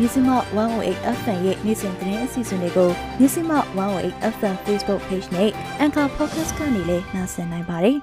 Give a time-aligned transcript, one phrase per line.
[0.00, 0.30] မြစီမ
[0.72, 3.52] 108 FM ရဲ့နေ့စဉ်သတင်းအစီအစဉ်တွေကိုမြစီမ
[3.84, 5.50] 108 FM Facebook Page နဲ့
[5.84, 7.96] Anchor Podcast ကနေလည်းနှာစင်နိုင်ပါတယ်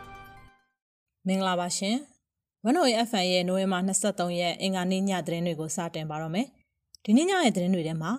[1.28, 1.96] ။မင်္ဂလာပါရှင်။
[2.66, 6.48] 108 FM ရဲ့နိုဝင်ဘာ23ရက်အင်္ဂါနေ့ညသတင်းတွေကိုစတင်ပါတော့မယ်။
[7.04, 8.12] ဒီနေ့ညရဲ့သတင်းတွေထဲမှာ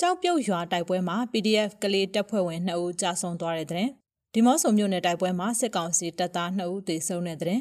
[0.00, 3.88] ကြောက်ပြုတ်ရွာတိုက်ပွဲမှာ PDF ကလေးတပ်ဖွဲ့ဝင်2ဦးကြာဆုံးသွားတဲ့တဲ့။
[4.34, 7.60] ဒီမော့ဆိုမြို့နယ်တိုက်ပွဲမှာစစ်ကောင်စီတပ်သား2ဦးသေဆုံးတဲ့တဲ့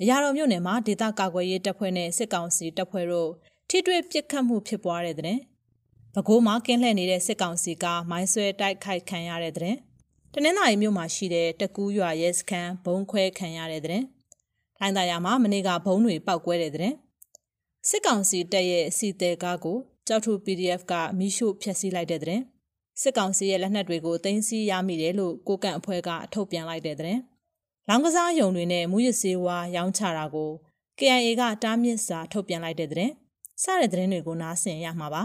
[0.00, 3.30] အရာတော်မြို့နယ်မှာဒေသကာကွယ်ရေးတပ်ဖွဲ့နဲ့စစ်ကောင်စီတပ်ဖွဲ့တို့
[3.70, 5.38] ထိတွေ့ပစ်ခတ်မှုဖြစ်ပွားတဲ့တဲ့။
[6.14, 9.76] ပဲခူးမှာကင်းလှည့်နေတဲ့စစ်ကောင်စီကမိုင်းဆွဲတိုက်ခိုက်ခံရတဲ့တဲ့။
[10.32, 14.02] တနင်္သာရီမြို့မှာရှိတဲ့တကူးရွာရဲစခန်းဘုံခွဲခံရတဲ့တဲ့။
[14.78, 16.92] ထိုင်းသာယာမှာမနေ့ကဘုံတွေပောက်ကွဲတဲ့တဲ့။
[17.88, 19.78] စစ်ကောင်စီတပ်ရဲ့အစီတဲကားကို
[20.08, 22.40] ကြောက်ထူ PDF ကမိရှုဖျက်ဆီးလိုက်တဲ့တဲ့။
[23.00, 27.18] စစ်ကောင်စီရဲ့လက်နက်တွေကိုတင်စီရမိတယ်လို့ကိုကန့်အဖွဲ့ကထုတ်ပြန်လိုက်တဲ့တဲ့။
[27.88, 30.50] လောင်ကစားယုံတွေနဲ့မူရစေးဝါရောင်းချတာကို
[30.98, 33.12] KIA ကတားမြစ်စာထုတ်ပြန်လိုက်တဲ့တဲ့။
[33.62, 35.22] စတဲ့သတင်းတွေကိုနားဆင်ရမှာပါ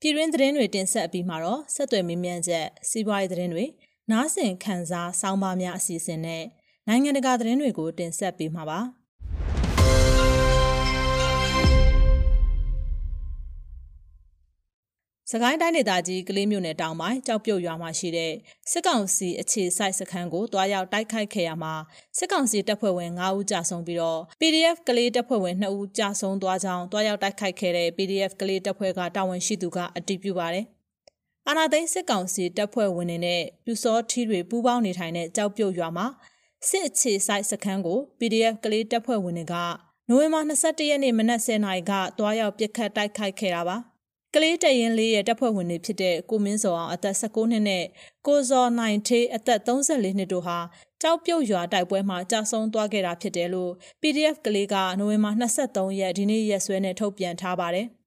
[0.00, 3.64] ပြည်တွင်းသတင်းတွေတင်ဆက်ပြီးမှာတော့ဆက်သွယ်မင်းမြန်ချက်စီးပွားရေးသတင်းတွေ
[4.10, 6.44] နားဆင်ခန်းစားစောင်းပါများအစီအစဉ်နဲ့
[6.88, 8.80] နိုင်ငံတကာသတင်းတွေကိုတင်ဆက်ပေးမှာပါ
[15.32, 18.32] စကိုင်းတိုင်းဒေသကြီးကလေးမြို့နယ်တောင်ပိုင်းကြောက်ပြုတ်ရွာမှာရှိတဲ့
[18.70, 21.74] စစ်ကောင်စီအခြေစိုက်စခန်းကိုတွားရောက်တိုက်ခိုက်ခဲ့ရမှာ
[22.18, 30.64] စစ်ကောင်စီတပ်ဖွဲ့ဝင်9ဦးကြာဆုံးပြီးတော့ PDF ကလေးတပ်ဖွဲ့ဝင်2ဦးကြာဆုံးသွားကြောင်းတွားရောက်တိုက်ခိုက်ခဲ့တဲ့ PDF ကလေးတပ်ဖွဲ့ကတာဝန်ရှိသူကအတည်ပြုပါတယ်။
[31.48, 36.06] အာနာသိန်းစစ်ကောင်စီတပ်ဖွဲ့ဝင်တွေနဲ့ပြူစောထီးတွေပူးပေါင်းနေထိုင်တဲ့ကြောက်ပြုတ်ရွာမှာ
[36.68, 39.54] စစ်အခြေစိုက်စခန်းကို PDF ကလေးတပ်ဖွဲ့ဝင်တွေက
[40.08, 43.78] နိုဝင်ဘာ22ရက်နေ့မနက်10:00နာရီကတွားရောက်ပစ်ခတ်တိုက်ခိုက်ခဲ့တာပါ။
[44.38, 47.84] ကလေးတရင်လေးရဲ့တပ်ဖွဲ့ဝင်တွေဖြစ်တဲ့ကိုမင်းစောအောင်အသက်16နှစ်နဲ့
[48.26, 50.58] ကိုဇော်နိုင်ထေးအသက်34နှစ်တို့ဟာ
[51.02, 57.86] ကြောက်ပြုတ်ရွာတိုက်ပွဲမှာကြာဆုံးသွားခဲ့တာဖြစ်တယ်လို့ PDF ကလေးကနိုဝင်ဘာ23ရက်ဒီနေ့ရက်စွဲနဲ့ထုတ်ပြန်ထားပါတယ်။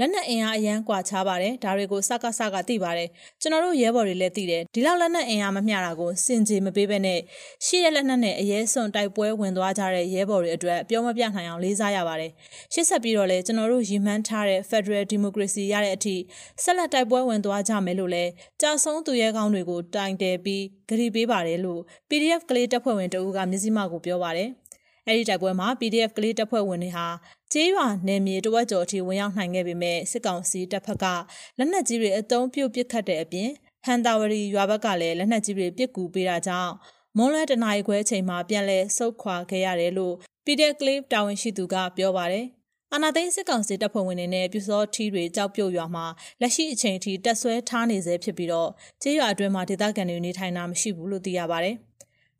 [0.00, 3.08] လက်နက်အင်အားအရန်ကွာခြားပါတယ်ဒါတွေကိုစကစကသိပါတယ်
[3.40, 7.20] ကျွန်တော်တို့ရဲဘော်တွေလည်းသိတယ်ဒီလောက်လက်နက်အင်အားမမျှတာကိုစင်ကြေမပေးဘဲနဲ့
[7.66, 12.32] ရှိတဲ့လက်နက်နဲ့အရေးစွန်တိုက်ပွဲဝင်သွားကြတဲ့ရဲဘော်တွေအတွက်ပြောမပြနိုင်အောင်လေးစားရပါတယ်
[12.72, 16.16] ရှေ့ဆက်ပြီးတော့လည်းကျွန်တော်တို့ရည်မှန်းထားတဲ့ Federal Democracy ရတဲ့အထိ
[16.62, 18.30] ဆက်လက်တိုက်ပွဲဝင်သွားကြမယ်လို့လည်း
[18.60, 24.50] ကြာဆုံးသူရဲကောင်းတွေကိုတိုင်တယ်ပြီးဂရီပေးပါတယ်လို့ PDF ကလေးတပ်ဖွဲ့ဝင်တအူးကမြစည်းမကိုပြောပါတယ်
[25.06, 27.06] အဲ့ဒီတိုက်ပွဲမှာ PDF ကလေးတပ်ဖွဲ့ဝင်တွေဟာ
[27.52, 31.04] ကျေးရွာနယ်မြေတဝက်ကျော်အထိဝင်ရောက်နိုင်ခဲ့ပေမဲ့စစ်ကောင်စီတပ်ဖက်က
[31.58, 33.50] လက်နက်ကြီးတွေအုံပြုတ်ပစ်ခတ်တဲ့အပြင်
[33.84, 36.72] ဟန်တာဝရီရွာဘက်ကလည်းလက်နက်ကြီးတွေပစ်ကူပေးတာကြောင့်
[37.16, 40.14] မွန်လွဲတနာရီခွဲအချိန်မှာပြန်လဲဆုတ်ခွာခဲ့ရတယ်လို့
[40.44, 42.46] PDF Clip တာဝန်ရှိသူကပြောပါတယ်။
[42.92, 46.06] အာနာသိန်းစစ်ကောင်စီတပ်ဖွဲ့ဝင်တွေနဲ့ပြူစောထီးတွေကြောက်ပြုတ်ရွာမှာ
[46.40, 48.70] လက်ရှိအချိန်ထိတက်ဆွဲထားနေစေဖြစ်ပြီးတော့
[49.02, 51.76] ကျေးရွာအတွင်းမှာဒေသခံတွေနေထိုင်တာမရှိဘူးလို့သိရပါတယ်။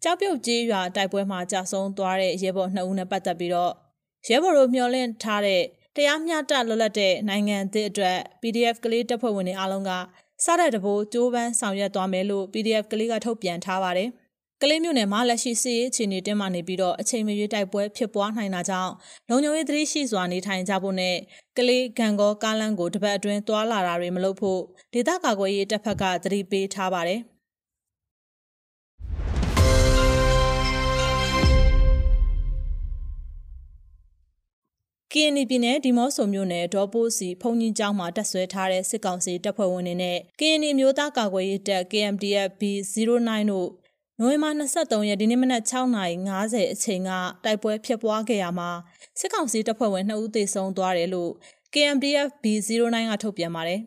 [0.03, 3.73] ကြောက်ပြုတ်ကြီးရွာတိုက်ပွဲမှာကြာဆုံးသွားတဲ့ရဲဘော်2ဦးနဲ့ပတ်သက်ပြီးတော့
[4.29, 5.63] ရဲဘော်တို့မျှော်လင့်ထားတဲ့
[5.97, 9.91] တရားမျှတလွတ်လပ်တဲ့နိုင်ငံသစ်အတွက် PDF ကလေးတပ်ဖွဲ့ဝင်တွေအားလုံးက
[10.45, 14.09] စားတဲ့တဘိုးကြိုးပမ်းဆောင်ရွက်သွားမယ်လို့ PDF ကလေးကထုတ်ပြန်ထားပါတယ်။
[14.63, 18.93] ကလေးမျိုးနယ်မှာလက်ရှိစစ်ရေးအခြေအနေတင်းမာနေပြီးတော့အချိန်မရွေးတိုက်ပွဲဖြစ်ပွားနိုင်တာကြောင့်
[19.29, 21.17] လုံခြုံရေးသတိရှိစွာနေထိုင်ကြဖို့နဲ့
[21.59, 24.61] ကလေးဂံကောကားလန်းကိုတပတ်အတွင်းသွာလာတာတွေမလုပ်ဖို့
[24.93, 27.21] ဒေသကာကွယ်ရေးတပ်ဖက်ကသတိပေးထားပါတယ်။
[35.15, 47.11] ကရင်ပြည်နယ်ဒီမော့ဆိုမြို့နယ်ဒေါ်ပိုးစီဖုန်ကြီးကျောင်းမှာတက်ဆွဲထားတဲ့စစ်ကောင်စီတပ်ဖွဲ့ဝင်တွေနဲ့ကရင်မျိုးသားကာကွယ်ရေးတပ် KMDF B09 တို့နိုဝင်ဘာ23ရက်ဒီနေ့မနက်6:50အချိန်က
[47.45, 48.71] တိုက်ပွဲဖြစ်ပွားခဲ့ရမှာ
[49.21, 51.31] စစ်ကောင်စီတပ်ဖွဲ့ဝင်2ဦးသေဆုံးသွားတယ်လို့
[51.73, 53.81] KMDF B09 ကထုတ်ပြန်ပါတယ်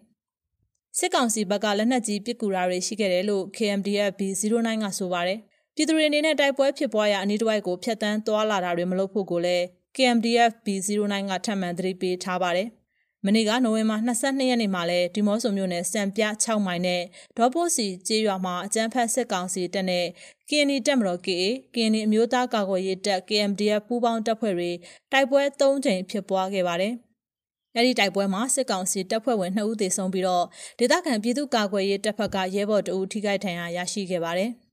[0.98, 5.40] ။စစ်ကောင်စီဘက်ကလက်နက်ကြီးပစ်ကူတာတွေရှိခဲ့တယ်လို့ KMDF B09 ကဆိုပါတယ်။
[5.76, 12.70] ပြည်သူတွေအနေနဲ့တိုက်ပွဲဖြစ်ပွားရာအနီးတစ်ဝိုက်ကိုဖျက်ဆီးသွားလာတာတွေမလုပ်ဖို့ကိုလည်း KMDF B09 ကထပ်မံသတိပေးထားပါတယ်။
[13.26, 17.02] မနေ့ကနိုဝင်ဘာ22ရက်နေ့မှာလဲဒီမော့ဆိုမြို့နယ်စံပြ6မိုင်နဲ့
[17.38, 20.06] ဒေါ်ပိုးစီကျေးရွာမှာအကြမ်းဖက်စစ်ကောင်စီတပ်နဲ့
[20.50, 21.44] KNI တပ်မတော် KA
[21.74, 24.72] KNI အမျိုးသားကာကွယ်ရေးတပ် KMDF ပူးပေါင်းတပ်ဖွဲ့တွေ
[25.12, 26.94] တိုက်ပွဲ၃ကြိမ်ဖြစ်ပွားခဲ့ပါတယ်။
[27.76, 30.46] အဲဒီတိုက်ပွဲမှာစစ်ကောင်စီတပ်ဖွဲ့ဝင်2ဦးသေဆုံးပြီးတော့
[30.80, 34.52] ဒေသခံပြည်သူ့ကာကွယ်ရေးတပ်ဖက်ကရဲဘော်တအူထိခိုက်ဒဏ်ရာရရှိခဲ့ပါတယ်။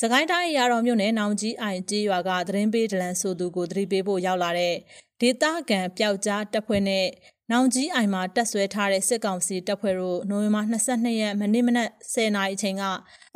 [0.00, 4.74] စကိုင်းတိုင်းရာတော်မြို့နယ်နောင်ကြီးအိုင်ကြီးရွာကသတင်းပေးဒလန်ဆိုသူကိုသတိပေးဖို့ရောက်လာတဲ့
[5.20, 7.06] ဒေသခံပျောက်ကြားတပ်ဖွဲ့နဲ့
[7.50, 12.82] နောင်ကြီးအိုင်မှာတက်ဆွဲထားတဲ့စစ်ကောင်စီတပ်ဖွဲ့တို့နိုဝင်ဘာ22ရက်မနေ့မနက်10:00နာရီအချိန်က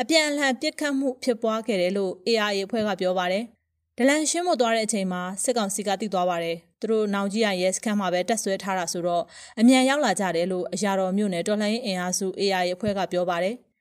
[0.01, 3.45] အပြန်အလှန်ပစ်ခတ်မှုဖြစ်ပွားခဲ့တယ်လို့ ARA အဖွဲ့ကပြောပါတယ်။
[3.99, 9.25] ဒလန်ရှင်းမသွားတဲ့အချိန်မှာစစ်ကောင်စီကတိသွားပါတယ်။သူတို့နောင်ကြီးအိုင်ရဲစခန်းမှာပဲတက်ဆွဲထားတာဆိုတော့
[9.61, 13.57] အမြန်ရောက်လာကြတယ်လို့အရာတော်မြို့နယ်တော်လှန်ရေးအင်အားစု ARA အဖွဲ့ကပြောပါတယ်။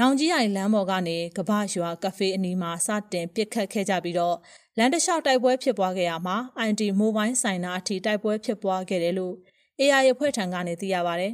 [0.00, 4.36] နောင်ကြီးအိုင်လမ်းပေါ်ကနေကပ္ပရွာကဖေးအနီးမှာစတင်ပစ်ခတ်ခဲ့ကြပြီးတော့
[4.78, 6.36] လန်တလျှောက်တိုက်ပွဲဖြစ်ပွားခဲ့ရမှာ
[6.68, 9.34] IT မိုဘိုင်းဆိုင်နာအထိတိုက်ပွဲဖြစ်ပွားခဲ့တယ်လို့
[9.80, 11.28] AI အဖွဲ့ထံကနေသိရပါဗျ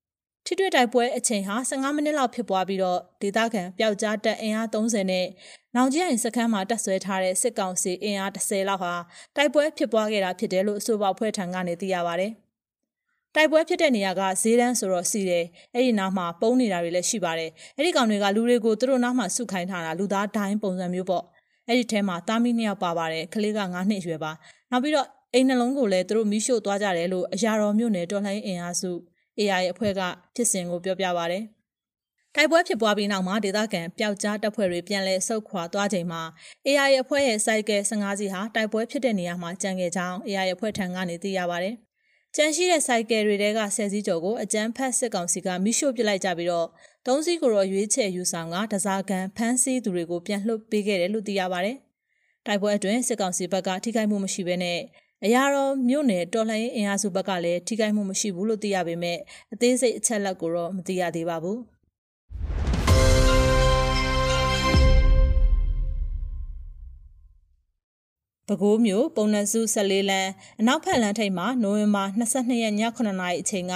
[0.44, 5.26] ။ထိတွေ့တိုက်ပွဲအချိန်ဟာ15မိနစ်လောက်ဖြစ်ပွားပြီးတော့ဒေသခံပျောက်ကြားတပ်အင်အား30နဲ့
[5.76, 8.94] နောင်ကြီးအိမ်စခန်းမှာတပ်ဆွဲထားတဲ့စစ်ကောင်စီအင်အား30လောက်ဟာ
[9.36, 12.28] တိုက်ပွဲဖြစ်ပွားခဲ့တာဖြစ်တယ်လို့အဆိုပါအဖွဲ့ထံကနေသိရပါဗျ။
[13.36, 15.44] တိုက်ပွဲဖြစ်တဲ့နေရာကဈေးတန်းဆိုတော့စီတယ်
[15.74, 21.24] အဲ့ဒီနားမှာပုံနေတာတွေလည်းရှိပါတယ်အဲ့ဒီကောင်တွေကလူတွေကိုသူတို့နားမှာစုခိုင်းထားတာလူသားဒိုင်းပုံစံမျိုးပေါ့
[21.68, 24.32] အဲ့ဒီထဲမှာတာမီနှစ်ယောက်ပါပါတယ်ကလေးက9နှစ်ရွယ်ပါ
[24.70, 28.90] နောက်ပြီးတော့အိမ်နှလုံးကိုလည်းသူတို့မိရှို့သွားကြတယ်လို့အရာတော်မြို့နယ်တော်လှန်အင်အားစု
[29.38, 30.00] AI အဖွဲ့က
[30.34, 31.44] ဖြစ်စဉ်ကိုပြောပြပါတယ်
[32.34, 36.22] တိုက်ပွဲဖြစ်ပွားပြီးနောက်မှာဒေသခံပျောက်ကြားတပ်ဖွဲ့တွေပြန်လည်ဆုတ်ခွာသွားချိန်မှာ
[36.66, 41.76] AI အဖွဲ့ရဲ့စိုက်ကယ်15စီးဟာတိုက်ပွဲဖြစ်တဲ့နေရာမှာကြံခဲ့ကြောင်း AI အဖွဲ့ထံကနေသိရပါတယ်
[42.38, 46.68] ကျန်ရှိတဲ့စိုက်ကယ်တွေတဲကဆယ်စီးကျော်ကိုအကြမ်းဖက်စစ်ကောင်စီကမိရှို့ပစ်လိုက်ကြပြီးတော့
[47.06, 51.76] သုံးစီးကိုတော့ရွေးချယ်ယူဆောင်ကတစားကန်ဖမ်းဆီးသူတွေကိုပြန်လှုပ်ပေးခဲ့တယ်လို့သိရပါတယ်။
[52.46, 54.78] တိုက်ပွဲအတွင်းစစ်ကောင်စီဘက်ကထိခိုက်မှုမရှိဘဲနဲ့
[55.24, 59.18] အရာတော်မြို့နယ်တော်လှန်ရေးအင်အားစုဘက်ကလည်းထိခိုက်မှုမရှိဘူးလို့သိရပေမဲ့
[59.52, 61.58] အသေးစိတ်အချက်လက်ကိုတော့မသိရသေးပါဘူး။
[68.48, 73.74] ပဲခူးမြို့ပုံနှစု14လမ်းအနောက်ဖက်လမ်းထိပ်မှာနိုဝင်ဘာ22ရက်ည9:00နာရီအချိန်က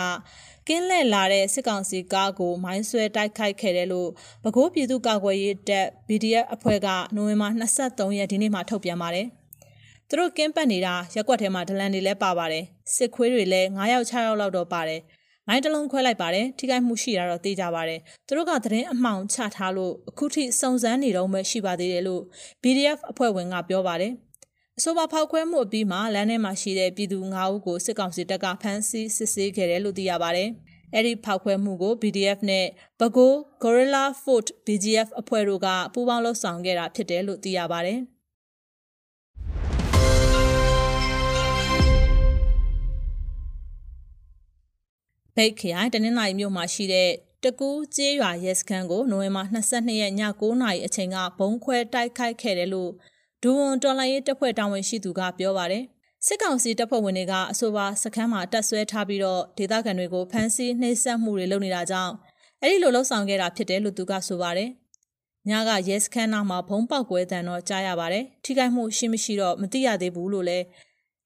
[0.68, 4.10] ကင်းလှည့်လာတဲ့စစ်ကောင်စီကားကိုမိုင်းဆွဲတိုက်ခိုက်ခဲ့တယ်လို့
[4.42, 9.26] ပဲခူးပြည်သူ့ကာကွယ်ရေးတပ် BDF အဖွဲ့ကနိုဝင်ဘာ23ရက်ဒီနေ့မှထုတ်ပြန်ပါတယ်။
[10.08, 12.64] သူတို့ကင်းပတ်နေတာရက်ွက်ထဲမှာဒလန်တွေလည်းပါပါတယ်။
[12.94, 15.00] စစ်ခွေးတွေလည်း9ယောက်6ယောက်လောက်တော့ပါတယ်။
[15.48, 22.22] မိုင်းတလုံးခွဲလိုက်ပါတယ်ထိခိုက်မှုရှိတာတော့သိကြပါတယ်သူတို့ကသတင်းအမှောင်ချထားလို့အခုထိစုံစမ်းနေတော့မှရှိပါသေးတယ်လို့
[22.62, 24.12] BDF အဖွဲ့ဝင်ကပြောပါတယ်
[24.82, 30.48] အဆိုပါဖောက်ခွဲမှုအပြီးမှာလမ်းထဲမှာရှိတဲ့ပြည်သူ9ဦးကိုစစ်ကောင်စီတပ်ကဖမ်းဆီးစစ်ဆေးခဲ့တယ်လို့သိရပါတယ်။
[30.94, 32.66] အဲဒီဖောက်ခွဲမှုကို BDF နဲ့
[33.00, 33.32] ဘကို
[33.62, 37.98] Gorilla Fort BGF အဖွဲ့တို့ကပူးပေါင်းလှုပ်ဆောင်ခဲ့တာဖြစ်တယ်လို့သိရပါတယ်။
[45.34, 47.10] ဖိတ်ခရိုင်တနင်္လာရီမြို့မှာရှိတဲ့
[47.44, 52.92] တကူးကျေးရွာရဲစခန်းကိုနိုဝင်ဘာ22ရက်ည9:00နာရီအချိန်ကဘုံခွဲတိုက်ခိုက်ခဲ့တယ်လို့
[53.42, 55.84] ဒူဝန်တော်လှန်ရေးတပ်ဖွဲ့တာဝန်ရှိသူကပြောပါတယ်
[56.26, 62.12] စစ်ကောင်စီတပ်ဖွဲ့ဝင်တွေကအဆိုပါစခန်းမှာတပ်ဆွဲထားပြီးတော့ဒေသခံတွေကိုဖမ်းဆီးနှိပ်စက်မှုတွေလုပ်နေတာကြောင့်
[62.62, 64.70] အဲ့ဒီလိုလှုပ်ဆောင်ခဲ့တာဖြစ်တယ်လို့သူကဆိုပါတယ်။
[65.48, 70.64] ညကရဲစခန်းနာမှာဘုံပေါက်ကွဲတံတော့ကြားရပါတယ်။ထိခိုက်မှုရှိမရှိတော့မသိရသေးဘူးလို့လည်း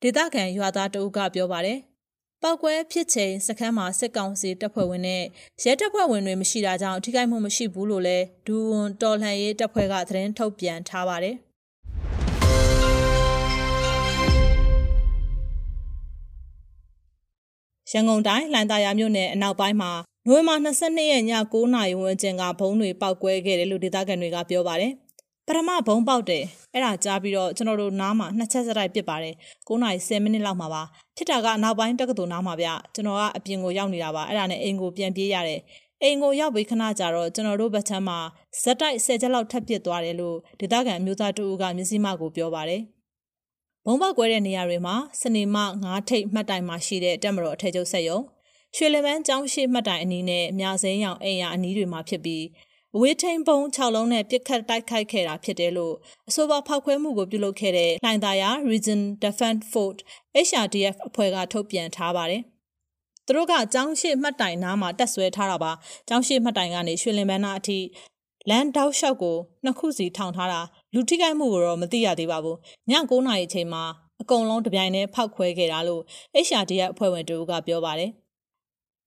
[0.02, 1.78] ဒေသခံရွာသားတအုပ်ကပြောပါတယ်။
[2.42, 5.22] ပောက်ကွဲဖြစ်ချိန်စခန်းမှာစစ်ကောင်စီတပ်ဖွဲ့ဝင်နဲ့
[5.64, 11.36] ရဲတပ်ဖွဲ့ဝင်တွေမရှိတာကြောင့်ထိခိုက်မှုမရှိဘူးလို့လည်းဒူဝန်တော်လှန်ရေးတပ်ဖွဲ့ကသတင်းထုတ်ပြန်ထားပါတယ်။
[17.94, 19.90] ရန်ကုန်တိုင်းလှိုင်သာယာမြို့နယ်အနောက်ပိုင်းမှာ
[20.26, 24.92] နိုဝင်ဘာ22ရက်ည9:00နာရီဝန်းကျင်ကဘုံတွေပောက်ကွဲခဲ့တယ်လို့ဒေသခံတွေကပြောပါတယ်။
[25.46, 29.34] ပထမဘုံပေါက်တယ်အဲ့ဒါကြားပြီးတော့ကျွန်တော်တို့နားမှာနှစ်ချက်စတိုက်ပစ်ပါတယ်
[29.68, 30.82] 9နာရီ10မိနစ်လောက်မှာပါ
[31.16, 35.60] ဖြစ်တာကအနောက်ပိုင်းတက္ကသိုလ်နားမှာဗျကျွန်တော်ကအပြင်ကိုရောက်နေတာပါအဲ့ဒါနဲ့အိမ်ကိုပြန်ပြေးရတယ်
[36.02, 38.18] အိမ်ကိုရောက်ပြီးခဏကြာတော့ကျွန်တော်တို့ဘက်ချမ်းမှာ
[38.62, 42.80] ဇက်တိုက်10ချက်လောက်ထပ်ပစ်သွားတယ်လို့ဒေသခံမျိုးသားတူကမျက်စိမှကိုပြောပါတယ်
[43.86, 48.18] ဘုံပေါက်ကွဲတဲ့နေရာတွေမှာစနေမငါးထိပ်မှတ်တိုင်မှာရှိတဲ့တက်မတော်အထက်ကျုပ်ဆက်ယုံ
[48.76, 52.44] ရွှေလမန်းကျောင်းရှိမှတ်တိုင်အနီးနဲ့မြစိမ်းရောင်အိမ်ယာအနီးတွေမှာဖြစ်ပြီး
[52.94, 55.94] အဝေးထိန်ပုံ6လုံးနဲ့ပြစ်ခတ်တိုက်ခိုက်ခဲ့တာဖြစ်တယ်လို့
[56.28, 59.98] အဆိုပါဖောက်ခွဲမှုကိုပြုလုပ်ခဲ့တဲ့လှိုင်သာယာ Region Defense Fort
[60.46, 62.42] HRDF အဖွဲ့ကထုတ်ပြန်ထားပါတယ်။
[63.26, 65.72] သူတို့ကကျောင်းရှိမှတ်တိုင်နားမှာတက်ဆွဲထားတာပါ။
[66.08, 67.78] ကျောင်းရှိမှတ်တိုင်ကနေရွှေလင်ပန်းနာအထိ
[68.50, 70.60] လန်တောက်လျှောက်ကိုနှစ်ခုစီထောင်ထားတာ
[70.94, 72.58] လူထိခိုက်မှုကိုတော့မသိရသေးပါဘူး
[72.90, 73.84] ည9:00နာရီအချိန်မှာ
[74.22, 76.02] အကုန်လုံးတပြိုင်တည်းဖောက်ခွဲခဲ့တာလို့
[76.46, 78.10] HRDF အဖွဲ့ဝင်တို့ကပြောပါတယ်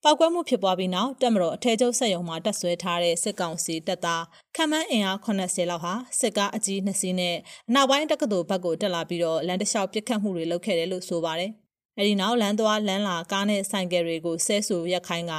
[0.03, 4.23] ပောက်ကွဲမှုဖြစ်ပွားပြီးနောက်တက်မတော်အထည်ချုပ်ဆက်ယုံမှာတက်ဆွဲထားတဲ့စစ်ကောင်စီတပ်သား
[4.55, 7.35] ခမန်းအင်အား80လောက်ဟာစစ်ကားအကြီး2စီးနဲ့
[7.69, 11.51] အနောက်ပိုင်းတက္ကသိုလ်ဘက်ကိုတက်လာပြီးတော့လမ်းတစ်လျှောက်ပစ်ခတ်မှုတွေလုပ်ခဲ့တယ်လို့ဆိုပါတယ်။
[11.97, 15.33] အဲဒီနောက်လမ်းသွားလမ်းလာကားနဲ့ဆိုင်ကယ်တွေကိုဆဲဆူရက်ခိုင်းက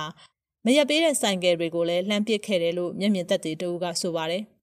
[0.64, 4.44] မရက်ပေးတဲ့ဆိုင်ကယ်တွေကိုလည်းလှမ်းပစ်ခဲ့တယ်လို့မျက်မြင်သက်သေတို့ကဆိုပါတယ်။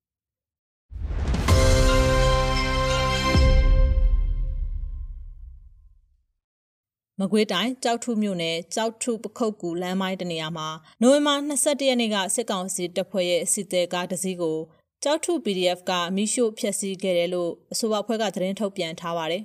[7.19, 10.67] မကွေးတိုင်းကြောက်ထုမြို့နယ်ကြောက်ထုပခုတ်ကူလမ်းမိုင်းတနေရာမှာ
[11.01, 14.57] နိုဝင်ဘာ22ရက်နေ့ကစစ်ကောင်စီတပ်ဖွဲ့ရဲ့စစ်သေးကားတစ်စီးကို
[15.03, 19.43] ကြောက်ထု PDF ကမိရှို့ဖျက်ဆီးခဲ့တယ်လို့အဆိုပါအဖွဲ့ကသတင်းထုတ်ပြန်ထားပါတယ်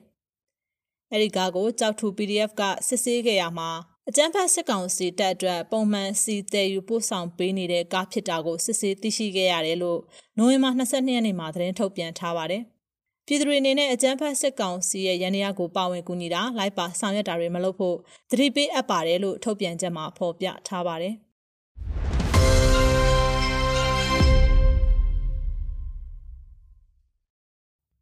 [1.13, 3.71] ။အဲဒီကားကိုကြောက်ထု PDF ကစစ်ဆေးခဲ့ရမှာ
[4.09, 10.01] အကြမ်းဖက်စစ်ကောင်စီတပ်အတွက်ပုံမှန်စီတဲယူပို့ဆောင်ပေးနေတဲ့ကားဖြစ်တာကိုစစ်ဆေးသိရှိခဲ့ရတယ်လို့
[10.39, 12.63] နိုဝင်ဘာ22ရက်နေ့မှာသတင်းထုတ်ပြန်ထားပါတယ်။
[13.27, 17.97] ပြည်သူတွေအနေနဲ့အကြမ်းဖက်စစ်ကောင်စီရဲ့ရန်ရာကိုပါဝင်ကူညီတာလိုက်ပါဆောင်ရွက်တာတွေမလုပ်ဖို့
[18.31, 21.15] သတိပေးအပ်ပါတယ်လို့ထုတ်ပြန်ချက်မှာဖော်ပြထားပါတယ်။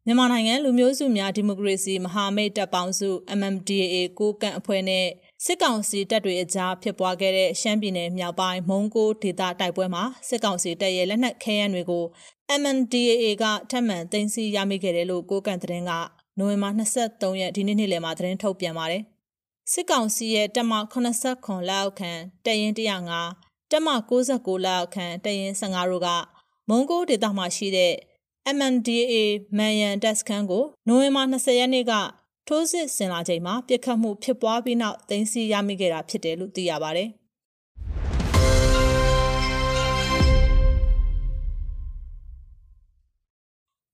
[0.05, 3.09] မြန်မာနိုင်ငံလူမျိုးစုများဒီမိုကရေစီမဟာမိတ်တပ်ပေါင်းစု
[3.39, 5.05] MMDAA ကိုကန့်အဖွဲ့နဲ့
[5.45, 12.05] စစ်ကောင်စီတပ်တွေအကြားဖြစ်ပွားခဲ့တဲ့ရှမ်းပြည်နယ်မြောက်ပိုင်းမုံကိုဒေသတိုက်ပွဲမှာစစ်ကောင်စီတပ်ရဲ့လက်နက်ခဲယမ်းတွေကို
[12.61, 15.91] MNDAA ကထပ်မံသိမ်းဆည်းရမိခဲ့တယ်လို့ကိုကန့်သတင်းက
[16.37, 19.03] နိုဝင်ဘာ23ရက်ဒီနေ့နေ့လယ်မှာသတင်းထုတ်ပြန်ပါတယ်။
[19.71, 20.73] စစ်ကောင်စီရဲ့တပ်မ
[21.17, 22.11] 89လက်အောက်ခံ
[22.45, 26.09] တပ်ရင်း105တပ်မ69လက်အောက်ခံတပ်ရင်း15တို့က
[26.69, 27.93] မုံကိုဒေသမှာရှိတဲ့
[28.57, 29.15] MNDAA
[29.57, 31.93] မန်ယန်တပ်စခန်းကိုနိုဝင်ဘာ20ရက်နေ့က
[32.51, 37.03] ထိုးစစ်ဆင်လာချိန်မှာပြစ်ခတ်မှုဖြစ်ပွားပြီးနောက်သိမ်းဆည်းရမိခဲ့တာဖြစ်တယ်လို့သိရပါဗျ။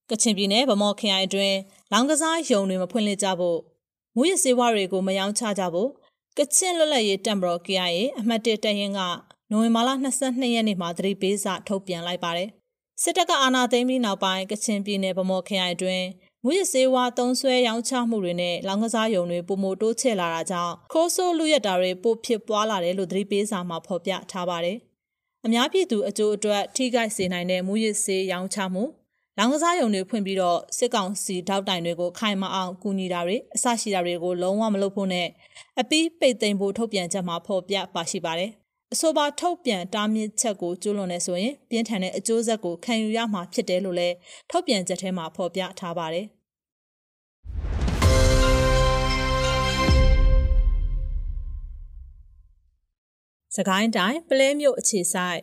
[0.09, 1.57] ကချင်ပြည်နယ်ဗမော်ခရိုင်အတွင်း
[1.91, 3.59] လောင်ကစားယုံတွေမဖွင့်လှစ်ကြဖို့
[4.15, 5.89] မူရစေဝါတွေကိုမယောင်းချကြဖို့
[6.37, 9.01] ကချင်လွတ်လပ်ရေးတပ်မတော် KIA အမှတ်1တပ်ရင်းက
[9.51, 9.89] နိုဝင်ဘာလ
[10.21, 12.49] 22ရက်နေ့မှာသတိပေးစာထုတ်ပြန်လိုက်ပါတယ်။
[13.01, 16.05] စစ်တပ်ကအာဏာသိမ်းပြီးနောက်ပိုင်းကချင်ပြည်နယ်ဗမော်ခရိုင်အတွင်း
[16.47, 24.77] မူရစေဝါသုံးဆွဲရောင်းချမှုတွေနဲ့လောင်ကစားယုံတွေပုံမတိုးချဲ့လာတာကြောင့်ခိုးဆိုးလူရက်တာတွေပိုဖြစ်ပွားလာတယ်လို့သတိပေးစာမှာဖော်ပြထားပါတယ်။
[25.45, 28.83] အများပြည်သူအကျိုးအတွက်ထိခိုက်စေနိုင်တဲ့မူရစေရောင်းချမှု
[29.37, 35.27] လောင်ကစားယုံတွေဖွင့်ပြီးတော့စစ်ကောင်စီထောက်တိုင်တွေကိုခိုင်မအောင်ကူညီတာတွေအဆရှိတာတွေကိုလုံးဝမလုပ်ဖို့နဲ့
[35.79, 38.51] အပီးပိတ်သိမ်းဖို့ထုတ်ပြန်ချက်မှာဖော်ပြပါရှိပါတယ်။
[38.93, 44.15] အဆိုပါထုတ်ပြန်တားမြစ်ချက်ကိုကျူးလွန်နေဆိုရင်ပြင်းထန်တဲ့အကျိုးဆက်ကိုခံယူရမှာဖြစ်တယ်လို့လည်း
[44.49, 46.27] ထုတ်ပြန်ချက်ထဲမှာဖော်ပြထားပါတယ်။
[53.55, 55.39] စကိုင်းတိုင်းပလဲမြို့အခြေဆိုင်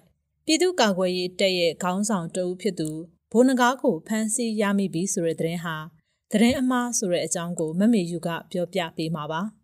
[0.46, 2.90] ပြည်သူ့ကာကွယ်ရေးတပ်ရဲ့ခေါင်းဆောင်တဦးဖြစ်သူ
[3.32, 5.76] ဘိုးနဂါးကိုဖမ်းဆီးရမိပြီဆိုတဲ့သတင်းဟာ
[6.30, 9.61] သတင်းအမှားဆိုတဲ့အကြောင်းကိုမမေယူကပြောပြပေးမှာပါပ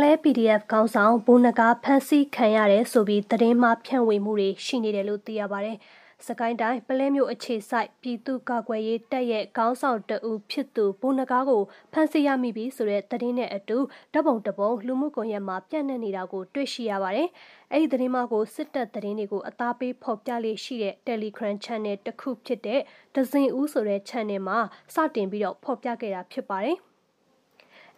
[0.00, 5.76] လဲ PDF ခေါင်းဆောင်ဘိုးနဂါးဖမ်းဆီးခံရတယ်ဆိုပြီးသတင်းမှားဖြန့်ဝေမှုတွေရှိနေတယ်လို့သိရပါတယ်။
[6.28, 13.78] စကိုင်းတိုင်းပလဲမြို့အခြေဆိုင်ပြည်သူ့ကာကွယ်ရေးတပ်ရဲ့ခေါင်းဆောင်တဦးဖြစ်သူဘုံနကားကိုဖမ်းဆီးရမိပြီဆိုတဲ့သတင်းနဲ့အတူ
[14.14, 17.28] ဓပုံတပုံလူမှုကွန်ရက်မှာပြန့်နှံ့နေတာကိုတွေ့ရှိရပါတယ်။
[17.72, 22.80] အဲ့ဒီသတင်းမှကိုစစ်တပ်သတင်းတွေကိုအသားပေးဖော်ပြလေးရှိတဲ့ Telegram Channel တစ်ခုဖြစ်တဲ့
[23.14, 24.58] ဒဇင်ဦးဆိုတဲ့ Channel မှာ
[24.94, 26.78] စတင်ပြီးတော့ဖော်ပြခဲ့တာဖြစ်ပါတယ်။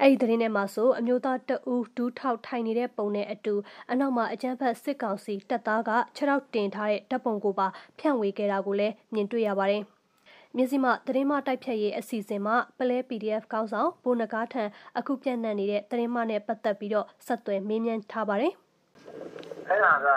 [0.00, 3.54] အဲ့ဒီသတင်းထဲမှာဆိုအမျိုးသားတဦးဒူးထောက်ထိုင်နေတဲ့ပုံနဲ့အတူ
[3.90, 7.66] အနောက်မှာအကြမ်းဖက်စစ်ကောင်စီတပ်သားကခြေထောက်တင်ထားတဲ့တပ်ပုံကိုပါ
[7.98, 9.82] ဖြန့်ဝေခဲ့တာကိုလည်းမြင်တွေ့ရပါတယ်။
[10.56, 14.64] မြစည်းမသတင်းမတိုက်ဖြတ်ရေးအစီအစဉ်မှာပလဲ PDF ကောင်းဆောင်ဘိုးနဂါထံ
[14.98, 18.52] အခုပြန့်နှံ့နေတဲ့သတင်းမနဲ့ပတ်သက်ပြီးတော့ဆက်သွယ်မေးမြန်းထားပါတယ်။
[19.68, 20.08] အဲ့ဒါက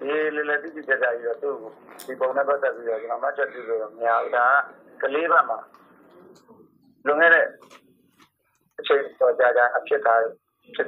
[0.00, 1.54] ဒီလေလေတိတိကျကျကြီးတော့သူ့
[2.06, 4.46] ဒီပုံနဲ့ပတ်သက်ပြီးတော့ကျွန်တော်မှတ်ချက်ပြုလို့မရဘူးဒါ
[5.00, 5.58] ကကလေးဘက်မှာ
[7.06, 7.48] လွန်ခဲ့တဲ့အ
[8.86, 10.20] ချိန်တော့ကြာကြာအဖြစ်သား
[10.74, 10.86] ဖြစ်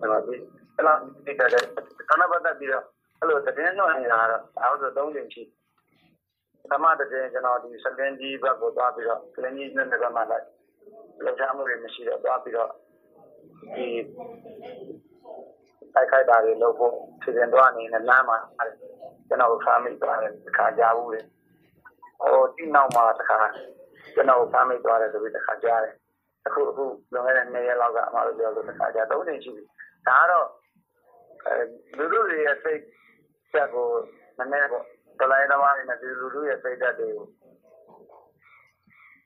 [0.00, 0.34] တယ်ပါဒီ
[0.76, 1.62] အဲ့လိုဒီကတဲ့
[2.10, 2.84] ကနပတ်သက်ပြီးတော့
[3.20, 5.42] အဲ့လိုတည်င်းတော့နေတာတော့အားဆို၃ချိန်ရှိ
[6.70, 10.46] သမတတဲ့ကျွန်တော်ဒီစကင်ကြီးဘက်ကိုသွားပြီးတော့ကလင်းကြီးနဲ့ဘက်မှာလိုက်
[11.24, 12.70] လောက်ချမှုတွေမရှိတော့သွားပြီးတော့
[13.74, 13.86] ဒီ
[15.94, 18.38] တိုက်ခိုက်တာတွေလုပ်ဖို့စီစဉ်သွားနေတဲ့လမ်းမှာ
[19.28, 21.20] ကျွန်တော်ဖမ်းမိသွားတယ်တခါကြားဘူးလေ
[22.20, 23.38] ဟိုဒီနောက်မှာတခါ
[24.14, 25.94] ကျွန်တော်ဖမ်းမိသွားတယ်ဆိုပြီးတခါကြားတယ်
[26.46, 29.62] အခုအခုလွန်ခဲ့တဲ့2ရက်လောက်ကအမတို့ပြောလို့တစ်ခါကြာ3ချိန်ရှိပြီ
[30.08, 30.46] ဒါကတော့
[31.46, 31.54] အဲ
[31.96, 32.80] လူလူတွေရဲ့စိတ်
[33.52, 33.86] ချက်ကို
[34.38, 34.84] နည်းနည်းပေါ့
[35.20, 37.26] တလိုက်သမားတွေနဲ့လူလူရဲ့စိတ်ဓာတ်တွေကို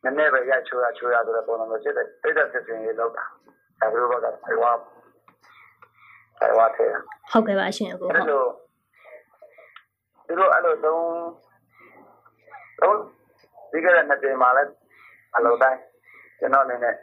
[0.04, 3.24] နည်းနည်းပဲရချိုးရချိုးရဆိုတဲ့ပုံစံမျိုးဖြစ်တဲ့စိတ်ဓာတ်ဖြစ်စဉ်တွေလောက်တာ
[3.80, 4.78] ဒါဘယ်လိုဘက်ကထိုင်ဝမ်
[6.38, 6.86] ထိုင်ဝမ်ထဲ
[7.30, 8.48] ဟုတ်ကဲ့ပါရှင်အခုဟုတ်လို့
[10.26, 11.04] သူတို့အဲ့လိုသုံး
[12.80, 12.98] သုံး
[13.72, 14.62] ဒီကရနှစ်တင်မှာလဲ
[15.36, 15.80] အလုံးတိုင်း
[16.38, 16.94] ကျွန်တော်အနေနဲ့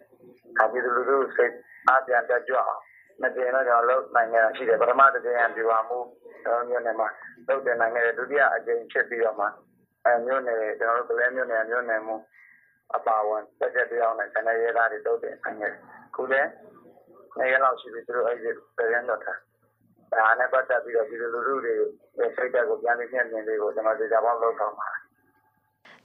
[0.57, 1.53] ဒါပြည်သူလူထုစိတ်
[1.87, 2.81] အားပြန်တက်ကြွအောင်
[3.21, 5.97] မတင်တော့ကျွန်တော်လုပ်နိုင်ခဲ့တာရှိတယ်ပထမတစ်ကြိမ်ပြပါမှု
[6.43, 7.07] ကျွန်တော်မျိုးနယ်မှာ
[7.47, 9.47] လုပ်တင်နိုင်ခဲ့တယ်ဒုတိယအကြိမ်ဖြစ်ပြီးတော့မှ
[10.05, 12.15] အဲမျိုးနယ်ကျွန်တော်တို့ကလေးမျိုးနယ်မျိုးနယ်မှု
[12.95, 15.73] အပါဝင်တက်ကြပြောင်းနဲ့ဆန္ဒရဲသားတွေလုပ်တင်နိုင်ခဲ့
[16.15, 16.49] ခုလည်း
[17.37, 19.33] နေရလောက်ရှိပြီသူတို့အဲ့ဒီပြန်တော့တာ
[20.11, 21.73] ဒါနဲ့ပတ်သက်ပြီးတော့ပြည်သူလူထုတွေ
[22.35, 25.02] စိတ်ဓာတ်ကိုပြန်လည်မြင့်မြင့်လေးကိုကျွန်တော်ဒေတာပေါင်းလုပ်ဆောင်ပါတယ်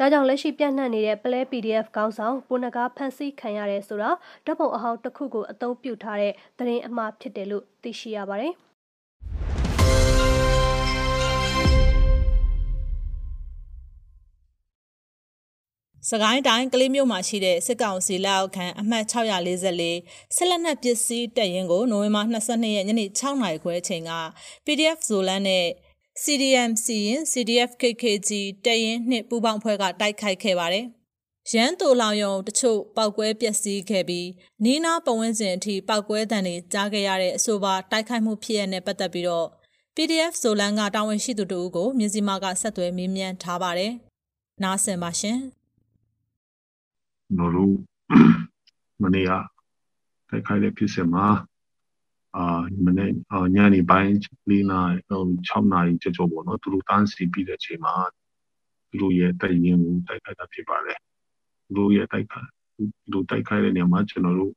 [0.01, 4.11] ဒါကြောင့်လက်ရှိပြန့်နှံ့နေတဲ့ပလဲ PDF ကောင်းဆောင်ပုနကားဖန်ဆီးခံရတယ်ဆိုတာ
[4.47, 8.55] ဓာတ်ပုံအဟောင်းတစ်ခုကိုအသုံးပြုထားတဲ့သတင်းအမှားဖြစ်တယ်လို့သိရှိရပါတယ်။
[16.11, 19.63] စကိုင်းတိုင်းကလေးမြို့မှာရှိတဲ့စစ်ကောင်စီလက်အောက်ခံအမှတ်644
[20.37, 24.13] ဆက်လက်နက်ပစ္စည်းတပ်ရင်းကိုနိုဝင်ဘာ22ရက်ညနေ6နာရီခွဲအချိန်က
[24.65, 25.65] PDF ဇိုလန်နဲ့
[26.25, 28.31] CDM စီရင် CDF KKG
[28.65, 30.87] တပ်ရင်းနှင့်ပူးပေါင်းဖွဲ့ကတိုက်ခိုက်ခဲ့ပါတယ်။
[31.53, 34.29] ရန်တူလောင်ယုံတချို့ပောက်ကွဲပျက်စီးခဲ့ပြီး
[34.65, 39.49] နီးနားပဝန်းကျင်အထိပောက်ကွဲတံတွေကြားခဲ့ရတဲ့အဆိုပါတိုက်ခိုက်မှုဖြစ်ရတဲ့ပတ်သက်ပြီးတော့
[39.95, 43.93] PDF ဇိုလန်ကတာဝန်ရှိသူတို့ကိုမြစည်းမကဆက်သွယ်မေးမြန်းထားပါတယ်။
[44.63, 45.39] နားဆင်ပါရှင်။
[47.27, 47.73] ကျွန်တော်တို့
[49.03, 49.33] မနေ့က
[50.29, 51.27] တိုက်ခိုက်တဲ့ဖြစ်စဉ်မှာ
[52.39, 52.47] အာ
[52.87, 53.11] မနေ့
[53.57, 54.13] ညနေပိုင်း
[54.51, 54.97] ၄နာရီ
[55.49, 57.95] 6နာရီကျော်ကျော်ပေါ့နော်သူတို့တန်းစီပြီးတဲ့အချိန်မှာ
[58.91, 60.99] သူတို့ရဲ့တိုက်ရင်ကိုတိုက်ခိုက်တာဖြစ်ပါတယ်
[61.67, 64.53] သူတို့ရဲ့တိုက်ခိုက်သူတို့တိုက်ခိုက်တဲ့နေရာမှာကျွန်တော်တို့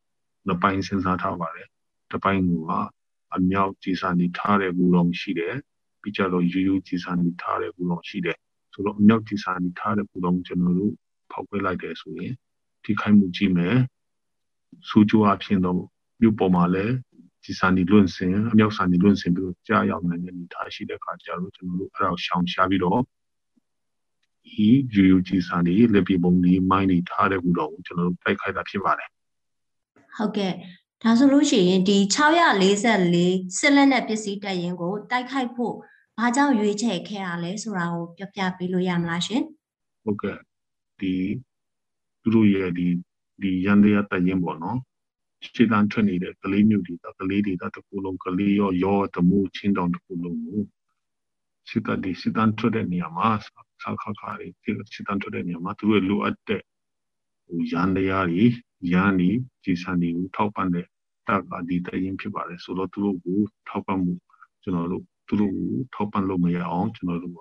[0.48, 1.68] နှစ်ပိုင်းစဉ်းစားထားပါတယ်
[2.12, 2.72] တစ်ပိုင်းက
[3.36, 5.56] အမြောက်ကြီးစာနေထားတဲ့ဘူတော်ရှိတယ်
[6.02, 8.38] ပြီးကြတော့ယူယူကြီးစာနေထားတဲ့ဘူတော်ရှိတယ်
[8.74, 10.94] ဆိုတော့အမြောက်ကြီးစာနေထားတဲ့ဘူတော်ကျွန်တော်တို့
[11.32, 12.34] ဖောက်ခွဲလိုက်တယ်ဆိုရင်
[12.84, 13.76] ထိခိုက်မှုကြီးမယ်
[14.90, 15.82] စူးကြိုးအဖြစ်တော့
[16.22, 16.94] မြို့ပေါ်မှာလည်း
[17.46, 23.00] ဒီစာနီလွန့်စင်အမြောက်စာနီလွန့်စင်ပြီးတော့ကြားရောက်နိုင်တဲ့အနေအထားရှိတဲ့အခါကျတော့ကျွန်တော်တို့အဲ့ဒါကိုရှောင်ရှားပြီးတော့
[24.48, 29.10] ဒီယူယူကြီးစာနီလက်ပြပုံဒီမိုင်းတွေထားတဲ့ကူတော့ကျွန်တော်တို့တိုက်ခိုက်တာဖြစ်ပါတယ်
[30.18, 30.54] ဟုတ်ကဲ့
[31.04, 31.98] ဒါဆိုလို့ရှိရင်ဒီ
[32.66, 35.76] 644စစ်လက်နဲ့ပစ္စည်းတပ်ရင်ကိုတိုက်ခိုက်ဖို့
[36.18, 39.44] ဘာကြောင့်ရွေးချယ်ခဲ့ရလဲဆိုတာကိုပြပြပေးလို့ရမလားရှင်
[40.04, 40.38] ဟုတ်ကဲ့
[41.00, 41.14] ဒီ
[42.22, 42.88] သူတို့ရဲ့ဒီ
[43.42, 44.78] ဒီရန်တရားတပ်ရင်ပေါ့နော်
[45.44, 50.62] ရှေ့တန်းထွက်နေတဲ့ကလေးမျိုးတွေကလေးတွေတကူလုံးကလေးရောရောတမှုချင်းတောင်တကူလုံးကို
[51.70, 53.30] စစ်တပ်ဒီစစ်တန်းထွက်တဲ့နေရာမှာ
[53.82, 54.48] ဆောက်ခါခါတွေ
[54.94, 56.62] စစ်တန်းထွက်တဲ့နေရာမှာသူတို့လိုအပ်တဲ့
[57.46, 58.46] ဟိုရန်တရားတွေ
[58.94, 59.30] ရန်ဒီ
[59.64, 60.88] ကြီးစံတွေကိုထောက်ပံ့တဲ့
[61.28, 64.14] တပ်ကဒီတရင်ဖြစ်ပါတယ်ဆိုတော့သူတို့ကိုထောက်ပံ့မှု
[64.64, 67.40] ကျွန်တော်တို့သူတို့ကိုထောက်ပံ့လို့မရအောင်ကျွန်တော်တို့က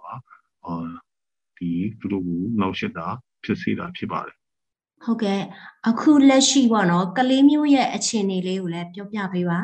[0.66, 0.74] အာ
[1.56, 3.06] ဒီသူတို့ကိုနောက်ဆက်တာ
[3.44, 4.39] ဖြစ်စေတာဖြစ်ပါတယ်
[5.04, 5.40] ဟုတ်ကဲ့
[5.88, 9.60] အခုလက်ရှိပေါ့နော်ကလေးမျိုးရဲ့အခြေအနေလေးကိုလည်းပြောပြပေးပါ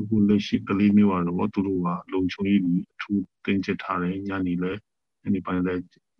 [0.00, 2.60] အခုလက်ရှိကလေးမျိုးကတော့သူတို့ကလုံချုံကြီး
[2.92, 4.72] အထူးတင်ကျထားတယ်ညနေလဲ
[5.22, 5.74] ညနေပိုင်းလဲ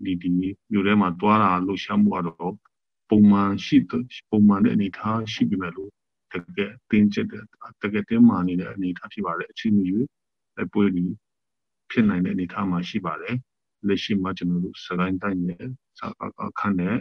[0.05, 2.55] ဒီဒီမျိုးထဲမှာတွားတာလှူရှားမှုကတော့
[3.11, 3.77] ပုံမှန်ရှိ
[4.31, 5.91] ပုံမှန်တဲ့အနေထားရှိပြီမဲ့လို့
[6.33, 7.45] တကယ်တင်ကျတဲ့
[7.83, 10.07] တကယ်တင်မာနေတဲ့အနေထားဖြစ်ပါတယ်အချင်းမျိုး
[10.63, 11.13] အပွေးကြီး
[11.91, 13.37] ဖြစ်နိုင်တဲ့အနေထားမှာရှိပါတယ်
[13.87, 15.67] လက်ရှိမှာကျွန်တော်တို့စကိုင်းတိုင်းရဲ့
[15.99, 16.07] စာ
[16.47, 16.97] အခန်းနဲ့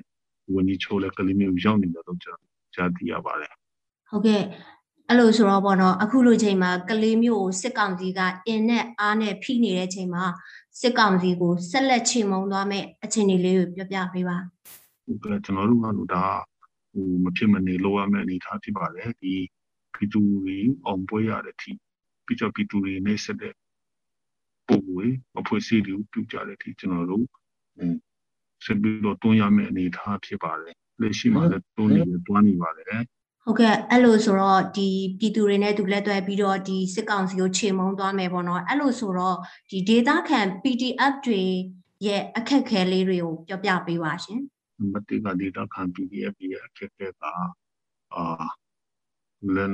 [0.55, 3.53] ဝန်ကြီးချုပ်လည်းကလေးမျိုးရောက်နေတယ်လို့ကျွန်တော်ကြားသိရပါတယ်
[4.10, 4.43] ဟုတ်ကဲ့
[5.10, 10.25] အဲ့လိုဆိုတော့ပေါ့နော်အခုလိုချိန်မှာကလေးမျိုးကိုစစ်ကောင်စီကအင်နဲ့အားနဲ့ဖိနေတဲ့ချိန်မှာ
[10.81, 14.38] စစ်ကောင်စီကိုဆက်လက်ချေမှုန်းသွားမဲ့အခြေအနေလေးကိုပြောပြပေးပါ
[15.05, 16.25] ဟုတ်ကဲ့ကျွန်တော်တို့ကတော့ဒါ
[16.91, 19.33] ဟိုမဖြစ်မနေလိုရမယ့်အနေအထားဖြစ်ပါတယ်ဒီ
[19.93, 21.71] ပီတူတွေအောင်ပွဲရတဲ့အထိ
[22.25, 23.53] ပြီးတော့ပီတူတွေနဲ့ဆက်တဲ့
[24.67, 27.25] ပုံဝေးအဖွဲ့အစည်းတွေပြုကြတဲ့အထိကျွန်တော်တို့
[28.65, 33.03] ဆက်ပြီးတော့တွန်းရမယ့်အနေအထားဖြစ်ပါတယ်လက်ရှိမှာလည်းတွန်းနေတွန်းနေပါတယ်
[33.43, 34.89] ဟုတ်ကဲ့အဲ့လိုဆိုတော့ဒီ
[35.19, 39.37] ပြည်သူတွေနဲ့သူလက်တွဲပြီးတော့ဒီစစ်ကောင်စီကိုခြေမုံသွားမယ်ပေါ့နော်အဲ့လိုဆိုတော့
[39.69, 41.41] ဒီ data ခံ PDF တွေ
[42.05, 44.39] ရဲ့အခက်ခဲလေးတွေကိုပြောပြပေးပါရှင်
[44.93, 47.23] မတိက data ခံ PDF ရဲ့အခက်ခဲက
[48.15, 48.25] အာ
[49.55, 49.73] လန်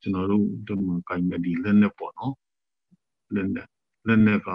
[0.00, 2.34] ကျွန်တော်တို့ဒီမှာကိုင်မဲ့ဒီလက်နဲ့ပေါ့နော်
[3.34, 3.66] လက်နဲ့
[4.06, 4.50] လက်နဲ့က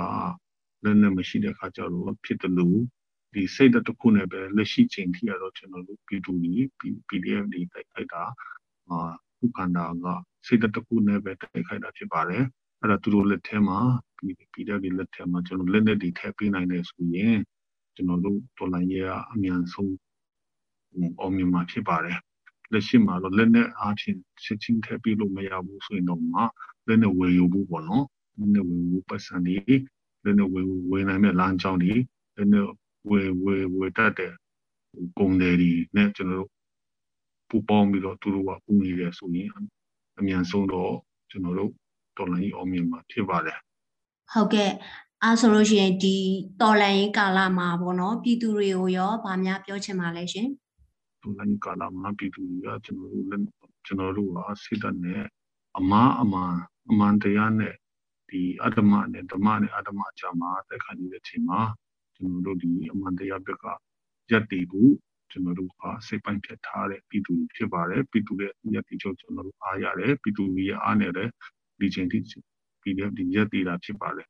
[0.83, 2.79] လက်နဲ့မရှိတဲ့အခါကျတော့ဖြစ်တယ်လို့
[3.33, 8.23] ဒီစိတ်တစ်ခုနဲ့ပဲလက်ရှိချိန်ထိရတော့ကျွန်တော်တို့ P2 ကြီး PDF တွေတိုက်ခိုက်တာ
[8.89, 8.99] အာ
[9.37, 10.05] ခုခန္ဓာက
[10.47, 12.43] စိတ်တစ်ခုနဲ့ပဲတိုက်ခိုက်တာဖြစ်ပါတယ်
[12.81, 13.79] အဲ့ဒါသူတို့လက်ထဲမှာ
[14.53, 17.37] PDF တွေလက်ထဲမှာကျွန်တော်လက်နဲ့တွေထည့်ပေးနိုင်တယ်ဆိုရင်
[17.95, 19.95] ကျွန်တော်တို့တော်လိုင်းရဲအမြန်ဆုံး
[21.19, 22.17] အောင်မြင်မှာဖြစ်ပါတယ်
[22.71, 26.41] လက်ရှိမှာတော့လက်နဲ့အားဖြင့်စစ်ချင်းထည့်ပေးလို့မရဘူးဆိုရင်တော့မှ
[26.87, 28.05] လက်နဲ့ဝယ်ယူဖို့ပေါ့နော်
[28.37, 29.75] လက်နဲ့ဝယ်ယူပတ်စံတွေ
[30.23, 31.93] လက်နဲ့ဝယ်ဝယ်နိုင်တဲ့လမ်းကြောင်းတွေ
[32.35, 32.65] လက်နဲ့
[33.09, 34.33] ဝယ်ဝယ်ဝယ်တတ်တဲ့
[35.19, 36.49] ကုန်တယ်တွေနဲ့ကျွန်တော်တို့
[37.49, 39.49] ပူပေါင်းပြီးတော့သူတို့ကပူနေတယ်ဆိုရင်
[40.19, 40.93] အမြန်ဆုံးတော့
[41.29, 41.71] ကျွန်တော်တို့
[42.17, 43.59] တော်လိုင်းအောင်မြင်မှာဖြစ်ပါတယ်
[44.31, 44.71] ဟုတ်ကဲ့
[45.23, 46.15] အဲဆိုလို့ရှိရင်ဒီ
[46.61, 50.47] တော်လန်ရေးကာလမှာပေါ့နော်ပြည်သူတွေကိုရောဗာများပြောချင်ပါလဲရှင်
[51.21, 53.45] တော်လန်ရေးကာလမှာပြည်သူတွေကကျွန်တော်တို့
[53.85, 55.23] ကျွန်တော်တို့ကစိတ်ဓာတ်နဲ့
[55.77, 56.53] အမားအမှန်
[56.89, 57.73] အမှန်တရားနဲ့
[58.33, 61.61] ဒီအတ္တမနဲ့ဓမ္မနဲ့အတ္တမအကြမှာတက်ခါနေတဲ့အချိန်မှာ
[62.15, 63.65] ကျွန်တော်တို့ဒီအမှန်တရားဘက်က
[64.31, 64.91] ရက်တည်ဖို့
[65.31, 71.31] ကျွန်တော်တို့ကစိတ်ပိုင်းဖြတ်ထားတဲ့ပြည်သူဖြစ်ပါတယ်ပြည်သူရဲ့ရက်တည်ချုပ်ကျွန်တော်တို့အားရတယ်ပြည်သူရဲ့အားနဲ့လည်း
[71.79, 72.19] ဒီချိန်ထိ
[72.81, 74.27] PDF ဒီရက်တည်တာဖြစ်ပါတယ်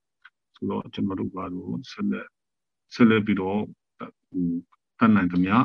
[0.55, 2.27] ဆိုတော့ကျွန်တော်တို့ကတော့ဆက်လက်
[2.93, 3.59] ဆက်လက်ပြီးတော့
[4.29, 4.45] ဟို
[4.99, 5.55] တတ်နိုင်သမျှ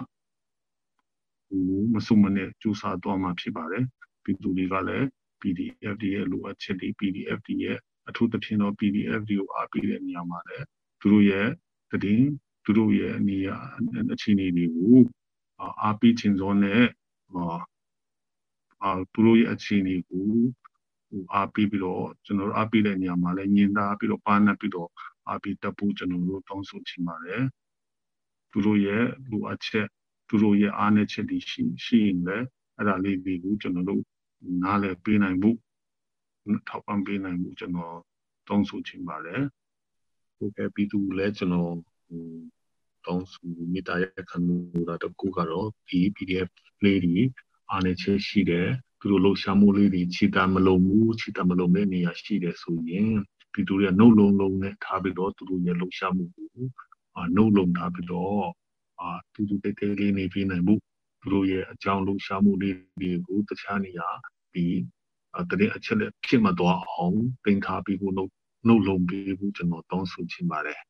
[1.48, 3.84] ဟိုမစုံမနဲ့ကြိုးစားသွားမှာဖြစ်ပါတယ်
[4.24, 5.06] ပြည်သူတွေကလည်း
[5.40, 10.66] PDF တွေရဲ့လိုအပ်ချက်တွေ PDF တွေရဲ့ အထူးသဖြင့်တော့ PDF တွေကိုအားပေးတဲ့နေရာမှာလည်း
[11.00, 11.48] သူတို့ရဲ့
[12.04, 12.22] တည်
[12.64, 13.52] သူတို့ရဲ့အနေအ
[14.14, 14.96] အခြေအနေတွေကို
[15.82, 16.82] အားပေးခြင်းစောနဲ့
[18.82, 20.28] အာသူတို့ရဲ့အခြေအနေကို
[21.08, 24.90] ဟိုအားပေးပြီးတော့ကျွန်တော်တို့အားပေးတဲ့နေရာမှာလည်းညင်သားပြီးတော့ပါနပ်ပြီးတော့
[25.28, 27.42] အားပေးတက်ဖို့ကျွန်တော်တို့တောင်းဆိုချင်ပါတယ်
[28.50, 29.86] သူတို့ရဲ့လိုအပ်ချက်
[30.28, 34.02] သူတို့ရဲ့အားနည်းချက်တွေရှိရှိရင်လည်းအဲ့ဒါလေးတွေကိုကျွန်တော်တို့
[34.62, 35.50] နားလည်ပေးနိုင်မှု
[36.68, 37.96] ထောက်ပံ့ပေးနိုင်မှုကျွန်တော်
[38.48, 39.42] တောင်းဆိုချင်ပါတယ်
[40.36, 41.74] ဟုတ်ကဲ့ပြည်သူလည်းကျွန်တော်
[42.08, 42.24] ဟို
[43.06, 44.56] တောင်းဆိုမိသားရဲ့ခံမှု
[44.88, 46.48] တာတကူကတော့ဒီ PDF
[46.84, 47.18] လေးတွေ
[47.70, 48.68] အားနေချက်ရှိတယ်
[49.00, 53.12] သူတို့လှုပ်ရှားမှုလေးတွေခြေတမ်းမလုံးဘူးခြေတမ်းမလုံးတဲ့နေရာရှိတယ်ဆိုရင်
[53.52, 56.50] ပြည်သူတွေကနှုတ်လုံးလုံးနဲ့ထားပြီးတော့သူတို့ရဲ့လှုပ်ရှားမှုကို
[57.16, 58.46] အာနှုတ်လုံးထားပြီးတော့
[59.00, 60.74] အာသူတို့တိတ်တိတ်လေးနေပြနိုင်မှု
[61.20, 64.08] သူတို့ရဲ့အကြောင်းလှုပ်ရှားမှုလေးတွေကိုတခြားနေရာ
[64.54, 64.66] ဒီ
[65.50, 68.30] တရင်အချက်လက်ဖြစ်မသွားအောင်တင်ထားပြီးဖို့နှုတ်
[68.66, 70.80] နှုတ်လုံးပြီးဖို့ကျွန်တော်တောင်းဆိုချင်ပါတယ်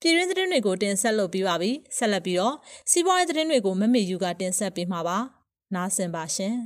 [0.00, 2.54] ပြည်တွင်းသတင်းတွေကိုတင်ဆက်လုပ်ပြီးပါပြီဆက်လက်ပြီးတော့
[2.90, 5.18] စီးပွားရေးသတင်းတွေကိုမမေယူကတင်ဆက်ပေးမှာပါ
[5.74, 6.56] နားဆင်ပါရှင်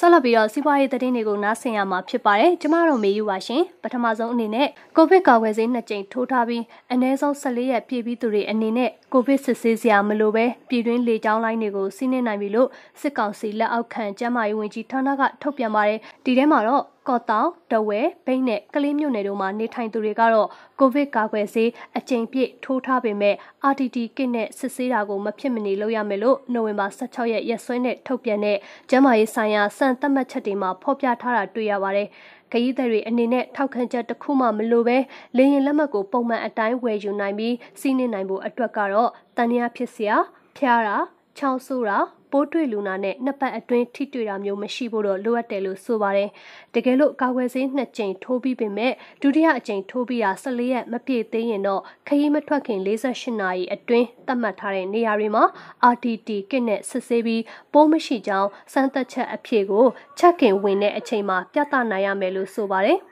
[0.00, 12.68] ဆက်လက်ပြီးတော့စီးပွားရေးသတင်းတွေကိုနားဆင်ရမှာဖြစ်ပါတယ်။ကျမတို့မေယူပါရှင်။ပထမဆုံးအနေနဲ့ကိုဗစ်ကာကွယ်ဆေးနှစ်ကြိမ်ထိုးထားပြီးအနည်းဆုံး14ရက်ပြည့်ပြီးသူတွေအနေနဲ့ကိုဗစ်စစ်ဆေးစရာမလိုပဲပြည်တွင်းလေကြောင်းလိုင်းတွေကိုစီးနှင်နိုင်ပြီလို့
[13.00, 23.34] စစ်ကောင်စီလက်အောက်ခံကျန်းမာရေးဝန်ကြီးဌာနကထုတ်ပြန်ပါတယ်။ဒီထဲမှာတော့ ကော့တောင်တဝဲဘိတ်နဲ့ကလေးမြို့နယ်တို့မှာနေထိုင်သူတွေကတော့ကိုဗစ်ကာကွယ်ဆေးအကြိမ်ပြည့်ထိုးထားပေမဲ့
[23.70, 28.58] RTT ကစ်နဲ့စစ်ဆေးတာကိုမဖြစ်မနေလုပ်ရမယ်လို့နိုဝင်ဘာ16ရက်ရက်စွဲနဲ့ထုတ်ပြန်တဲ့
[28.90, 32.08] ကျန်းမာရေးဆိုင်ရာစံသတ်မှတ်ချက်တွေမှာဖော်ပြထားတာတွေ့ရပါတယ်။
[32.52, 34.96] ခရီးသည်တွေအနေနဲ့ထောက်ခံချက်တစ်ခုမှမလိုပဲ
[35.36, 40.16] လေရင်လက်မှတ်ကိုပုံမှန်အတိုင်းဝယ်ယူနိုင်ပြီးစီးနှင်နိုင်ဖို့အတွက်ကတော့တန်ရာဖြစ်စရာ
[40.56, 40.96] ဖျားတာ
[41.38, 41.98] ချောင်းဆိုးတာ
[42.32, 46.28] ပိုးတွေ့လူနာနဲ့နှစ်ပတ်အတွင်းထိတွေ့တာမျိုးမရှိဖို့တော့လိုအပ်တယ်လို့ဆိုပါတယ်။
[46.74, 55.44] တကယ်လို့ကာကွယ်ဆေးနှစ်ကြိမ်ထိုးပြီးပေမဲ့ဒုတိယအကြိမ်ထိုးပြီးတာ14ရက်မပြည့်သေးရင်တော့ခရီးမထွက်ခင်48နာရီအတွင်းသတ်မှတ်ထားတဲ့နေရာတွေမှာ
[55.92, 59.86] RTT ကစ်နဲ့စစ်ဆေးပြီးပိုးမရှိကြောင်းစမ်းသပ်ချက်အဖြစ်ကို
[60.18, 63.00] ချက်ခင်ဝင်တဲ့အချိန်မှာပြသနိုင်ရမယ်လို့ဆိုပါတယ်။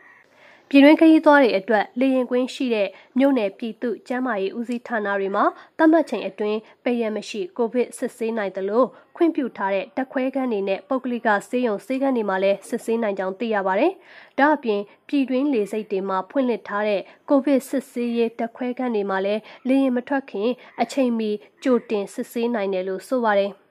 [0.71, 5.45] ပြည်တွင်းခရီးသွားတွေအတွက်လေရင်ကွင်းရှိတဲ့မြို့နယ်ပြည်သူ့ကျန်းမာရေးဦးစီးဌာနတွေမှာ
[5.79, 13.93] သတ်မှတ်ချိန်အတွင်းပရမရှိကိုဗစ်စစ်ဆေးနိုင်တယ်လို့ခွင့်ပြုထားတဲ့တက်ခွဲခန်းတွေနဲ့ပုဂ္ဂလိကဆေးရုံဆေးခန်းတွေမှာလည်းစစ်ဆေးနိုင်ကြောင်းသိရပါတယ်။
[14.39, 20.49] ဒါအပြင်ပြည်တွင်းလေဆိပ်တွေမှာဖွင့်လှစ်ထားတဲ့ကိုဗစ်စစ်ဆေးရေးတက်ခွဲခန်းတွေမှာလည်းလေရင်မထွက်ခင်
[20.83, 21.31] အချိန်မီ
[21.63, 23.53] ကြိုတင်စစ်ဆေးနိုင်တယ်လို့ဆိုပါတယ်။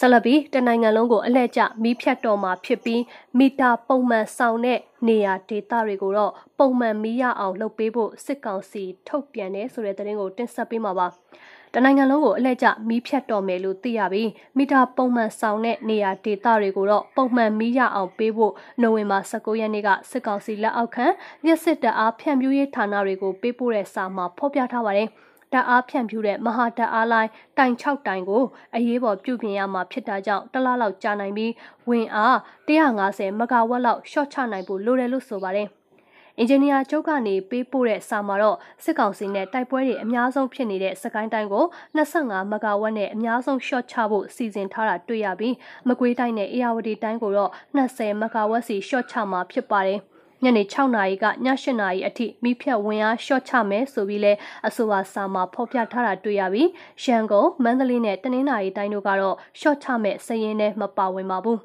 [0.00, 3.02] ဆက်လက်ပြီးတနိုင်ငံလုံးကိုအလှည့်ကျမီးဖြတ်တော်မှာဖြစ်ပြီး
[3.38, 11.06] မီတာပုံမှန်ဆောင်တဲ့နေရာဒေသတွေကိုတော့ပုံမှန်မီးရအောင်လုပ်ပေးဖို့စစ်ကောင်စီထုတ်ပြန်တယ်ဆိုတဲ့သတင်းကိုတင်ဆက်ပေးမှာပါ
[11.74, 21.06] တနိုင်ငံလုံးကိုအလှည့်ကျမီးဖြတ်တော်မယ်လို့သိရပြီးမီတာပုံမှန်ဆောင်တဲ့နေရာဒေသတွေကိုတော့ပုံမှန်မီးရအောင်ပေးဖို့နိုဝင်ဘာ19ရက်နေ့ကစစ်ကောင်စီလက်အောက်ခံ
[21.46, 25.10] ရစစ်တအားဖြန့်ဖြူးရေးဌာနတွေကိုပေးပို့တဲ့စာမှာဖော်ပြထားပါတယ်။
[25.52, 31.52] ဓာတ်အားဖြန့်ဖြူးတဲ့မဟာဓာတ်အားလိုင်းတိုင်6တိုင်ကိုအရေးပေါ်ပြုပြင်ရမှာဖြစ်တာကြောင့်တလားလောက်ကြာနိုင်ပြီး
[31.88, 32.36] ဝင်အား
[32.68, 35.68] 150မဂါဝက်လောက်ရှော့ချနိုင်ဖို့လိုတယ်လို့ဆိုပါတယ်
[36.38, 41.64] အင်ဂျင်နီယာချုပ်ကနေပေးပို့တဲ့စာမှာတော့စစ်ကောင်စီနဲ့တိုက်ပွဲတွေအများဆုံးဖြစ်နေတဲ့စကိုင်းတိုင်းကို
[41.96, 45.54] 25မဂါဝက်နဲ့အများဆုံး short ချဖို့စီစဉ်ထားတာတွေ့ရပြီး
[45.88, 50.00] မကွေးတိုင်းနဲ့အေရဝတီတိုင်းကိုတော့20မဂါဝက်စီ short ချမှာဖြစ်ပါတယ်။
[50.44, 51.28] ညနေ6နာရီကည
[51.62, 54.32] 8နာရီအထိမိဖြတ်ဝင်အားရှော့ချမယ်ဆိုပြီးလဲ
[54.66, 56.70] အဆိုပါစာမှာဖော်ပြထားတာတွေ့ရပြီး
[57.04, 61.60] ရန်ကုန်မန္တလေးနဲ့တနင်္သာရီတိုင်းတို့ကတော့ရှော့ချမဲ့စည်ရင်းနဲ့မပါဝင်ပါဘူး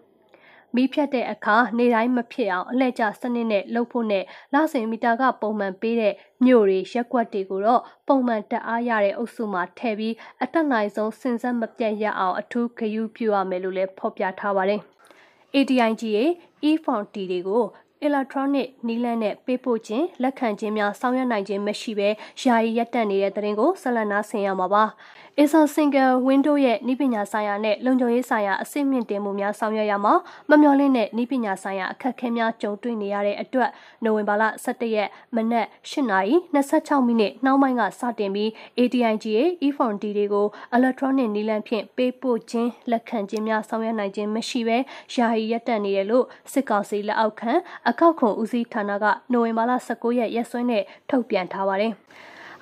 [0.75, 6.13] မီးဖြတ်တဲ့အခါနေတိုင်းမဖြစ်အောင်အလှည့်ကျစနစ်နဲ့လှုပ်ဖို့နဲ့လစဉ်မီတာကပုံမှန်ပေးတဲ့
[6.45, 14.81] မြို့တွေရက်ကွက်တွေကိုတော့ပုံမှန်တက်အားရတဲ့အုပ်စုမှာထည့်ပြီးအတက်နိုင်ဆုံးစင်စက်မပြတ်ရအောင်အထူးဂရုပြုရမယ်လို့လည်းဖော်ပြထားပါတယ်။
[15.55, 16.29] ADIG ရဲ့
[16.69, 17.63] e-font တွေကို
[18.07, 22.09] electronic နီးလန်းနဲ့ပေးပို့ခြင်းလက်ခံခြင်းများဆောင်ရွက်နိုင်ခြင်းမရှိဘဲ
[22.41, 24.83] ယာယီရပ်တန့်နေတဲ့သတင်းကိုဆက်လက်နားဆင်ရမှာပါ။
[25.39, 30.13] Acer Single Window ရဲ့ဤပညာဆိုင်ရာနဲ့လုံခြုံရေးဆိုင်ရာအဆင့်မြင့်တင်မှုများဆောင်ရွက်ရမှာ
[30.49, 33.69] မမျှော်လင့်တဲ့ဤပညာဆိုင်ရာအခက်အခဲများကြုံတွေ့နေရတဲ့အတွက်
[34.03, 44.77] နိုဝင်ဘာလ17ရက်မနက်8:26မိနစ်နှောင်းပိုင်းကစတင်ပြီး ATIG ရဲ့ e-phone D တွေကို electronic နည်းလမ်းဖြင့်ပေးပို့ခြင်းလက်ခံခြင်းများဆောင်ရွက်နိုင်ခြင်းမရှိဘဲ
[45.13, 47.53] ယာယီရပ်တန့်နေတယ်လို့စစ်ကောင်စီလက်အောက်ခံ
[47.89, 51.95] အကောက်ခွန်ဦးစီးဌာနကနိုဝင်ဘာလ19ရက်ရက်စွဲနဲ့ထုတ်ပြန်ထားပါတယ်။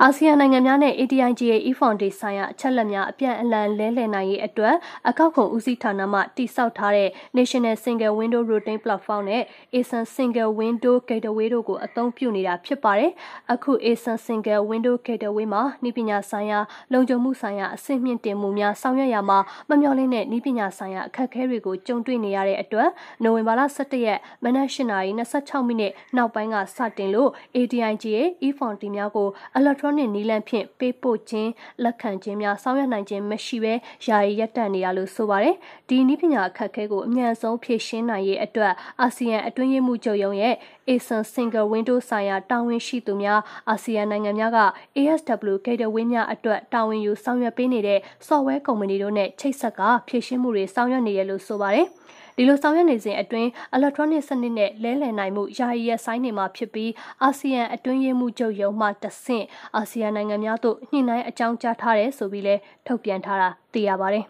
[0.04, 4.76] အာဆီယံနိုင်ငံများနဲ့ ATIG ရဲ့ e-foundation ဆိုင်ရာအချက်လက်များအပြန်အလှန်လဲလှယ်နိုင်ရေးအတွက်
[5.10, 9.44] အကောက်ခွန်ဦးစီးဌာနမှတည်ဆောက်ထားတဲ့ National Single Window Routing Platform နဲ့
[9.76, 13.12] ASIN Single Window Gateway တို့ကိုအသုံးပြုနေတာဖြစ်ပါတယ်။
[13.54, 16.60] အခု ASIN Single Window Gateway မှာဤပညာဆိုင်ရာ
[16.94, 22.90] လုံခြုံမှုဆိုင်ရာအဆင့်မြင့်တင်မှုများဆောင်ရွက်ရမှာမမျှော်လင့်တဲ့ဤပညာဆိုင်ရာအခက်အခဲတွေကိုကြုံတွေ့နေရတဲ့အတွက်
[23.24, 31.52] နိုဝင်ဘာလ17ရက်မနက်၈ :26 မိနစ်နောက်ပိုင်းကစတင်လို့ ATIG ရဲ့ e-foundation များကို electronic electronic နည်းလမ်းဖြင့်ပေးပို့ခြင်း
[31.84, 33.74] လက်ခံခြင်းများဆောင်ရွက်နိုင်ခြင်းမရှိဘဲ
[34.08, 35.56] ယာယီရပ်တန့်နေရလို့ဆိုပါတယ်။
[35.90, 40.56] ဒီနည်းပညာအခက်အခဲကိုအမြန်ဆုံးဖြေရှင်းနိုင်ရေးအတွက်အာဆီယံအတွင်းရေးမှူးချုပ်ရုံးရဲ့
[40.90, 44.60] ASEAN Single Window ဆိုင်ရာတာဝန်ရှိသူများအာဆီယံနိုင်ငံများက
[44.98, 51.90] ASW Gateway များအတွက်တာဝန်ယူဆောင်ရွက်ပေးနေတဲ့ software ကုမ္ပဏီတို့နဲ့ချိတ်ဆက်ကဖြည့်ရှင်းမှုတွေဆောင်ရွက်နေရလို့ဆိုပါတယ်။
[52.42, 56.92] ဒီလိုဆောင်ရွက်နေစဉ်အတွင်း electronic စနစ်နဲ့လဲလှယ်နိုင်မှုယာယီရဆိုင်နေမှာဖြစ်ပြီး
[57.24, 62.56] အာဆီယံအတွင်းရေးမှူးချုပ်ရုံးမှတဆင့်အာဆီယံနိုင်ငံများသို့ညှိနှိုင်းအကြောင်းကြားထားတယ်ဆိုပြီးလဲ
[62.88, 64.26] ထုတ်ပြန်ထားတာသိရပါတယ်။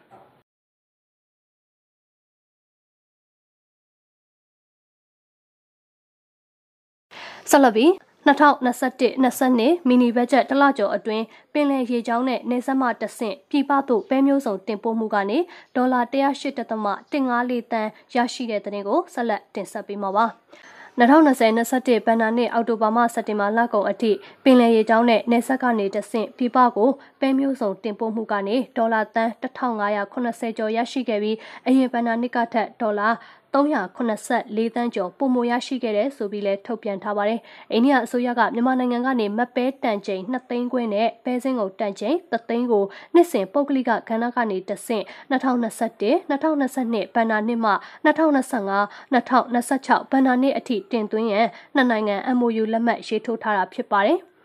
[7.50, 7.92] ဆက်လက်ပြီး
[8.28, 15.38] 2021-22မီနီဘတ်ဂျက်တစ်လကျော်အတွင်းပင်လယ်ရေကြောင်းနဲ့နေဆက်မတဆင့်ပြည်ပသို့ပဲမျိုးစုံတင်ပို့မှုကနေ
[15.76, 20.26] ဒေါ်လာ108.154တန်းရရှိတဲ့တဲ့တင်ကိုဆက်လက်တင်ဆက်ပေးမှာပါ။
[21.00, 24.12] 2020-21ဘဏ္ဍာနှစ်အောက်တိုဘာမှစက်တင်ဘာလကုန်အထိ
[24.44, 33.10] ပင်လယ်ရေကြောင်းနဲ့နေဆက်ကနေတဆင့်ပြပကိုပဲမျိုးစုံတင်ပို့မှုကနေဒေါ်လာတန်1580ကျော်ရရှိခဲ့ပြီးအရင်ဘဏ္ဍာနှစ်ကထက်ဒေါ်လာ
[33.54, 37.40] 384တန်းကျော်ပုံမရရှိခဲ့တဲ့ဆိုပြီးလဲထုတ်ပြန်ထားပါတယ်။
[37.72, 42.84] အိန္ဒိယအစိုးရကမြန်မာနိုင်ငံကနေမပဲတန်ချိန်2သိန်းခွင်းနဲ့ပဲစင်းကိုတန်ချိန်3သိန်းကို
[43.14, 47.72] နှစ်စဉ်ပုဂ္ဂလိကကဏ္ဍကနေတဆင့်2021 2022ဘဏ္ဍာနှစ်မှ
[48.06, 48.80] 2025
[49.14, 54.20] 2026ဘဏ္ဍာနှစ်အထိတင်သွင်းရန်နှစ်နိုင်ငံ MOU လက်မှတ်ရေးထိုးထားတာဖြစ်ပါတယ်။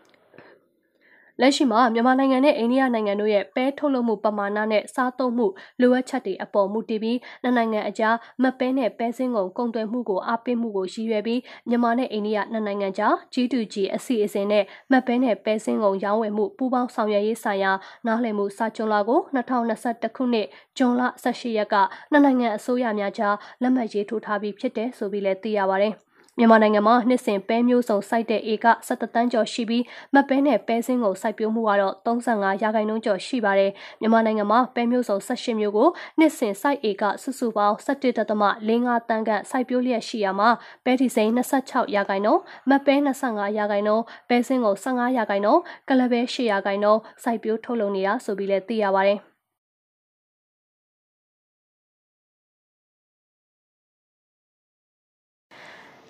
[1.41, 5.47] လက်ရှိမှာမြန်မာနိုင်ငံနဲ့အိန္ဒိယနိုင်ငံတို့ရဲ့ပဲထုတ်လုပ်မှုပမာဏနဲ့စားသုံးမှု
[5.81, 17.71] လိုအပ်ချက်တွေအပေါ်မူတည်ပြီးနှစ်နိုင်ငံအကြားမပဲနဲ့ပဲစင်းကုန်ကုန်သွယ်မှုကိုအားပေးမှုကိုရည်ရွယ်ပြီးမြန်မာနဲ့အိန္ဒိယနှစ်နိုင်ငံကြား G2G အစီအစဉ်နဲ့မပဲနဲ့ပဲစင်းကုန်ရောင်းဝယ်မှုပူးပေါင်းဆောင်ရွက်ရေးဆိုင်ရာ
[18.07, 21.75] နားလည်မှုစာချုပ်လာကို2021ခုနှစ်ဇွန်လ18ရက်က
[22.11, 25.95] နှစ်နိုင်ငံအစိုးရများကြားလက်မှတ်ရေးထိုးထားပြီးဖြစ်တယ်ဆိုပြီးလည်းသိရပါတယ်။
[26.39, 29.83] မြန်မာနိုင်ငံမှာနှစ်စဉ်ပဲမျိုးစုံစိုက်တဲ့ဧက17တန်းကျော်ရှိပြီး
[30.15, 33.71] မပဲနဲ့ပဲစင်းကိုစိုက်ပျိုးမှုကတော့35ရာခိုင်နှုန်းကျော်ရှိပါတယ်။
[34.01, 40.49] မြန်မာနိုင်ငံမှာပဲမျိုးစုံ18မျိုးကိုနှစ်စဉ်စိုက်ဧကစုစုပေါင်း17.45တန်းခန့်စိုက်ပျိုးလျက်ရှိရမှာ
[40.85, 49.19] ပဲဒီစိန်26ရာခိုင်နှုန်းမပဲ25ရာခိုင်နှုန်းပဲစင်းကို15ရာခိုင်နှုန်းကလပဲ8ရာခိုင်နှုန်းစိုက်ပျိုးထုတ်လုပ်နေတာဆိုပြီးလည်းသိရပါတယ်။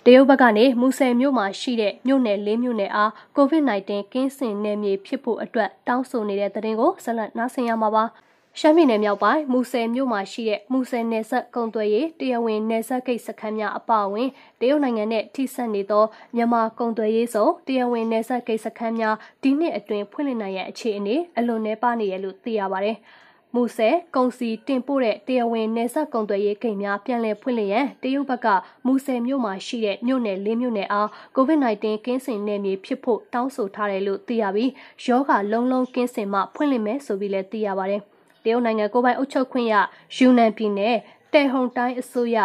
[0.07, 8.03] တရုတ်ဘက်ကနေမူဆယ်မြို့မှာရှိတဲ့မြို့နယ်၄မြို့နယ်အား COVID-19 ကင်းစင်နယ်မြေဖြစ်ဖို့အတွက်တောင်းဆိုနေတဲ့တဲ့ကိုဆက်လက်နားဆင်ရမှာပါ။
[8.59, 22.97] ရှမ်းပြည်နယ်မြောက်ပိုင်းမူဆယ်မြို့မှာရှိတဲ့မူဆယ်နယ်စပ်ကုံသွယ်ရေးတရားဝင်နယ်စပ်ဂိတ်စခန်းများအပါအဝင်တရုတ်နိုင်ငံနဲ့ထိစပ်နေသောမြန်မာကုံသွယ်ရေးစုံတရားဝင်နယ်စပ်ဂိတ်စခန်းများဒီနှစ်အတွင်းဖွင့်လှစ်နိုင်ရန်အခြေအနေအလွန်နှဲပါနေရလို့သိရပါတယ်။
[23.55, 28.47] မူဆယ်ကုံစီတင်ပို့တဲ့တရားဝင်နယ်စပ်ကုန်သွယ်ရေးဂိတ်များပြန်လည်ဖွင့်လှစ်ရန်တရုတ်ဘက်က
[28.85, 34.71] မူဆယ်မြို့မှာရှိတဲ့မြို့နယ်၄မြို့နယ်အား COVID-19 ကင်းစင်နယ်မြေဖြစ်ဖို့တောင်းဆိုထားတယ်လို့သိရပြီး
[35.05, 38.01] ယောဂလုံးလုံးကင်းစင်မှဖွင့်လှစ်မယ်ဆိုပြီးလည်းသိရပါတယ်။
[38.43, 39.75] တရုတ်နိုင်ငံကိုပိုင်အုပ်ချုပ်ခွင့်ရ
[40.17, 40.97] ယူနန်ပြည်နယ်
[41.35, 42.37] တဲဟုန်တိုင်းအစိုးရ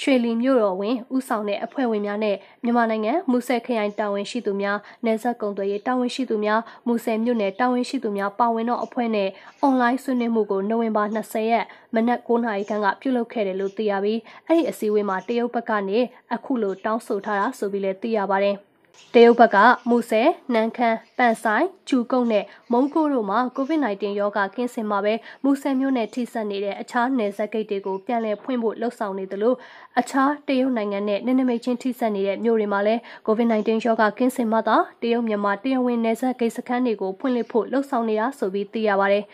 [0.00, 9.28] ရွှေလီမြို့တော်ဝင်ဦးဆောင်တဲ့အဖွဲ့ဝင်များနဲ့မြန်မာနိုင်ငံမူဆယ်ခရိုင်တာဝန်ရှိသူများနယ်စပ်ကုံသွယ်ရေးတာဝန်ရှိသူများမူဆယ်မြို့နယ်တာဝန်ရှိသူများပါဝင်သောအဖွဲ့နဲ့
[9.60, 15.98] အွန်လိုင်းဆွေးနွေးမှုကိုနိုဝင်ဘာ20ရက်မနက်9:00နာရီခန့်ကပြုလုပ်ခဲ့တယ်လို့သိရပြီးအဲ့ဒီအစည်းအဝေးမှာတရုတ်ဘက်ကနေ
[16.34, 18.58] အခုလိုတောင်းဆိုထားတာဆိုပြီးလည်းသိရပါတယ်။
[19.14, 19.56] တရုတ်ဘက်က
[19.88, 29.54] မူဆယ်၊နန်းခမ်း၊ပန်ဆိုင်၊ကျူကုတ်နဲ့မုံကိုတို့မှာ COVID-19 ရောဂါကင်းစင်မှာပဲမူဆယ်မြို့နယ်ထိစပ်နေတဲ့အခြားနယ်စပ်ဂိတ်တွေကိုပြန်လည်ဖွင့်ဖို့လှုံ့ဆော်နေသလို
[30.00, 39.24] အခြားတရုတ်နိုင်ငံနဲ့နည်းနမိတ်ချင်းထိစပ်နေတဲ့မြို့တွေမှာလည်း COVID-19 ရောဂါကင်းစင်မှသာတရုတ်မြန်မာတရုတ်ဝင်နယ်စပ်ဂိတ်စခန်းတွေကိုဖွင့်လှစ်ဖို့လှုံ့ဆော်နေတာဆိုပြီးသိရပါတယ်။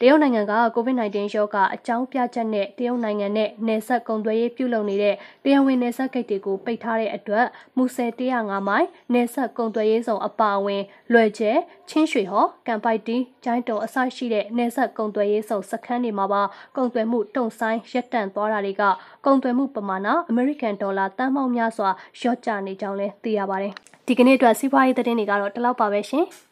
[0.00, 10.82] တရုတ်နိုင်ငံက COVID-19 ရောဂါအကြောင်းပြချက်နဲ့တရုတ်နိုင်ငံနဲ့နယ်စပ်ကုန်သွယ်ရေးပြုလုပ်နေတဲ့တရားဝင်နယ်စပ်ဂိတ်တွေကိုပိတ်ထားတဲ့အတွက်မူဆယ်105မိုင်နယ်စပ်ကုန်သွယ်ရေးဆောင်အပါအဝင်
[11.12, 11.52] လွယ်ကျဲ
[11.88, 16.42] ချင်းရွှေဟော်ကံပိုက်တီဂျိုင်းတုံအစရှိတဲ့နယ်စပ်ကုန်သွယ်ရေးဆောင်စခန်းတွေမှာပါ
[16.76, 18.82] ကုန်သွယ်မှုတုံဆိုင်ရပ်တန့်သွားတာတွေက
[19.24, 23.72] ကုန်သွယ်မှုပမာဏအမေရိကန်ဒေါ်လာတန်ပေါင်းများစွာလျော့ကျနေကြောင်းလည်းသိရပါတယ်
[24.06, 26.26] ဒီကနေ့အတွက်စီးပွားရေးသတင်းတွေကတော့ဒီလောက်ပါပဲရှင်။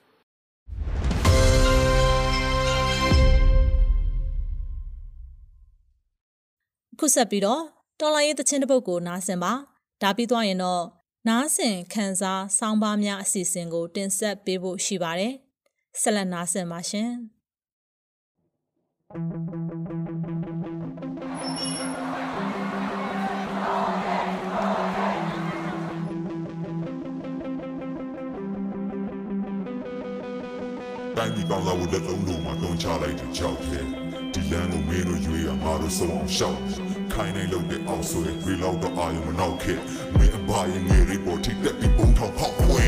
[6.98, 7.62] ခုဆက်ပြီးတော့
[8.00, 9.52] တော်လိုင်းရေးသချင်းတစ်ပုဒ်ကိုနားဆင်ပါ
[10.02, 10.84] ဒါပြီးသွားရင်တော့
[11.28, 15.34] နားဆင်ခန်းစားဆောင်းပါးများအစီအစဉ်ကို တင်ဆက်ပေးဖို့ရှိပါတယ်
[16.00, 17.10] ဆက်လက်နားဆင်ပါရှင်
[31.16, 34.03] တိုင်းပြည်ကောင်းစားဖို့လက်သုံးလို့မှတုံးချလိုက်တဲ့ကြောက်တဲ့
[34.34, 36.58] ဒီလမ်းကိုမင်းတို့ရွေးရမှာလို့ဆုံးအောင်ရှောက်
[37.12, 39.78] ခိုင်းနိုင်လို့တဲ့အောင်ဆွဲရီလောက်တော့အာယုံမနောက်ခဲ့
[40.16, 42.82] မင်းအပါရင်ငယ်လေးပေါ်ထိတက်ပြီးပုံထောင်ဖောက်ခွဲ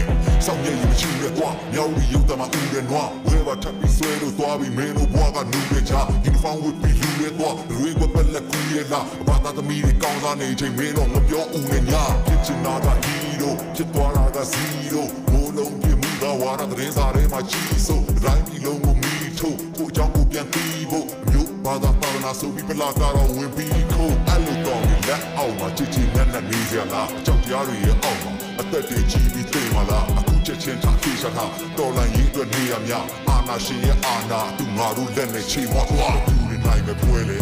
[0.47, 32.93] စောင့်ရည်မရှိရတော့မြောက်ရီရုပ်တမဦးတဲ့နွားဝဲပါထပ်ပြီးဆွဲလို့သွားပြီးမင်းတို့ဘွားကနူးရချယူနီဖောင်းဝတ်ပြီးလူရဲတော့ရွေးကပလက်ကူရဲလာဘာသာသမီးတွေကောင်းစားနေချိန်မင်းတော့မပြောဦးနဲ့ညာဖြစ်ချင်တာကဟီးရိုဖြစ်သွားတာကဇီးရိုမိုးလုံးပြမှုကဝါရတဲ့စားထဲမှာကြီးစို့တိုင်းပြည်လုံးကိုမီး ထိုးကိုကြောင့်ကိုပြန်ပြီးဖို့မြို့ဘာသာပါနာဆိုပြီးပလာကတော့ဝင်ပြီးခိုးအဲ့လိုတော့လက်အောက်မှာချစ်ချစ်နက်နက်နေကြလားအကြောက်တရားတွေရဲ့အောက်မှာအသက်တွေကြီးပြီးသိမလားအခုချက်ချင်းထားခေရှာထားတော်လန်ရေးအတွက်နေရမြ
[33.29, 37.39] အာနာရှင်ရဲ့အာနာသူငါတို့လက်နဲ့ချိန်မသွားသူတွေနိုင်မဲ့ပွဲလေ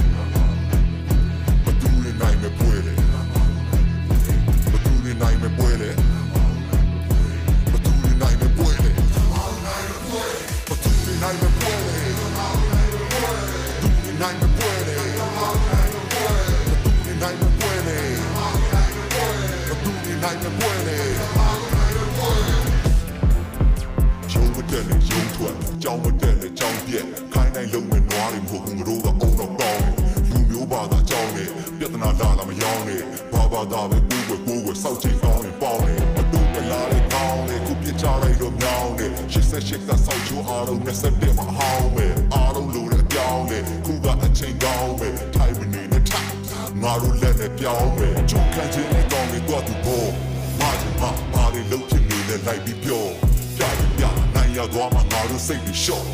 [1.64, 2.93] ဘသူတွေနိုင်မဲ့ပွဲလေ
[14.24, 15.20] နိုင်မဲ့ပွဲလေဘ
[16.84, 17.98] သူတွေနိုင်မဲ့ပွဲလေ
[19.68, 20.98] ဘသူတွေနိုင်မဲ့ပွဲလေ
[24.32, 29.94] ရုံးမတက်လေရုံးထွက်ကြောင်းမတက်လေကြောင်းပြက်ခိုင်းနိုင်လုံးနဲ့နွားတွေမဟုတ်ဘူးငါတို့ကအုံတော့ကောင်းတယ်
[30.30, 31.44] လူမျိုးဘာသာကြောင်းနေ
[31.78, 32.96] ပြဿနာလာလာမရောင်းနေ
[33.32, 41.33] ဘာဘာသာပဲကိုယ်ကိုကိုယ်ကိုစောက်ချင်ကောင်းနေပေါင်းနေအတူတလားလေးကောင်းနေခုပြချလိုက်တော့မြောင်းနေရှစ်ဆက်ရှစ်ကစောက်ချိုးအားလုံးနဲ့ဆက်တဲ့
[55.84, 56.13] show.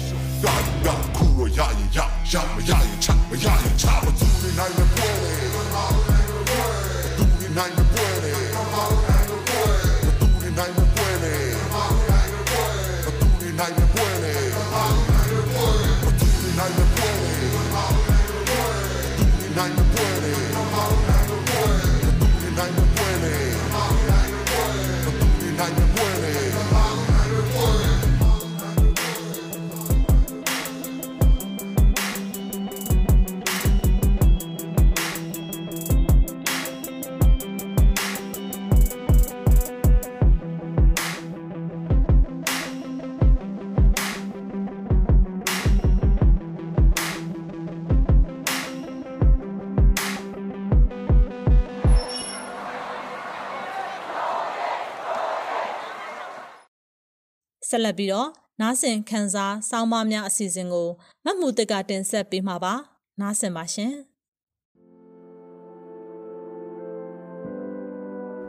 [57.70, 58.28] ဆက်လက်ပြီးတော့
[58.60, 60.88] နားဆင်ခန်းစားစောင်းမများအစီအစဉ်ကို
[61.24, 62.74] မတ်မှုတက်ကတင်ဆက်ပေးမှာပါ
[63.20, 63.92] နားဆင်ပါရှင်။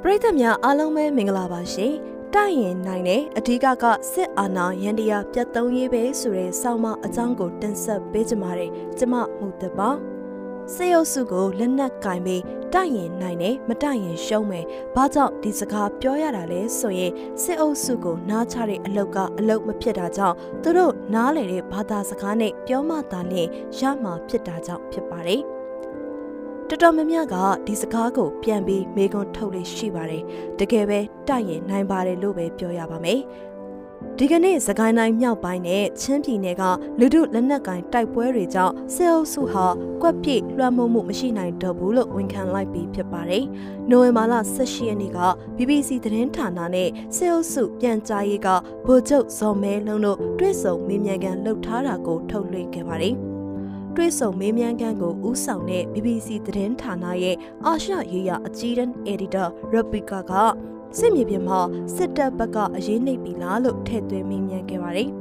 [0.02, 1.94] ပရိသတ်များအားလုံးပဲမင်္ဂလာပါရှင်။
[2.34, 9.90] တိုက်ရင်နိုင်တဲ့အဓိကကစစ်အာဏာရန်တရားပြတ်သုံးရေးပဲဆိုတဲ့ဆောင်းမအကြောင်းကိုတင်ဆက်ပေးကြပါမယ်။ကျမမှုသက်ပါ။
[10.76, 25.42] စေယုတ်စုကိုလက်နက်ကင်ပြီးတိုက်ရင်နိုင်တယ်မတိုက်ရင်ရှုံးမယ်။ဘာကြောင့်ဒီစကားပြောရတာလဲဆိုရင်စစ်အုပ်စုကိုနားချတဲ့အလုတ်ကအလုတ်မဖြစ်တာကြောင့်သူတို့နားလေတဲ့ဘာသာစကားနဲ့ပြောမှသာလျှင်ရမှာဖြစ်တာကြောင့်ဖြစ်ပါတယ်။
[26.70, 27.36] တော်တော်များများက
[27.68, 30.24] ဒီစကားကိုပြန်ပြီးမေခွန်းထုတ်လို့ရှိပါတယ်။
[30.60, 33.20] တကယ်ပဲတိုက်ရင်နိုင်ပါတယ်လို့ပဲပြောရပါမယ်။
[34.20, 36.64] ဒီကနေ့စကိုင်းတိုင်းမြောက်ပိုင်းနဲ့ချင်းပြည်နယ်က
[37.00, 39.66] လူထုလက်နက်ကင်တိုက်ပွဲတွေကြောင့်ဆဲအုပ်စုဟာ
[40.02, 43.46] ကွက်ပြည့်လွှမ်းမိုးမှုမရှိနိုင်တော့ဘူးလို့ဝန်ခံလိုက်ပြီးဖြစ်ပါတယ်။
[43.90, 45.20] နိုဝင်ဘာလ18ရက်နေ့က
[45.58, 48.48] BBC သတင်းဌာနနဲ့ဆဲအုပ်စုပြန်ကြားရေးက
[48.86, 53.16] ဗိုလ်ချုပ်ဇော်မဲလုံးတို့တွဲဆုံမေးမြန်းခန်းလှုပ်ထားတာကိုထုတ်လွှင့်ခဲ့ပါတယ်။
[53.96, 60.34] တွဲဆုံမေးမြန်းခန်းကိုဦးဆောင်တဲ့ BBC သတင်းဌာနရဲ့အာရှရေးရာအကြီးတန်း editor Rebecca က
[60.98, 61.60] စစ်မြေပြင်မှာ
[61.96, 65.10] စစ်တပ်ဘက်ကအရေးနှိပ်ပြီလားလို့ထည့်သွင်းမေးမြန်းခဲ့ပါတယ်။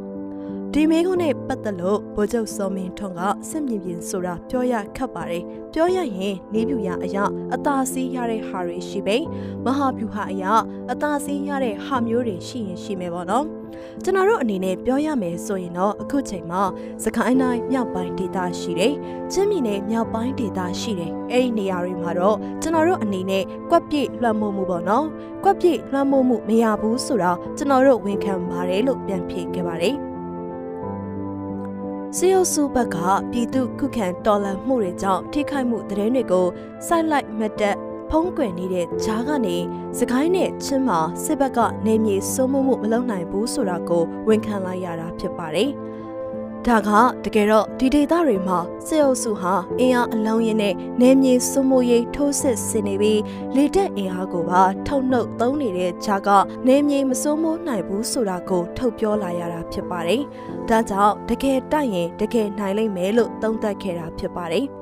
[0.75, 9.17] ဒီမေးခွန်းနဲ့ပတ်သက်လို့ဗိုလ်ချုပ်စောမင်းထွန်းကစစ်မြေပြင်ဆိုတာပြောရခက်ပါတယ်။ပြောရရင်နေပြူရအရာအသာစီးရတဲ့ဟာတွေရှိပေ
[9.65, 10.53] မဟာဗျူဟာအရာ
[10.93, 13.45] အသာစီးရတဲ့ဟာမျိုးတွေရှိရင်ရှိမယ်ပေါ့နော်။
[14.05, 16.63] ကျွန်တော်တို့အနေနဲ့ပြောရမယ်ဆိုရင်တော့အခုချိန်မှာ
[17.05, 18.93] စကိုင်းတိုင်းမြောက်ပိုင်းဒေသရှိတယ်။
[19.33, 25.07] ချင်းပြည်နယ်မြောက်ပိုင်းဒေသရှိတယ်။အဲ့ဒီနေရာတွေမှာတော့ကျွန်တော်တို့အနေနဲ့ကွက်ပြည့်လွှမ်းမိုးမှုပေါ့နော်။
[25.45, 29.97] ကွက်ပြည့်လွှမ်းမိုးမှုမရဘူးဆိုတော့ကျွန်တော်တို့ဝန်ခံပါတယ်လို့ပြန်ဖြေခဲ့ပါတယ်။
[32.17, 32.97] စီယိုစုဘက်က
[33.31, 36.47] ပြည်သူခုခံတော်လှန်မှုတွေကြောင့်ထိခိုက်မှုသတင်းတွေကို
[36.87, 37.77] စိုက်လိုက်မှတ်တက်
[38.11, 39.57] ဖုံးကွယ်နေတဲ့ဂျားကနေ
[39.99, 45.71] စကိုင်းနဲ့ချင်းမှာစစ်ဘက်ကနေမြေစိုးမိုးမှုမလုပ်နိုင်ဘူးဆိုတာကိုဝန်ခံလိုက်ရတာဖြစ်ပါတယ်။
[46.67, 46.91] ဒါက
[47.25, 53.21] တကယ်တော့ဒီဒေသတွေမှာစစ်အုပ်စုဟာအင်အားအလုံးရင်းနဲ့နေမြေစိုးမိုးရေးထိုးစစ်ဆင်နေပြီး
[53.57, 56.29] လေတက်အင်အားကိုပါထုတ်နှုတ်သုံးနေတဲ့ဂျားက
[56.67, 60.23] နေမြေမစိုးမိုးနိုင်ဘူးဆိုတာကိုထုတ်ပြောလာရတာဖြစ်ပါတယ်။
[60.69, 64.67] ဒါကြောင့်တကယ်တိုက်ရင်တကယ်နိုင်လိမ့်မယ်လို့သုံးသပ်ခဲ့တာဖြစ်ပါတယ်။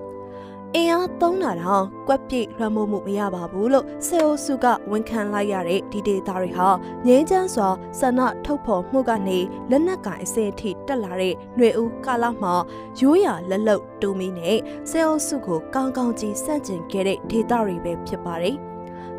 [0.76, 6.68] အင်အားသုံးတာတောင်ကွက်ပြည့်လွှမ်းမိုးမှုမရပါဘူးလို့စေအိုစုကဝန်ခံလိုက်ရတဲ့ဒီဒေတာတွေဟာ
[7.06, 9.38] ငြင်းချမ်းစွာဆန္ဒထုတ်ဖော်မှုကနေ
[9.70, 12.54] လက်နက်ကင်အစင်အထိတက်လာတဲ့ຫນွေဦးကာလမှာ
[13.00, 14.58] ရိုးရာလက်လုံတူမီနဲ့
[14.90, 18.58] စေအိုစုကိုကောင်းကောင်းကြီးစန့်ကျင်ခဲ့တဲ့ဒေတာတွေပဲဖြစ်ပါတယ်။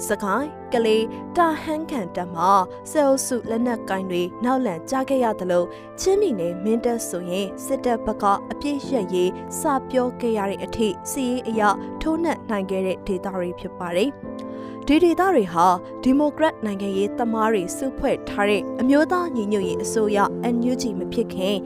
[0.07, 1.05] စကိုင်းကလေး
[1.37, 2.51] တာဟန်းခံတက်မှာ
[2.91, 5.67] ဆဲအုပ်စုလက်နက်ကင်တွေနောက်လန်ကြားခဲ့ရတယ်လို့
[5.99, 11.69] ချင်းမိနယ်မင်းတပ်ဆိုရင်စစ်တပ်ဘက်ကအပြည့်ရက်ရေးစပြောခဲ့ရတဲ့အထိစီးရေးအရာ
[12.01, 14.11] ထိုးနှက်နိုင်ခဲ့တဲ့ဒေသတွေဖြစ်ပါတယ်။
[14.91, 15.67] ဒီဒေသတွေဟာ
[16.03, 20.17] ဒီမိုကရက်နိုင်ငံရေးသမားတွေစုဖွဲ့ထားတဲ့အမျိုးသားညီညွတ်ရေးအစိုးရ
[20.55, 21.57] NUG မဖြစ်ခင်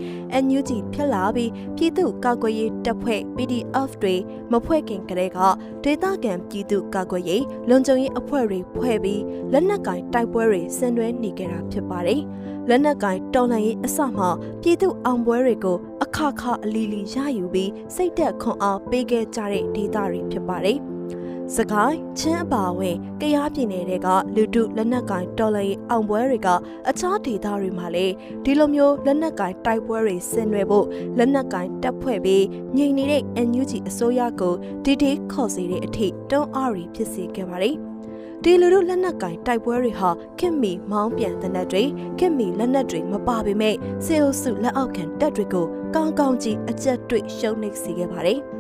[0.44, 4.16] NUG ဖြစ်လာပြီးပြည်သူ့ကာကွယ်ရေးတပ်ဖွဲ့ PDF တွေ
[4.52, 5.40] မဖွဲ့ခင်ကတည်းက
[5.84, 9.22] ဒေသခံပြည်သူ့ကာကွယ်ရေးလုံခြုံရေးအဖွဲ့တွေဖွဲ့ပြီး
[9.52, 12.22] လက်နက်ကင်တိုက်ပွဲတွေဆင်နွှဲနေကြတာဖြစ်ပါတယ်။
[12.70, 14.26] လက်နက်ကင်တော်လှန်ရေးအစမှ
[14.62, 20.80] ပြည်သူအောင်ပွဲတွေကိုအခါခါအလီလီရယူပြီးစိတ်သက်ခွန်အားပေးခဲ့ကြတဲ့ဒေသတွေဖြစ်ပါတယ်။
[21.52, 26.50] စကိုင်းချင်းအပါဝင်ကရားပြည်နယ်တွေကလူတုလက်နက်ကင်တော်လှန်ရေးအောင်ပွဲတွေက
[26.90, 28.14] အခြားဒေသတွေမှာလည်း
[28.44, 30.86] ဒီလိုမျိုးလက်နက်ကင်တိုက်ပွဲတွေဆင်နွှဲဖို့
[31.18, 32.46] လက်နက်ကင်တပ်ဖွဲ့ပြီး
[32.78, 34.54] ငြိမ်နေတဲ့ NUG အစိုးရကို
[34.86, 37.76] ဒီဒီခေါ်စီတဲ့အထိတွန်းအားရီဖြစ်စေခဲ့ပါတယ်
[38.44, 41.84] ဒီလူတို့လက်နက်ကင်တိုက်ပွဲတွေဟာခင်မီမောင်းပြန်တဲ့နက်တွေ
[42.20, 43.76] ခင်မီလက်နက်တွေမပါပေမဲ့
[44.06, 45.66] စေအုပ်စုလက်အောက်ခံတပ်တွေကို
[45.96, 48.42] ကောင်းကောင်းကြီးအကြက်တွေ့ရှုံးနိမ့်စေခဲ့ပါတယ်။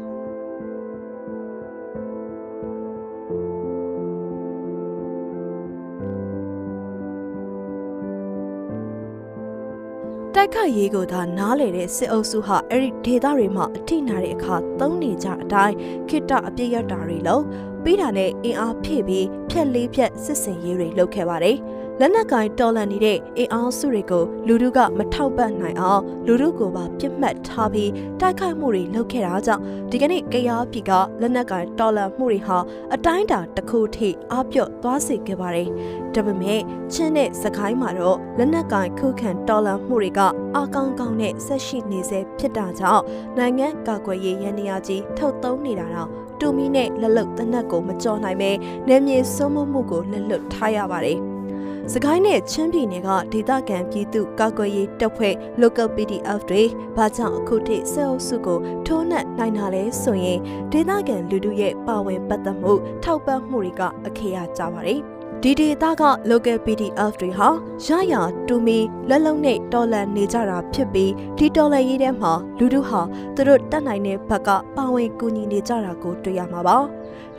[10.44, 15.76] တိုက်ခိုက်ရေးကိုသာနားလေတဲ့စစ်အုပ်စုဟာအဲ့ဒီဒေသတွေမှာအထိနာတဲ့အခါသုံးနေကြအတိုင်း
[16.10, 17.44] ခိတအပြည့်ရတာတွေလို့
[17.84, 21.58] ပြီးတာနဲ့အင်အားဖြည့်ပြီးဖြက်လေးဖြက်စစ်စင်ရေးတွေလုပ်ခဲ့ပါတယ်။
[22.00, 30.91] လက်နက်ကင်တော်လန်နေတဲ့အင်အားစုတွေကိုလူတို့ကမထောက်ပံ့နိုင်အောင်လူတို့ကိုပါပြစ်မှတ်ထားပြီးတိုက်ခိုက်မှုတွေလုပ်ခဲ့တာကြောင့်ဒီကနေ့ကရားပြည်က
[31.22, 32.58] လက်နက်ကင်တော်လန်မှုတွေဟာ
[32.94, 35.68] အတိုင်းတာတစ်ခုထိအားပြော့သွားစေခဲ့ပါတယ်။
[36.14, 36.62] ဒါပေမဲ့
[36.94, 40.22] ချင်းနဲ့စကိုင်းမှာတော့လက်နက်ကင်ခုခံတော်လန်မှုတွေက
[40.56, 43.04] အာကောင်းကောင်းနဲ့ဆက်ရှိနေစေဖြစ်တာကြောင့်
[43.38, 48.52] နိုင်ငံကာကွယ်ရေးရန်နေရာကြီးထုတ်သုံးနေတာတော့တူမီနဲ့လက်လုတ်တနက်ကိုမကြော်နိုင်ပဲ
[48.88, 51.20] နေမြေဆုံးမှုကိုလက်လွတ်ထားရပါတယ်။
[51.93, 56.64] စကိုင်းနဲ့ချင်းပြည်နယ်ကဒေသခံပြည်သူကာကွယ်ရေးတပ်ဖွဲ့ local PDF တွေ
[56.95, 60.39] ဘာကြောင့်အခုထိဆဲအုပ်စုကိုထိုးနှက်နိုင်တာလဲဆိုရင်
[60.72, 65.01] ဒေသခံလူထုရဲ့ပါဝင်ပတ်သက်မှု ထောက်ပံ့မှုတွေကအခရာကြပါတယ်
[65.43, 67.47] ဒီဒေသက local PDF တွေဟာ
[67.86, 68.14] ရရ
[68.47, 73.01] တူမီလက်လုံးနဲ့တော်လန်နေကြတာဖြစ်ပြီးဒီတော်လန်ရေးထဲမှာလူထုဟာ
[73.36, 76.78] သူတို့တတ်နိုင်တဲ့ဘက်ကပါဝင်ကူညီနေကြတာကိုတွေ့ရမှာပါ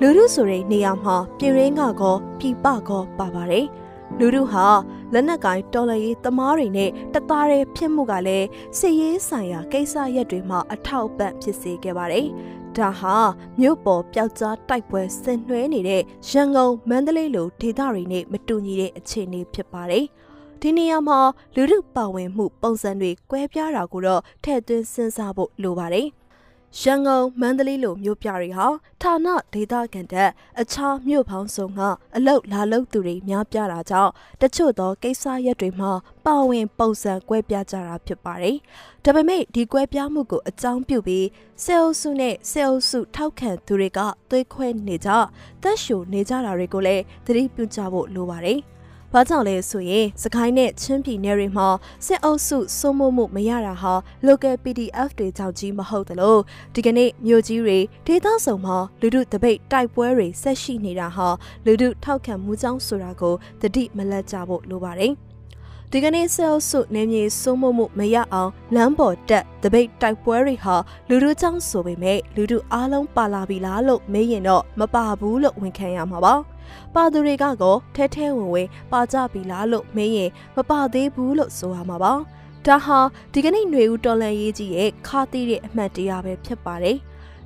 [0.00, 3.66] လူထုဆိုတဲ့နေရာမှာပြည်ရင်းကကောပြည်ပကောပါပါတယ်
[4.20, 4.66] လူတို့ဟာ
[5.12, 8.46] လက်နက်ကင်တော်လှန်ရေးသမားတွေနဲ့တသားတည်းဖြစ်မှုကလည်း
[8.78, 12.26] စစ်ရေးဆိုင်ရာကိစ္စရပ်တွေမှာအထောက်ပံ့ဖြစ်စေခဲ့ပါတယ်။
[12.76, 13.16] ဒါဟာ
[13.60, 20.04] မြို့ပေါ်ပျောက်ကြားတိုက်ပွဲဆင်နွှဲနေတဲ့ရန်ကုန်မန္တလေးလိုဒေသတွေနဲ့မတူညီတဲ့အခြေအနေဖြစ်ပါတယ်။
[20.60, 21.18] ဒီနေရာမှာ
[21.54, 26.06] လူမှုပါဝင်မှုပုံစံတွေကွဲပြားတာကိုတော့ထည့်သွင်းစဉ်းစားဖို့လိုပါတယ်။
[26.80, 28.66] ရန်ကုန်မန္တလေးလိုမြို့ပြတွေဟာ
[29.02, 31.80] ဌာနဒေသခံတဲ့အခြားမြို့ပေါင်းစုံက
[32.16, 35.90] အလုတ်လာလုတ်သူတွေများပြားတာကြောင့်တချို့သောကိစ္စရပ်တွေမှာ
[36.26, 38.56] ပါဝင်ပုံစံကွဲပြားကြတာဖြစ်ပါတယ်။
[39.04, 41.26] ဒါပေမဲ့ဒီကွဲပြားမှုကိုအကြောင်းပြုပြီး
[41.62, 44.00] ဆဲအုပ်စုနဲ့ဆဲအုပ်စုထောက်ခံသူတွေက
[44.30, 45.10] သွေးခွဲနေကြ
[45.62, 48.60] တက်ရှူနေကြတာတွေကိုလည်းသတိပြုကြဖို့လိုပါတယ်။
[49.16, 51.68] ဘာကြောင့်လဲဆိုရင်စကိုင်းနဲ့ချင်းပြည်နယ်တွေမှာ
[52.06, 53.94] စစ်အုပ်စုစိုးမိုးမှုမရတာဟာ
[54.26, 56.36] local PDF တွေကြောင့်ကြီးမဟုတ်သလို
[56.74, 61.28] ဒီကနေ့မြို့ကြီးတွေဒေသဆောင်မှာလူထုတပိတ်တိုက်ပွဲတွေဆက်ရှိနေတာဟာ
[61.64, 65.12] လူထုထောက်ခံမှုကြောင့်ဆိုတာကိုတတိမလက်ကြဖို့လိုပါတယ်
[65.92, 70.76] ဒီကနေ့ဆဲလ်စုနေမြေစိုးမိုးမှုမရအောင်လမ်းပေါ်တက်တပိတ်တိုက်ပွဲတွေဟာ
[71.08, 76.34] လူလူချောင်းဆိုပေမဲ့လူလူအားလုံးပါလာပြီလားလို့မေးရင်တော့မပါဘူးလို့ဝန်ခံရမှာပါ။
[76.94, 82.12] ပါသူတွေကကောထဲထဲဝင်ဝင်ပါကြပြီလားလို့မေးရင်မပါသေးဘူးလို့ဆိုရမှာပါ
[82.66, 82.98] ဒါဟာ
[83.32, 86.96] ဒီကနေ့ຫນွေဦးတော်လန်ရေးကြီးရဲ့ခါသီးတဲ့အမှတ်တရပဲဖြစ်ပါတယ်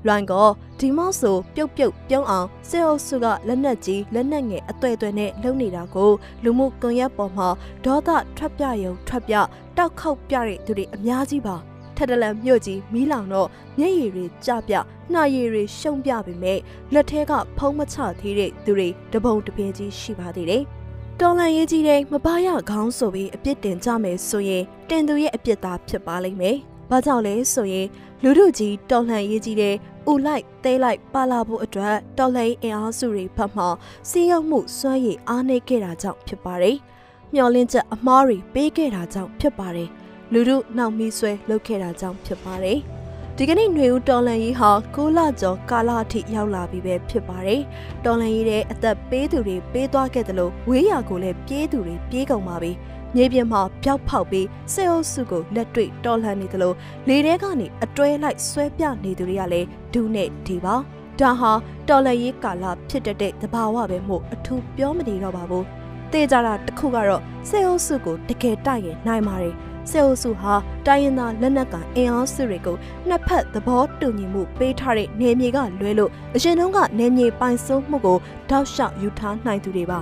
[0.07, 6.11] လွိုင်ကောဒီမော့ဆိုပြုတ်ပြုတ်ပြုံးအောင်စေအုပ်စုကလက်နက်ကြီးလက်နက်ငယ်အသွဲ့အသွဲနဲ့လုံနေတာကို
[6.45, 7.49] လူမှုကွန်ရက်ပေါ်မှာ
[7.85, 9.35] ဒေါသထွက်ပြရုံထွက်ပြ
[9.77, 11.57] တောက်ခောက်ပြတဲ့သူတွေအများကြီးပါ
[11.97, 14.75] ထက်တလန်မြို့ကြီးမီးလောင်တော့မျက်ရည်တွေကြပြ
[15.13, 16.59] နှာရည်တွေရှုံပြပေမဲ့
[16.93, 20.63] လက်ထဲကဖုံးမချသေးတဲ့သူတွေတပုံတပင်ကြီးရှိပါသေးတယ်။
[21.21, 26.59] တော်လန်ရေးကြီးတဲ့မပါရခေါင်းဆိုပြီးအပြစ်တင်ကြမယ်ဆိုရင်တင်သူရဲ့အပြစ်သားဖြစ်ပါလိမ့်မယ်။
[26.91, 27.87] ဘာကြောင့်လဲဆိုရင်
[28.23, 29.75] လူတို့ကြီးတော်လှန်ရေးကြီးတဲ့
[30.11, 33.65] ဥလိုက်တဲလိုက်ပါလာဖို့အတွက်တော်လှန်ရေးအင်အားစုတွေဘက်မှ
[34.09, 36.77] စီးရုံမှုစွမ်းရည်အားနည်းခဲ့တာကြောင့်ဖြစ်ပါတယ်။
[37.35, 39.89] မျောလင်းချက်အမားတွေပေးခဲ့တာကြောင့်ဖြစ်ပါတယ်။
[40.33, 42.79] လူတို့နောက်မီးဆွဲလုပ်ခဲ့တာကြောင့်ဖြစ်ပါတယ်။
[43.37, 47.61] လဒီကနေ့ຫນွေဦးတော်လန်ကြီးဟာ6လကျော်ကာလအထိရောက်လာပြီပဲဖြစ်ပါတယ်။
[48.05, 52.73] တော်လန်ကြီးတဲ့အသက်ပေးသူတွေပေးသွားခဲ့တယ်လို့ဝေးရာကိုလည်းပြေးသူတွေပြေးကုန်ပါပြီ။
[53.17, 56.77] မြေပြင်မှာပျောက်ဖောက်ပြီးစေအုပ်စုကိုလက်တွေ့တော်လှန်နေတယ်လို့
[57.09, 60.75] လေထဲကနေအတွဲလိုက်ဆွဲပြနေသူတွေကလည်းဒူးနဲ့ဒီပါ။
[61.21, 61.53] ဒါဟာ
[61.89, 65.65] တော်လန်ကြီးကာလဖြစ်တဲ့တဘာဝပဲမို့အထူးပြောမနေတော့ပါဘူး။
[66.13, 69.55] တေးကြတာတစ်ခုကတော့စေအုပ်စုကိုတကယ်တိုက်ရင်နိုင်ပါတယ်။
[69.91, 70.55] စေအုပ်စုဟာ
[70.87, 72.77] တိုင်းရင်းသားလက်နက်ကအင်အားစုတွေကို
[73.09, 78.19] နှစ်ဖက်သဘောတူညီမှုပေးထားတဲ့နေမြေကလွဲလို့အရင်တုန်းကနေမြေပိုင်စိုးမှုကို
[78.51, 80.01] တောက်လျှောက်ယူထားနိုင်သူတွေပါ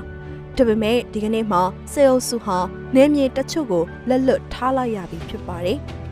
[0.59, 2.59] ဒါပေမဲ့ဒီကနေ့မှာစေအုပ်စုဟာ
[2.95, 5.81] နေမြေတချို့ကိုလက်လွတ်ထားလိုက်ရပြီဖြစ်ပါတယ်။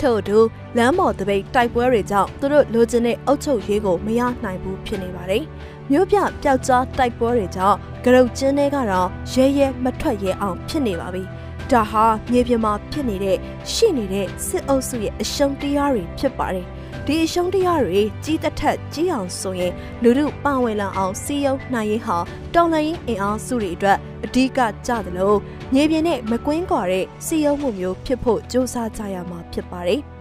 [0.00, 0.38] ထို့အတူ
[0.76, 5.42] လမ်းပေါ်တပိတ်တိုက်ပွဲတွေကြောင့်သူတို့လိုချင်တဲ့အုပ်ချုပ်ရေးကိုမရနိုင်ဘူးဖြစ်နေပါတယ်။
[5.90, 11.22] မြို့ပြပျောက်ကြားတိုက်ပွဲတွေကြောင့်ကရုတ်ကျင်းတွေကတော့ရဲရဲမထွက်ရဲအောင်ဖြစ်နေပါပြီ။
[11.70, 13.36] ဒါဟာမြေပြင်မှာဖြစ်နေတဲ့
[13.72, 16.66] ရှိနေတဲ့စစ်အုပ်စုရဲ့အရှုံးတရားတွေဖြစ်ပါတယ်။
[17.06, 19.72] ဒီအရှုံးတရားတွေကြီးတစ်ထက်ကြီးအောင်ဆိုရင်
[20.02, 22.16] လူမှုပါဝင်လာအောင်စီးရုံနိုင်ရေးဟာ
[22.54, 25.38] တော်လှန်ရေးအင်အားစုတွေအတွက်အဓိကကြတယ်လို့
[25.74, 30.02] မြေပြင်နဲ့မကွင်းကွာတဲ့စီယုံမှုမျိုးဖြစ်ဖို့စ조사ကြရမှာဖြစ်ပါတယ်။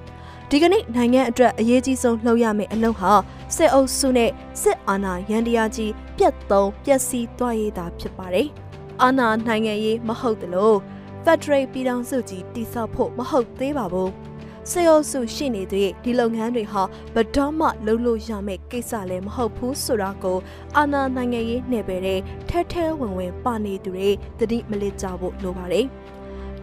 [0.51, 3.11] ဒီကနေ့နိုင်ငံအတွက်အရေးကြီးဆုံးလှုပ်ရမယ့်အလုပ်ဟာ
[3.55, 4.31] စစ်အုပ်စုနဲ့
[4.61, 8.47] စစ်အာဏာရန်တရားကြီးပြတ်သုံးပျက်စီးသွားရေးတာဖြစ်ပါတယ်။
[9.01, 10.77] အာဏာနိုင်ငံရေးမဟုတ်တယ်လို့
[11.25, 14.09] Federal ပြည်ထောင်စုကြီးတည်ဆောက်ဖို့မဟုတ်သေးပါဘူး။
[14.71, 16.83] စေအုပ်စုရှိနေတဲ့ဒီလုပ်ငန်းတွေဟာ
[17.15, 20.37] ဘတော်မှလုံးလို့ရမယ့်ကိစ္စလည်းမဟုတ်ဘူးဆိုတာကို
[20.77, 22.19] အာဏာနိုင်ငံရေးနယ်ပယ်တဲ့
[22.49, 25.87] ထဲထဲဝင်ဝင်ပါနေသူတွေသတိမလစ်ကြဖို့လိုပါတယ်။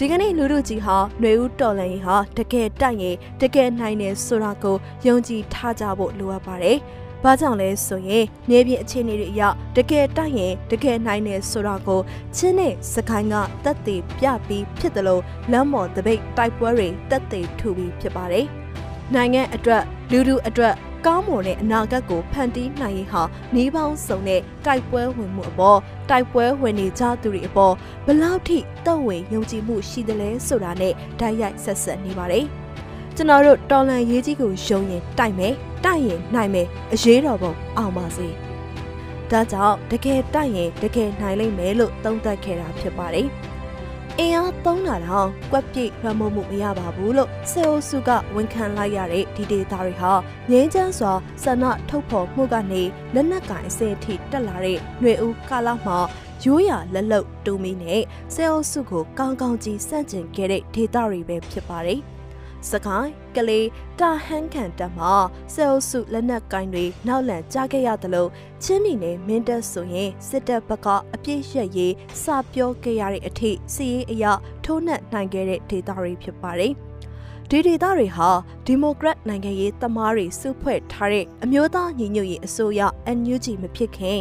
[0.00, 4.76] ဒီကနေ့လူတို့ကြီးဟာຫນွေဦးတော်လန်ရင်ဟာတကယ်တိုက်ရင်တကယ်နိုင်တယ်ဆိုတာကို
[5.06, 6.76] ယုံကြည်ထားကြဖို့လိုအပ်ပါတယ်။
[7.24, 9.42] ဘာကြောင့်လဲဆိုရင်မြေပြင်အခြေအနေတွေအရ
[9.76, 12.00] တကယ်တိုက်ရင်တကယ်နိုင်တယ်ဆိုတာကို
[12.36, 13.34] ချင်းနဲ့စကိုင်းက
[13.64, 15.22] တက်သေးပြပြီးဖြစ်တယ်လို့
[15.52, 18.46] လမ်းမော်တပိတ်တိုက်ပွဲတွေတက်သေးထူပြီးဖြစ်ပါတယ်။
[19.14, 20.74] နိုင်ငံအတွက်လူလူအတွက်
[21.06, 23.22] ကောင်းမွန်တဲ့အနာဂတ်ကိုဖန်တီးနိုင်ရင်ဟာ
[23.54, 25.78] နေပေါင်းစုံတဲ့တိုက်ပွဲဝင်မှုအပေါ်
[26.10, 27.74] တိုက်ပွဲဝင်နေကြသူတွေအပေါ်
[28.06, 32.46] ဘလောက်ထိတက်ဝင်ယုံကြည်မှုရှိသလဲဆိုတာနဲ့တိုက်ရိုက်ဆက်ဆက်နေပါတယ်။
[33.16, 38.28] ကျွန်တော်တို့တော်လန်ရေးကြီးကိုယုံရင်တိုက်မယ်တိုက်ရင်နိုင်မယ်အရေးတော်ပုံအောင်ပါစေ
[39.30, 43.26] ဒါကြောင့်တကယ်တိုက်ရင်တကယ်နိုင်လိမ့်မယ်လို့သုံးသပ်ခဲ့တာဖြစ်ပါတယ်
[44.20, 50.12] အင်အားသုံးတာတော့ကွက်ပြည့်ရမို့မှုမရပါဘူးလို့စေအိုစုကဝန်ခံလိုက်ရတဲ့ဒီဒေတာတွေဟာ
[50.50, 51.12] ငြင်းချမ်းစွာ
[51.42, 52.82] ဆန္ဒထုတ်ဖော်မှုကနေ
[53.14, 55.98] လက်နက်ကင်အစအထိတက်လာတဲ့ຫນွေဦးကာလမှာ
[56.44, 58.02] ရိုးရာလက်လုံတူမီနဲ့
[58.34, 62.00] စေအိုစုကိုကောင်းကောင်းကြီးစန့်ကျင်ခဲ့တဲ့ဒေတာတွေပဲဖြစ်ပါတယ်။
[62.70, 63.68] စကိုင်းကလေး
[64.00, 65.14] တာဟန်းခံတက်မှာ
[65.54, 68.30] ဆဲအုပ်စုလက်နက်ကင်တွေနောက်လန်ကြားခဲ့ရတယ်လို့
[68.62, 74.32] ချင်းမီနဲ့မင်းတပ်ဆိုရင်စစ်တပ်ဘက်ကအပြည့်ရက်ရေးစပြောခဲ့ရတဲ့အထိစီးရေးအရာ
[74.64, 76.72] ထိုးနှက်နိုင်ခဲ့တဲ့ဒေတာတွေဖြစ်ပါတယ်။
[77.50, 78.30] ဒီဒေသတွေဟာ
[78.66, 82.80] ဒီမိုကရက်နိုင်ငံရေးသမားတွေစုဖွဲ့ထားတဲ့အမျိုးသားညီညွတ်ရေးအစိုးရ
[83.18, 84.18] NUG မဖြစ်ခင်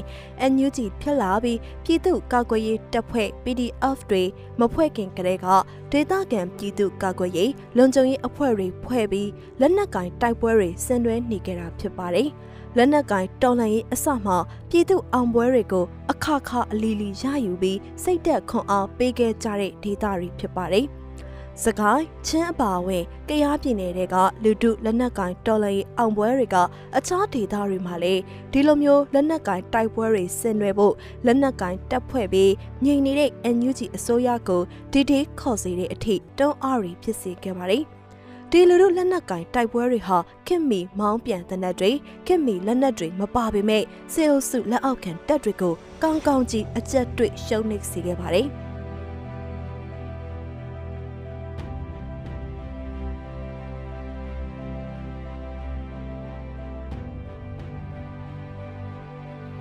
[0.52, 4.24] NUG ဖြစ်လာပြီးပြည်သူ့ကာကွယ်ရေးတပ်ဖွဲ့ PDF တွေ
[4.60, 5.48] မဖွဲ့ခင်ကတည်းက
[5.92, 12.30] ဒေသခံပြည်သူ့ကာကွယ်ရေးလုံခြုံရေးအဖွဲ့တွေဖွဲ့ပြီးလက်နက်ကင်တိုက်ပွဲတွေဆင်နွှဲနေကြတာဖြစ်ပါတယ်။
[12.78, 14.34] လက်နက်ကင်တော်လှန်ရေးအစမှ
[14.70, 20.88] ပြည်သူအောင်ပွဲတွေကိုအခါခါအလီလီရယူပြီးစိတ်သက်ခွန်အားပေးခဲ့ကြတဲ့ဒေသတွေဖြစ်ပါတယ်။
[21.62, 26.58] စကိုင်းချင်းအပါအဝင်ကရားပြည်နယ်တွေကလူတုလက်နက်ကင်တော်လှန်ရေးအောင်ပွဲတွေက
[26.98, 30.94] အခြားဒေသတွေမှာလည်းဒီလိုမျိုးလက်နက်ကင်တိုက်ပွဲတွေဆင်နွှဲဖို့
[31.26, 32.52] လက်နက်ကင်တပ်ဖွဲ့ပြီး
[32.86, 37.84] ငြိမ်နေတဲ့ NUG အစိုးရကိုဒီဒီခေါ်စီတဲ့အထိတုံးအားရီဖြစ်စေခဲ့ပါတယ်
[38.52, 41.92] ဒီလူတို့လက်နက်ကင်တိုက်ပွဲတွေဟာခင်မီမောင်းပြန်တဲ့နက်တွေ
[42.28, 43.84] ခင်မီလက်နက်တွေမပါပေမဲ့
[44.14, 45.74] စေအုပ်စုလက်အောက်ခံတပ်တွေကို
[46.04, 48.50] ကောင်းကောင်းကြီးအကျက်တွေ့ရှုံးနိမ့်စေခဲ့ပါတယ်။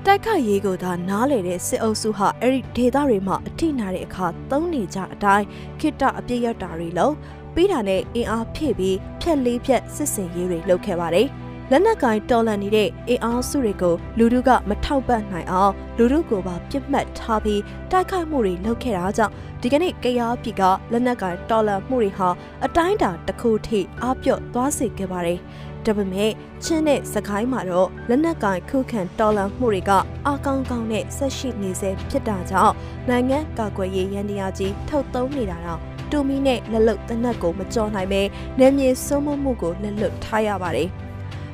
[0.07, 5.47] တိုက်ခိုက်ရေးကိုသာနားလေတဲ့စစ်အုပ်စုဟာအဲ့ဒီဒေသတွေမှာအထိနာတဲ့အခါသုံးနေကြအတိုင်း
[5.81, 7.15] ခိတအပြည့်ရတာတွေလုံး
[7.55, 11.29] ပြီးတာနဲ့အင်အားဖြည့်ပြီးဖြက်လေးဖြက်စစ်စင်ရေးတွေလုပ်ခဲ့ပါတယ်။
[11.71, 19.33] လက်နက်ကင်တော်လန်နေတဲ့အင်အားစုတွေကိုလူတို့ကမထောက်ပံ့နိုင်အောင်လူတို့ကိုပါပြစ်မှတ်ထားပြီးတိုက်ခိုက်မှုတွေလုပ်ခဲ့တာကြောင့်
[19.63, 22.29] ဒီကနေ့ကရားပြည်ကလက်နက်ကင်တော်လန်မှုတွေဟာ
[22.65, 25.39] အတိုင်းတာတစ်ခုထိအားပြော့သွားစေခဲ့ပါတယ်။
[25.87, 26.31] ဒါပေမဲ့
[26.63, 29.93] ချင်းနဲ့စကိုင်းမှာတော့လက်နက်ကင်ခုခံတော်လှန်မှုတွေက
[30.27, 32.75] အာကောင်းကောင်းနဲ့ဆက်ရှိနေစေဖြစ်တာကြောင့်
[33.09, 35.81] နိုင်ငံကာကွယ်ရေးရန်တရားကြီးထုတ်သုံးနေတာတော့
[36.11, 38.23] တူမီနဲ့လက်လုတ်တနက်ကိုမကြော်နိုင်ပဲ
[38.59, 40.91] နယ်မြေစိုးမိုးမှုကိုလက်လွတ်ထားရပါတယ်။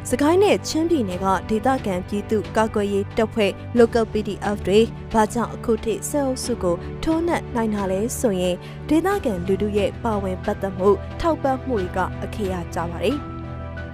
[0.08, 4.80] စစကိုင်းနဲ့ချင်းပြည်နယ်ကဒေသခံပြည်သူကာကွယ်ရေးတပ်ဖွဲ့ local PDF တွေ
[5.12, 8.56] ဘာကြောင့်အခုထိဆဲအုပ်စုကိုထိုးနှက်နိုင်တာလဲဆိုရင်
[8.88, 10.88] ဒေသခံလူထုရဲ့ပါဝင်ပတ်သက်မှု
[11.20, 13.18] ထောက်ပံ့မှုတွေကအခရာကြပါတယ်။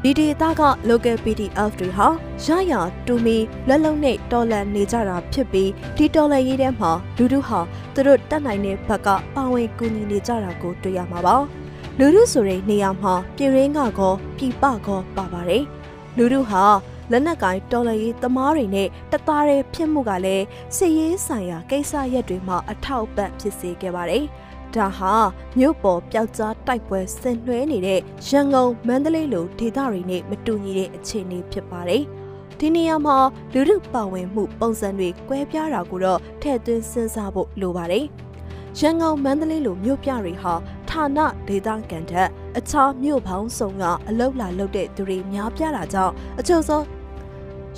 [0.06, 2.08] ဒီဒေသက local PDF တွေဟာ
[2.44, 2.72] ရရ
[3.06, 3.36] တူမီ
[3.68, 7.60] လက်လုံးနဲ့တော်လန်နေကြတာဖြစ်ပြီးဒီတော်လန်ရေးထဲမှာလူထုဟာ
[7.94, 11.36] သူတို့တတ်နိုင်တဲ့ဘက်ကပါဝင်ကူညီနေကြတာကိုတွေ့ရမှာပါ။
[11.98, 15.64] လူထုဆိုတဲ့နေရာမှာပြည်ရင်းကကောပြည်ပကောပါပါတယ်။
[16.16, 16.64] လူတို့ဟာ
[17.10, 20.44] လက်နက်ကင်တော်လရေးသမားတွေနဲ့တသားတည်းဖြစ်မှုကလည်း
[20.76, 24.24] စစ်ရေးဆိုင်ရာကိစ္စရပ်တွေမှာအထောက်ပံ့ဖြစ်စေခဲ့ပါတယ်။
[24.76, 25.14] ဒါဟာ
[25.58, 32.02] မြို့ပေါ်ပျောက်ကြားတိုက်ပွဲဆင်နွှဲနေတဲ့ရန်ကုန်မန္တလေးလိုဒေသတွေနဲ့မတူညီတဲ့အခြေအနေဖြစ်ပါတယ်။
[32.58, 33.16] ဒီနေရာမှာ
[33.52, 38.04] လူမှုပါဝင်မှုပုံစံတွေကွဲပြားတာကိုတော့ထည့်သွင်းစဉ်းစားဖို့လိုပါတယ်။
[38.78, 40.54] ရန်ကုန်မန္တလေးလိုမြို့ပြတွေဟာ
[40.90, 41.18] ဌာန
[41.48, 46.80] ဒေသကန်တဲ့အခြားမြို့ပေါင်းစုံကအလောက်လာလုပ်တဲ့သူတွေများပြားတာကြောင့်အချို့သော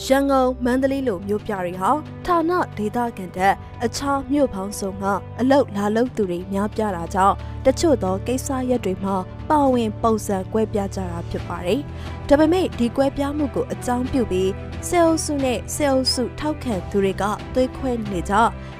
[0.05, 1.91] ရန်ကုန်မန္တလေးလိုမြို့ပြတွေဟာ
[2.27, 5.05] ဌာနဒေသခံတဲ့အခြားမြို့ပေါင်းစုံက
[5.41, 7.35] အလောက်လာလုပ်သူတွေများပြားတာကြောင့်
[7.67, 9.15] တချို့သောကိစ္စရပ်တွေမှာ
[9.51, 11.81] ပါဝင်ပုံစံကွဲပြားကြတာဖြစ်ပါတယ်။
[12.29, 14.51] ဒါပေမဲ့ဒီကွဲပြားမှုကိုအကြောင်းပြုပြီး
[14.89, 17.25] ဆဲအုပ်စုနဲ့ဆဲအုပ်စုထောက်ခံသူတွေက
[17.55, 18.35] သွေးခွဲနေကြ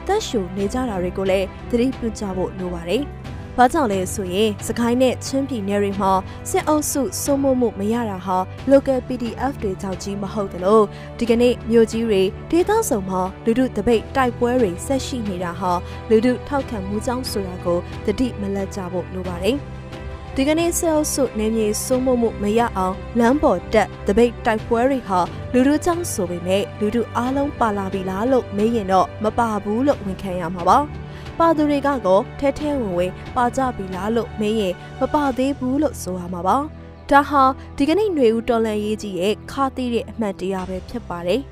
[0.07, 3.05] တက်ရှူနေကြတာတွေကိုလည်းသတိပြုကြဖို့လိုပါတယ်။။
[3.59, 6.13] ဘာကြောင့်လဲဆိုရင်စကိုင်းနဲ့ချင်းပြည်နယ်တွေမှာ
[6.51, 8.39] စစ်အုပ်စုစိုးမိုးမှုမရတာဟာ
[8.71, 10.85] local PDF တွေကြောင့်ကြီးမဟုတ်တယ်လို့
[11.19, 15.73] ဒီကနေ့မြို့ကြီးတွေဒေသဆောင်မှာလူထုတပိတ်တိုက်ပွဲတွေဆက်ရှိနေတာဟာ
[16.11, 19.57] လူထုထောက်ခံမှုကြောင့်ဆိုတာကိုသတိမလတ်ကြဖို့လိုပါတယ်။
[20.35, 25.21] ဒီကနေ့ဆဲလ်စုနေမြေစိုးမိုးမှုမရအောင်လမ်းပေါ်တက်တပိတ်တိုက်ပွဲတွေဟာ
[25.53, 30.79] လူလူကြောင့်ဆိုပေမဲ့လူလူအားလုံးပါလာပြီလားလို့မေးရင်တော့မပါဘူးလို့ဝန်ခံရမှာပါ။
[31.39, 36.57] ပါသူတွေကကောထဲထဲဝင်ဝင်ပါကြပြီလားလို့မေးရင်မပါသေးဘူးလို့ဆိုရမှာပါ
[37.11, 37.43] ဒါဟာ
[37.77, 41.43] ဒီကနေ့ຫນွေဦးတော်လန်ရေးကြီးရဲ့ခါသီးတဲ့အမှတ်တရားပဲဖြစ်ပါတယ်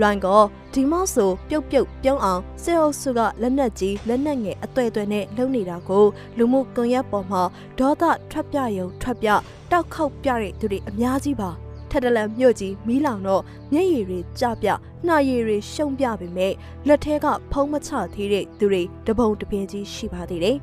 [0.00, 0.42] လွိုင်းကော
[0.74, 6.04] ဒီမော့ဆိုပြုတ်ပြုတ်ပြုံးအောင်စေအုပ်စုကလက်နက်ကြီးလက်နက်ငယ်အသွဲ့အသွဲနဲ့လုံနေတာကို
[6.38, 7.42] လူမှုကွန်ရက်ပေါ်မှာ
[7.78, 9.28] ဒေါသထွက်ပြယုံထွက်ပြ
[9.70, 11.50] တောက်ခောက်ပြတဲ့သူတွေအများကြီးပါ
[11.90, 14.68] ထက်တလန်မြို့ကြီးမီးလောင်တော့မျက်ရည်တွေကြပြ
[15.06, 16.52] နှာရည်တွေရှုံပြပေမဲ့
[16.88, 20.58] လက်ထဲကဖုံးမချသေးတဲ့သူတွေတပုံတပင်ကြီးရှိပါသေးတယ်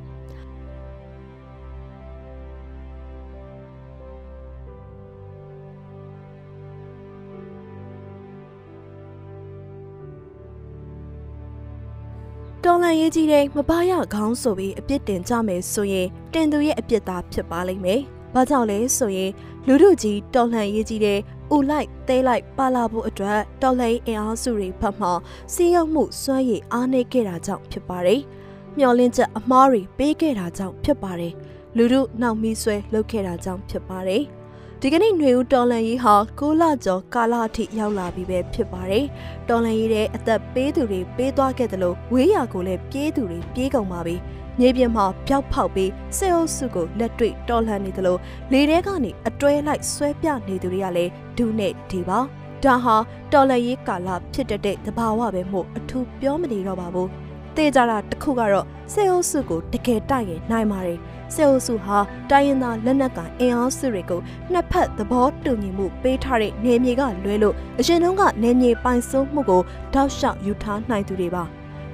[12.64, 18.00] တော်လန်ရေးကြီးတဲ့မပါရခေါင်းဆိုပြီးအပြစ်တင်ကြမယ်ဆိုရင်တင်သူရဲ့အပြစ်သားဖြစ်ပါလိမ့်မယ်။
[18.34, 19.30] ဘာကြောင့်လဲဆိုရင်
[19.70, 21.18] လူတို့ကြီးတော်လှန်ရေးကြီးတဲ့
[21.54, 25.08] ဥလိုက်သဲလိုက်ပါလာဖို့အတွက်တော်လှန်ရေးအင်အားစုတွေဘက်မှ
[25.54, 28.20] စီးရုံမှုစွမ်းရည်အားနည်းခဲ့တာကြောင့်ဖြစ်ပါတယ်။
[28.78, 31.32] မျောလင်းချက်အမားတွေပေးခဲ့တာကြောင့်ဖြစ်ပါတယ်။
[31.76, 34.22] လူတို့နောက်မီးဆွဲလုပ်ခဲ့တာကြောင့်ဖြစ်ပါတယ်။
[34.80, 39.04] ဒီကနေ့ຫນွေဦးတော်လန်ရေးဟာ6လကျော်ကာလအထိရောက်လာပြီပဲဖြစ်ပါတယ်။
[39.48, 44.16] တော်လန်ရေးတဲ့အသက်ပေးသူတွေပေးသွားခဲ့တယ်လို့ဝေးရာကိုလည်းပြေးသူတွေပြေးကုန်ပါပြီ။
[44.60, 48.16] မြေပြင်မှာပျောက်ဖောက်ပြီးစေအုပ်စုကိုလက်တွေ့တော်လှန်နေသလို
[48.52, 52.18] လေထဲကနေအတွဲလိုက်ဆွဲပြနေသူတွေကလည်းဒုနဲ့ဒီပါ
[52.64, 52.96] ဒါဟာ
[53.32, 57.08] တော်လှန်ရေးကာလဖြစ်တဲ့တဲ့သဘာဝပဲမို့အထူးပြောမနေတော့ပါဘူး
[57.56, 60.98] တေးကြတာတစ်ခုကတော့စေအုပ်စုကိုတကယ်တိုက်ရင်နိုင်ပါတယ်
[61.34, 61.98] စေအုပ်စုဟာ
[62.30, 64.20] တိုင်းရင်းသားလက်နက်ကိုင်အင်အားစုတွေကို
[64.52, 69.62] နှစ်ဖက်သဘောတူညီမှုပေးထားတဲ့နေမြေကလွဲလို့အရင်တုန်းကနေမြေပိုင်စိုးမှုကို
[69.94, 71.44] တောက်လျှောက်ယူထားနိုင်သူတွေပါ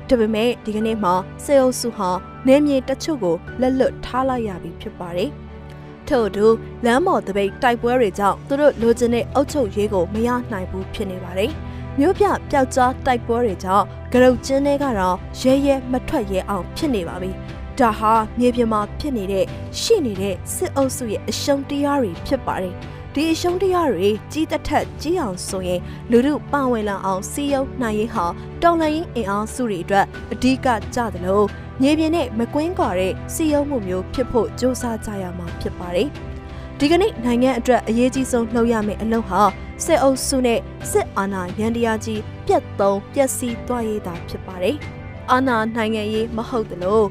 [0.09, 2.11] ဒါပေမဲ့ဒီကနေ့မှာစေအုပ်စုဟာ
[2.47, 5.31] နေမြေတချို့ကိုလက်လွတ်ထားလိုက်ရပြီဖြစ်ပါတယ်။
[6.09, 6.47] ထို့သူ
[6.85, 11.51] လမ်းပေါ်တပိတ်တိုက်ပွဲတွေကြောင့်သူတို့လိုချင်တဲ့အုပ်ချုပ်ရေးကိုမရနိုင်ဘူးဖြစ်နေပါတယ်။
[11.99, 17.31] မြို့ပြပျောက်ကြားတိုက်ပွဲတွေကြောင့်ကရုတ်ကျင်းတွေကတော့ရဲရဲမထွက်ရဲအောင်ဖြစ်နေပါပြီ။
[17.79, 19.45] ဒါဟာမြေပြင်မှာဖြစ်နေတဲ့
[19.81, 22.75] ရှိနေတဲ့စစ်အုပ်စုရဲ့အရှုံးတရားတွေဖြစ်ပါတယ်။
[23.15, 28.27] ဒီအရှုံးတရားတွေကြီးတစ်ထက်ကြီးအောင်ဆိုရင်လူမှုပါဝင်လာအောင်စီယုံနိုင်ရေးဟာ
[28.63, 31.43] တော်လှန်ရေးအင်အားစုတွေအတွက်အဓိကကြသလို
[31.83, 36.09] မြေပြင်နဲ့မကွင်းကွာတဲ့စီယုံမှုမျိုးဖြစ်ဖို့ကြိုးစားကြရမှာဖြစ်ပါတယ်။
[36.79, 39.41] ဒီကနေ့နိုင်ငံအတွက်အရေးကြီးဆုံးလှုပ်ရမယ့်အလုပ်ဟာ
[39.85, 40.61] စစ်အုပ်စုနဲ့
[40.91, 44.77] စစ်အာဏာရန်တရားကြီးပြတ်သုံးပျက်စီးသွားရေးတာဖြစ်ပါတယ်။
[45.31, 47.03] အာဏာနိုင်ငံရေးမဟုတ်သလို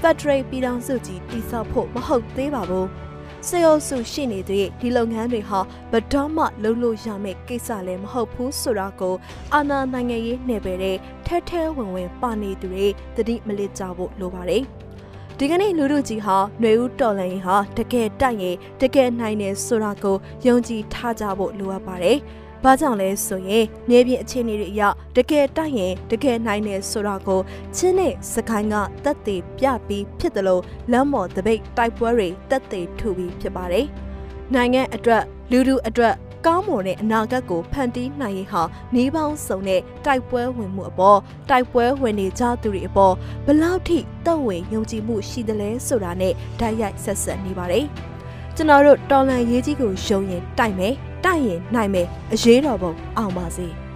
[0.00, 2.86] ဖက်ဒရယ်ပြည်ထောင်စုကြီးတည်ဆောက်ဖို့မဟုတ်သေးပါဘူး။
[3.48, 5.60] စေအုပ်စုရှိနေတဲ့ဒီလုပ်ငန်းတွေဟာ
[5.92, 9.14] ဘတော်မှလုံးလို့ရမယ့်ကိစ္စလည်းမဟုတ်ဘူးဆိုတာကို
[9.54, 12.86] အာဏာနိုင်ငံရေးနယ်ပယ်တဲ့ထဲထဲဝင်ဝင်ပါနေသူတွေ
[13.16, 14.62] သတိမလစ်ကြဖို့လိုပါတယ်။
[15.38, 20.16] ဒီကနေ့လူလူကြီးဟာຫນွေဦးတော်လန်ရင်ဟာတကယ်တိုက်ရင်တကယ်နိုင်တယ်ဆိုတာကို
[20.46, 22.18] ယုံကြည်ထားကြဖို့လိုအပ်ပါတယ်။။
[22.64, 24.82] ဘာကြောင့်လဲဆိုရင်မြေပြင်အခြေအနေတွေအရ
[25.16, 27.40] တကယ်တိုက်ရင်တကယ်နိုင်တယ်ဆိုတာကို
[27.76, 33.86] ချင်းနဲ့စကိုင်းကတက်သေးပြပြီးဖြစ်တယ်လို့လမ်းမော်တပိတ်တိုက်ပွဲတွေတက်သေးထူပြီးဖြစ်ပါတယ်။
[34.54, 36.14] နိုင်ငံအတွက်လူလူအတွက်
[36.46, 38.62] ကောင်းမွန်တဲ့အနာဂတ်ကိုဖန်တီးနိုင်ရေးဟာ
[38.94, 41.18] နေပေါင်းစုံတဲ့တိုက်ပွဲဝင်မှုအပေါ်
[41.50, 43.14] တိုက်ပွဲဝင်နေကြသူတွေအပေါ်
[43.46, 47.84] ဘလောက်ထိတုံ့ဝင်ယုံကြည်မှုရှိသလဲဆိုတာနဲ့ဓာတ်ရိုက်ဆက်ဆက်နေပါတယ်။
[48.56, 50.94] ကျွန်တော်တို့တော်လန်ရေးကြီးကိုယုံရင်တိုက်မယ်
[51.24, 53.68] တိုက်ရင်နိုင်မယ်အရေးတော်ပုံအောင်ပါစေ။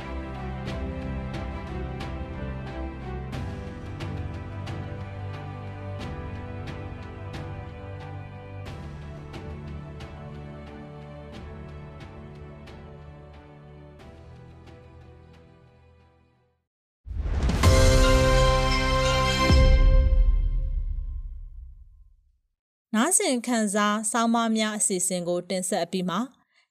[22.98, 26.20] နားဆင်ခံစားစောင်းမများအစီအစဉ်ကိုတင်ဆက်အပြီးမှာ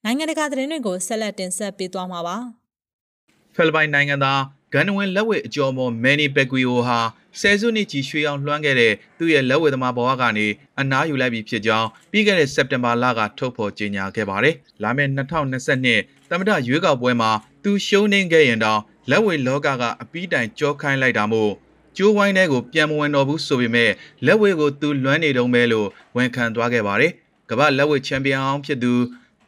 [0.07, 2.37] နိုင်ငံတကာသတင်းတွေကိုဆက်လက်တင်ဆက်ပေးသွားမှာပါ
[3.55, 4.41] ဖိလစ်ပိုင်နိုင်ငံသား
[4.73, 6.99] ဂန်နဝင်လက်ဝဲအကျော်မော်မန်နီဘက်ဂွီယိုဟာ
[7.39, 10.47] ဆယ်စုနှစ်ကြီးရွှေအောင်လွှမ်းခဲ့တဲ့သူ့ရဲ့လက်ဝဲသမားဘဝကနေ
[10.79, 17.31] အနားယူလိုက်ပြီဖြစ်ကြောင်းပြီးခဲ့တဲ့စက်တင်ဘာလကထုတ်ဖော်ကြေညာခဲ့ပါတယ်။လာမယ့်2022သမ္မတရွေးကောက်ပွဲမှာ
[17.63, 21.51] သူရှုံးနေခဲ့ရင်တောင်လက်ဝဲလောကကအပီးတိုင်ကြောခိုင်းလိုက်တာမို့
[21.97, 23.91] ကျိုးဝိုင်းတဲ့ကိုပြန်မဝင်တော့ဘူးဆိုပေမဲ့
[24.25, 25.87] လက်ဝဲကိုသူလွမ်းနေတုံးပဲလို့
[26.17, 27.11] ဝန်ခံသွားခဲ့ပါတယ်။
[27.49, 28.93] ကမ္ဘာလက်ဝဲချန်ပီယံအောင်ဖြစ်သူ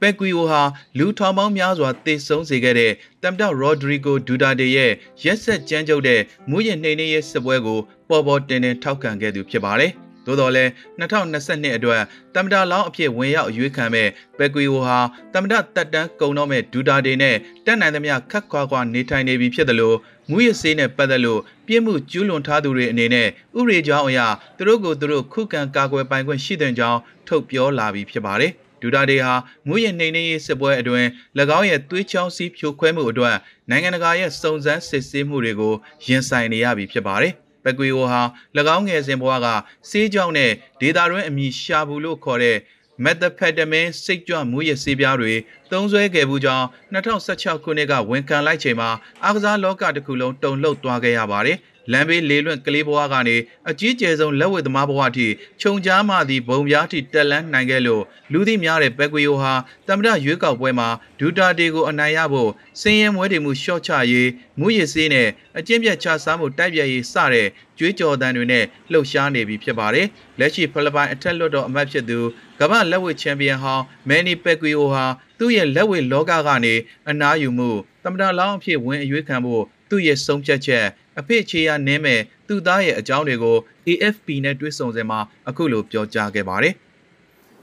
[0.02, 0.62] ပက်ကွီယိုဟာ
[0.98, 2.91] လူထောင်ပေါင်းများစွာတေဆုံးစေခဲ့တဲ့
[3.22, 4.91] တမ်တောက်ရော်ဒရီဂိုဒူတာတေရဲ့
[5.24, 7.80] ရက်ဆက်ကြမ်းကြုတ်တဲ့မူးယစ်နှိမ်နင်းရေးစစ်ပွဲကို
[8.10, 9.93] ပေါ်ပေါ်တင်တင်ထောက်ခံခဲ့သူဖြစ်ပါတယ်။
[10.28, 12.02] သို့တော်လည်း2022အတွက်
[12.36, 14.98] တမတာလောင်းအဖြစ်ဝင်ရောက်ရွေးခံမဲ့ပက်ကွီယိုဟာ
[15.34, 17.36] တမတာတက်တန်းကုံတော့မဲ့ဒူတာတေနဲ့
[17.66, 19.98] တက်နိုင်သမျှခက်ခွာခွာနေထိုင်နေပြီဖြစ်တယ်လို့
[20.30, 23.28] မူရစေးနဲ့ပတ်သက်လို့ပြစ်မှုကျူးလွန်ထားသူတွေအနေနဲ့
[23.60, 24.20] ဥပဒေကြောင်းအရ
[24.58, 29.34] သူတို့ကိုသူတို့ခုခံကာကွယ်ပိုင်ခွင့်ရှိတဲ့ကြောင်းထုတ်ပြောလာပြီးဖြစ်ပါတယ်။ ဒူတာဒေဟာ
[29.68, 31.08] မူရနှိမ်နှင်းရေးစစ်ပွဲအတွင်း၎
[31.58, 33.36] င်းရဲ့သွေးချောင်းစီးဖြိုခွဲမှုအတွက်
[33.70, 35.74] နိုင်ငံတကာရဲ့စုံစမ်းစစ်ဆေးမှုတွေကို
[36.08, 38.22] ရင်ဆိုင်နေရပြီဖြစ်ပါတယ်။ပက်ကွေယိုဟာ၎
[38.76, 39.48] င်းငယ်စဉ်ဘဝက
[39.90, 40.52] စေးကြောင်းနဲ့
[40.82, 42.58] ဒေတာတွင်းအမည်ရှာဘူးလို့ခေါ်တဲ့
[43.04, 45.34] မက်သဖက်တမင်းစိတ်ကြွမူရစေးပြားတွေ
[45.72, 48.90] သုံးစွဲခဲ့မှုကြောင့်2016ခုနှစ်ကဝန်ခံလိုက်ချိန်မှာ
[49.24, 51.58] အားကစားလောကတစ်ခုလုံးတုန်လှုပ်သွားခဲ့ရပါတယ်။
[51.92, 53.36] လမ်းဘေးလေလွင့်ကလေးဘဝကနေ
[53.70, 55.28] အကြီးကျယ်ဆုံးလက်ဝဲသမားဘဝအထိ
[55.62, 59.54] ခြုံကြားမှသည့်ဘုံပြားထိတက်လန်းနိုင်ခဲ့လို့လူသိများတဲ့ဘက်ကွေယိုဟာ
[59.88, 62.50] တမရရွေးကောက်ပွဲမှာဒူတာတေကိုအနိုင်ရဖို့
[62.82, 64.30] စင်ရင်မွဲတွေမှုရှော့ချရေး
[64.60, 70.08] မူရည်စေးနဲ့အကျင့်ပြတ်ချစားမှုတိုက်ပြတ်ရေးစတဲ့ကြွေးကြော်တန်းတွေနဲ့လှုပ်ရှားနေပြီဖြစ်ပါတယ်။
[70.40, 72.20] လက်ရှိဖိလစ်ပိုင်အထက်လွှတ်တော်အမတ်ဖြစ်သူ
[72.60, 75.06] ကမ္ဘာလက်ဝဲချန်ပီယံဟောင်းမန်နီပက်ကွီယိုဟာ
[75.40, 76.74] သူ့ရဲ့လက်ဝဲလောကကနေ
[77.10, 77.70] အနားယူမှု
[78.04, 80.86] တမတာလောင်းအဖြစ်ဝင်အရွေးခံဖို့ သူ့ရဲ့ဆုံးဖြတ်ချက်
[81.20, 83.58] အဖေချေရနင်းမဲ့သူ့သားရဲ့အကြောင်းတွေကို
[83.88, 85.20] AFP နဲ့တွေ့ဆုံစင်မှာ
[85.50, 86.74] အခုလိုပြောကြားခဲ့ပါတယ်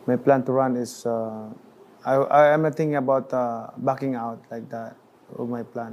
[0.08, 3.44] My plan to run is uh, I I am not thinking about uh,
[3.88, 4.92] backing out like that
[5.40, 5.92] of my plan.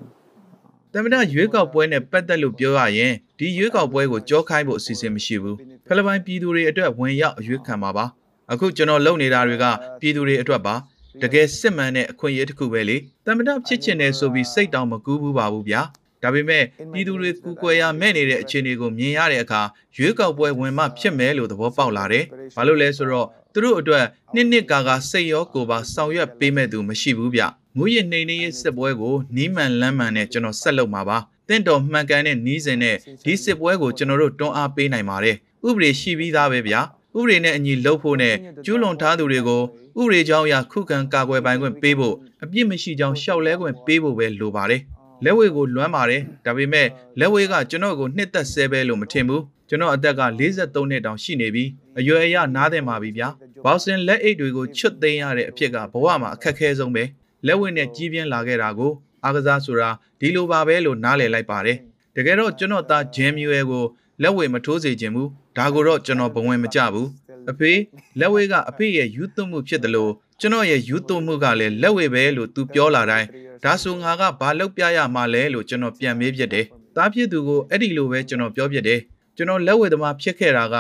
[0.94, 5.58] တမန်ရွေးကောက်ပွဲနဲ့ပတ်သက်လို့ပြောရရင်ဒီရွေးကောက်ပွဲကိုကြောခိုင်းဖို့အစီအစဉ်မရှိဘူး
[5.88, 8.06] ဖိလစ်ပိုင်ပြည်သူတွေအတွက်ဝင်ရောက်အရွေးခံပါပါ
[8.52, 9.66] အခုကျွန်တော်လုပ်နေတာတွေက
[10.02, 10.76] ပြည်သူတွေအတွက်ပါ
[11.24, 15.82] တကယ်စစ်မှန်တဲ့အခွင့်အရေးတစ်ခုပဲလေတမန်ဖြစ်ချင်တယ်ဆိုပြီးစိတ်တောင်မကူးဘူးပါဘူးဗျာ
[16.24, 19.62] ဒါပေမဲ့ပြည်သူတွေကူကွယ်ရမဲ့နေတဲ့အခြေအနေကိုမြင်ရတဲ့အခါ
[19.98, 27.44] ရွေးကောက်ပွဲဝင်မှဖြစ်မယ်လို့သဘောပေါက်လာတယ်။ဘာလို့လဲဆိုတော့သူတို့အတွက်နှစ်နှစ်ကာကာစိတ်ရောကိုယ်ပါဆောင်ရွက်ပေးမဲ့သူမရှိဘူးဗျ။
[27.78, 31.18] မူရည်နှိမ်နှင်းရေးစစ်ပွဲကိုနီးမှန်လမ်းမှန်နဲ့ကျွန်တော်ဆက်လုပ်မှာပါ။
[31.50, 32.96] တင့်တော်မှန်ကန်တဲ့နီးစင်နဲ့
[33.26, 35.36] ဒီစစ်ပွဲကိုကျွန်တော်တို့တွန်းအားပေးနိုင်ပါတယ်။
[35.68, 36.82] ဥပဒေရှိပြီးသားပဲဗျာ။
[37.18, 39.62] ဥပဒေနဲ့အညီလှုပ်ဖို့နဲ့ကျူးလွန်ထားသူတွေကို
[40.00, 44.82] ဥပဒေကြောင်းအရခုခံကာကွယ်ပိုင်ခွင့်ပေးဖို့အပြစ်မရှိကြောင်းရှောက်လဲခွင့်ပေးဖို့ပဲလိုပါတယ်။
[45.26, 46.88] လက်ဝဲကိုလွမ်းပါတယ်ဒါပေမဲ့
[47.20, 51.64] လက်ဝဲကကျွန်တော်ကိုနှစ်သက်ဆဲပဲလို့မထင်ဘူးကျွန်တော်အသက်က43နှစ်တောင်ရှိနေပြီ
[52.00, 53.28] အရွယ်အရနားတယ်မှာပြီဗျာ
[53.64, 57.04] ဘောက်ဆင်လက်အိတ်တွေကိုချွတ်သိမ်းရတဲ့အဖြစ်ကဘဝမှာအခက်ခဲဆုံးပဲ
[57.48, 58.92] လက်ဝဲနဲ့ကြီးပြင်းလာခဲ့တာကို
[59.24, 61.78] အားကစားဆိုတာဒီလိုပါပဲလို့နားလည်လိုက်ပါတယ်
[62.16, 63.86] တကယ်တော့ကျွန်တော်သားဂျင်မြူရဲကို
[64.22, 67.10] လက်ဝဲမထိုးစေခြင်းဘူးဒါကိုတော့ကျွန်တော်ဘဝင်မကြဘူး
[67.52, 67.72] အဖေ
[68.20, 70.12] လက်ဝဲကအဖေရဲ့ယူသွမှုဖြစ်တယ်လို့
[70.44, 73.28] ကျွန်တော်ရဲ့ယူသွမှုကလည်းလက်ဝဲပဲလို့သူပြောလာတိုင်း
[73.64, 76.66] ဒါဆိုငါကဘာလုပ်ပြရမှာလဲလို့ကျွန်တော်ပြန်မေးပြတယ်။
[76.96, 79.00] တားဖြစ်သူကိုအဲ့ဒီလိုပဲကျွန်တော်ပြောပြတယ်။
[79.36, 80.76] ကျွန်တော်လက်ဝဲသမားဖြစ်ခဲ့တာက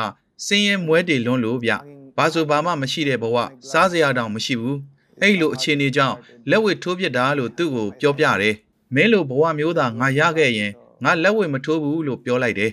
[0.45, 1.71] စင်းရဲမွဲတေလွန်းလို့ဗျ။
[2.17, 3.37] ဘာဆိုဘာမှမရှိတဲ့ဘဝ
[3.71, 4.77] စားစရာတောင်မရှိဘူး။
[5.21, 6.15] အဲ့လိုအခြေအနေကြောင့်
[6.49, 8.55] လက်ဝဲထိုးပြတာလို့သူ့ကိုပြောပြတယ်။
[8.95, 10.71] မင်းလိုဘဝမျိုးသားငါရခဲ့ရင်
[11.03, 12.71] ငါလက်ဝဲမထိုးဘူးလို့ပြောလိုက်တယ်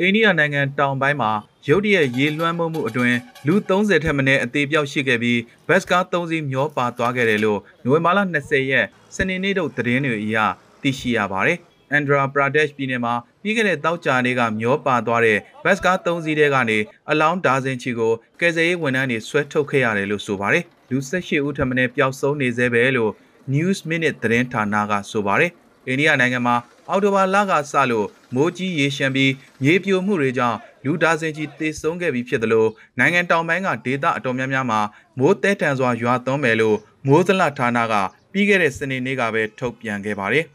[0.00, 1.30] အိန္ဒိယနိုင်ငံတောင်ပိုင်းမှာ
[1.68, 10.36] ရုတ်တရက်ရေလွှမ်းမိုးမှုအတွင်းလူ30ထက်မနည်းအသေးပြောက်ရှိခဲ့ပြီးဘတ်စကား3စီးမျောပါသွားခဲ့တယ်လို့နိုဝင်ဘာလ20ရက်စနေနေ့တို့သတင်းတွေအရ
[10.82, 11.58] သိရှိရပါတယ်။
[11.92, 16.78] အန်ဒရာပရာဒက်ပြည်နယ်မှာပြီးခဲ့တဲ့တောက်ကြနေ့ကမျောပါသွားတဲ့ဘတ်စကား3စီးတဲကနေ
[17.10, 23.12] အလောင်းဒါဇင်ချီကိုကယ်ဆယ်ရေးဝန်ထမ်းတွေဆွဲထုတ်ခဲ့ရတယ်လို့ဆိုပါတယ်။လူ18ဦးထက်မနည်းပျောက်ဆုံးနေသေးပဲလို့
[23.52, 25.50] News Minute သတင်းဌာနကဆိုပါတယ်။
[25.86, 26.56] အိန္ဒိယနိုင်ငံမှာ
[26.90, 34.80] အော်တိုဘာလကစလို့ မိုးကြီးရေရှမ်းပြီးမြေပြိုမှုတွေကြောင့်လူဒါဇင်ကြီးတေဆုံးခဲ့ပြီးဖြစ်တယ်လို့နိုင်ငံတောင်ပိုင်းကဒေသအတော်များများမှာ
[35.18, 37.94] မိုးတဲတန်စွာရွာသွန်းမယ်လို့မိုးသလဌာနက
[38.32, 40.46] ပြီးခဲ့တဲ့စနေနေ့ကပဲထုတ်ပြန်ခဲ့ပါတယ်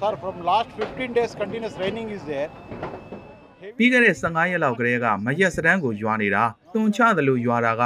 [0.00, 2.50] Sir, from last 15 days continuous raining is there.
[3.78, 7.82] ပြီးခဲ့တဲ့15ရက်လောက်ကလေးကမရက်စတန်းကိုရွာနေတာတွန်ချတယ်လို့ရွာတာက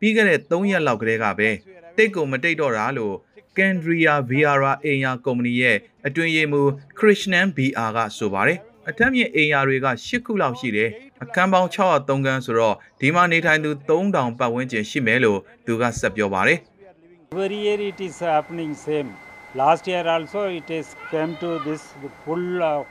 [0.00, 1.48] ပြီးခဲ့တဲ့3ရက်လောက်ကလေးကပဲ
[1.96, 3.14] တိတ်ကိုမတိတ်တော့တာလို့
[3.56, 5.76] ကန်ဒရီယာဗီယာရာအိမ်ယာကုမ္ပဏီရဲ့
[6.06, 10.90] အတွင်းရေးမှူးခရစ်နန်ဘီအာကဆိုပါတယ်အထက်မြင့်အိမ်ယာတွေက10ခုလောက်ရှိတယ်
[11.22, 16.58] အခန်းပေါင်း603ခန်းဆိုတော့ဒီမှာနေထိုင်သူ3000ပတ်ဝန်းကျင်ရှိမယ်လို့သူကဆက်ပြောပါတယ်
[17.34, 19.10] Every year it is happening same.
[19.60, 21.82] Last year also it is came to this
[22.22, 22.84] full uh,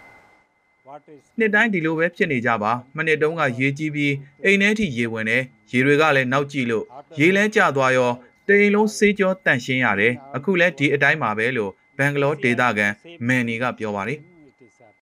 [0.87, 4.13] what is နှစ်တိုင်းဒီလိုပဲဖြစ်နေကြပါမနှစ်တုန်းကရေကြီးပြီး
[4.45, 6.85] အိမ်ထဲထိရေဝင်တယ်ရေတွေကလည်းနောက်ကျလို့
[7.19, 8.11] ရေလဲကျသွားရော
[8.47, 12.87] တိမ်လုံးစေးကြောတန့်ရှင်းရတယ်အခုလဲဒီအတိုင်းပါပဲလို့ဘန်ဂလောဒေသခံ
[13.27, 15.07] မန်နီကပြောပါတယ် it is happening.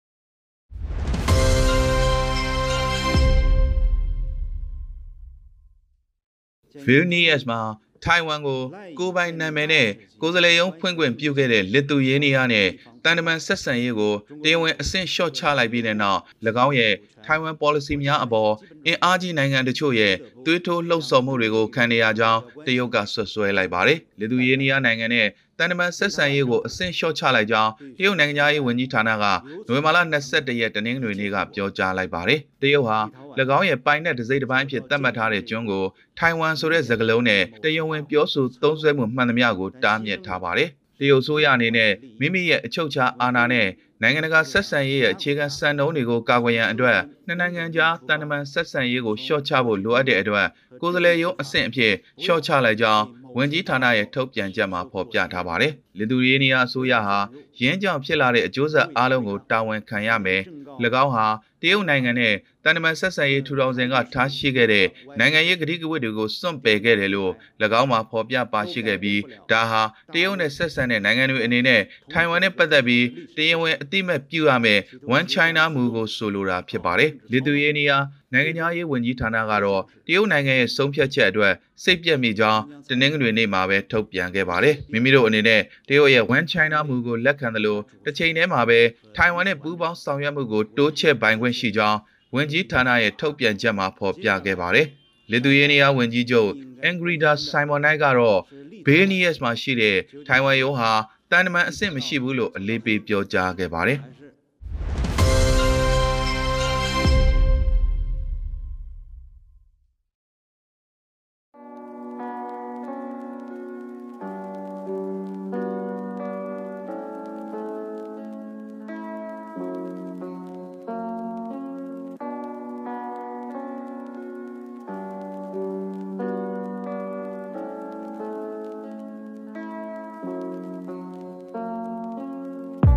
[6.86, 7.61] Vilnius မှာ
[8.05, 8.61] ထိုင်ဝမ်ကို
[8.99, 9.87] ကိုယ်ပိုင်နာမည်နဲ့
[10.21, 12.67] ကိုယ်စားလှယ်ရုံးဖွင့်ခွင့်ပြုခဲ့တဲ့လစ်သူရေးနီးယားနဲ့
[13.03, 16.19] တန်တမန်ဆက်ဆံရေးကိုတရားဝင်အဆင့်လျှော့ချလိုက်ပြီးတဲ့နောက်၎
[16.65, 16.93] င်းရဲ့
[17.25, 18.51] ထိုင်ဝမ် policy များအပေါ်
[18.85, 20.13] အင်အားကြီးနိုင်ငံတချို့ရဲ့
[20.45, 25.27] သွေးထိုးလှုပ်ဆော်မှုတွေကိုခံနေရကြောင်းတရုတ်ကဆွဆွဲလိုက်ပါတယ်။လစ်သူရေးနီးယားနိုင်ငံနဲ့
[25.59, 29.25] တန်တမန်ဆက်ဆံရေးကိုအဆင့်လျှော့ချလိုက်ကြောင်းတရုတ်နိုင်ငံသားရေးဝန်ကြီးဌာနက
[29.67, 29.97] နိုဝင်ဘာလ
[30.29, 32.99] 22ရက်တနင်္ဂနွေနေ့ကပြောကြားလိုက်ပါတယ်။တရုတ်ဟာ၎
[33.57, 35.85] င်းရဲ့ပိုင်တဲ့ဒစိမ့်တစ်ပိုင်းအဖြစ်သတ်မှတ်ထားတဲ့ကျွန်းကို
[36.19, 43.67] ထိုင်ဝမ်ဆိုတဲ့စကားလုံးနဲ့တရားဝင်ပြောဆိုသုံးစွဲမှုမှန်သမျှကိုတားမြစ်ထားပါတယ်။တရုတ်ဆိုရအနေနဲ့မိမိရဲ့အချုပ်အခြာအာဏာနဲ့
[44.01, 50.47] နိုင်ငံတကာဆက်ဆံရေးရဲ့အခြေခံစံနှုန်းတွေကိုကာကွယ်ရန်အတွက်နှစ်နိုင်ငံကြားတန်တမန်ဆက်ဆံရေးကိုလျှော့ချဖို့လိုအပ်တဲ့အတွက်
[50.81, 51.93] ကိုယ်စားလှယ်ရုံးအဆင့်အဖြစ်
[52.23, 53.03] လျှော့ချလိုက်ကြောင်း
[53.38, 57.17] ဝန်ကြီးဌာနရဲ့ထုတ်ပြန်ချက်မှာဖော်ပြထားပါတယ်။လီသူရေးနီးယားအစိုးရဟာ
[57.61, 60.41] ရင်းကြောင်ဖြစ်လာတဲ့အကျိုးဆက်အလုံးကိုတာဝန်ခံရမယ်။၎
[61.03, 61.27] င်းဟာ
[61.61, 62.33] တရုတ်နိုင်ငံနဲ့
[62.68, 64.86] တန်တမန်ဆက်ဆံရေးထူထောင်စဉ်ကထားရှိခဲ့တဲ့
[65.20, 67.32] နိုင်ငံရေးကတိကဝတ်တွေကိုစွန့်ပယ်ခဲ့တယ်လို့၎
[67.82, 69.82] င်းမှာဖော်ပြပါရှိခဲ့ပြီးဒါဟာ
[70.13, 73.05] တရုတ်နဲ့ဆက်ဆံတဲ့နိုင်ငံတွေအနေနဲ့ထိုင်ဝမ်နဲ့ပတ်သက်ပြီး
[73.38, 74.80] တရားဝင်အတိအမဲ့ပြုရမယ်
[75.16, 78.03] One China မူကိုဆိုလိုတာဖြစ်ပါတယ်။လီသူရေးနီးယား
[78.34, 81.53] နိုင်ငံသားရေးဝန်ကြီးဌာနကတော့တရုတ်နိုင်ငံရဲ့ဆုံးဖြတ်ချက်အတွက်
[81.84, 88.80] စိတ်ပြက်မိကြောင်းတနင်္ဂနွေနေ့မှာပဲထုတ်ပြန်ခဲ့ပါတယ်။မိမိတို့အနေနဲ့တရုတ်ရဲ့ One China မူကိုလက်ခံတယ်လို့တစ်ချိန်တည်းမှာပဲ
[89.16, 91.99] ထိုင်ဝမ်နဲ့ပူးပေါင်းဆောင်ရွက်မှုကိုတိုးချဲ့ပိုင်ခွင့်ရှိကြောင်း
[92.36, 94.88] ဝန်ကြီးဌာနရဲ့ထုတ်ပြန်ချက်မှာဖော်ပြခဲ့ပါတယ်။
[95.31, 96.49] လီသူယေနီးယားဝန်ကြီးချုပ်
[96.83, 98.39] အင်ဂရီဒါဆိုင်မွန်နိုင်ကတော့
[98.86, 100.91] ဘေးနီယက်မှာရှိတဲ့ထိုင်ဝမ်ရုံးဟာ
[101.31, 103.99] တန်တမန်အဆင့်မရှိဘူးလို့အလေးပေးပြောကြားခဲ့ပါတယ်။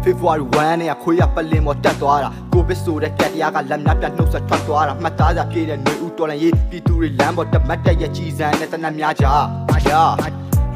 [0.08, 9.40] February 1နဲ့ခွေးရပလင်ပေါ်တက်သွားတာကိုဗစ်ဆိုတဲ့ကက်တရားကလက်များပြနှုတ်ဆက်ထွက်သွားတာမှတ်သားစာပြေးတဲ့ຫນွေဦးတော်လန်ရေးပြည်သူတွေလမ်းပေါ်တမတ်တက်ရဲ့ကြီးစံနဲ့တနတ်များကြအာ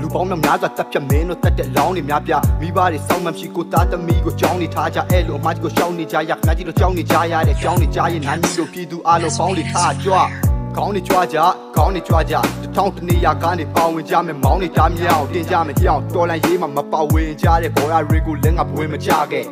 [0.01, 10.15] လူပေါင်းများများစွာတပ်ဖြတ်မင်းတို့တက်တဲ့လောင်းတွေများပြမိဘတွေစောင်းမှမရှိကိုသားသမီးကိုကြောင်းနေထားကြအဲ့လိုအမကြီးကိုရှောင်းနေကြရခဏကြီးတို့ကြောင်းနေကြရတဲ့ကြောင်းနေကြရင်နိုင်မျိုးတို့ပြည်သူအလုံးပေါင်းတွေထားကြွ
[10.77, 11.39] ကောင်းနေကြွားကြ
[11.77, 12.35] ကောင်းနေကြွားကြ
[12.73, 19.45] တထောင်တနေရာကနေပေါဝင်ကြမယ်မောင်းနေတာမြောင်တင်ကြမယ်ကြောင်တော်လန်ရေးမှာမပါဝင်ကြတဲ့ဘောရတွေကိုလည်းငါဘဝင်မကြခဲ့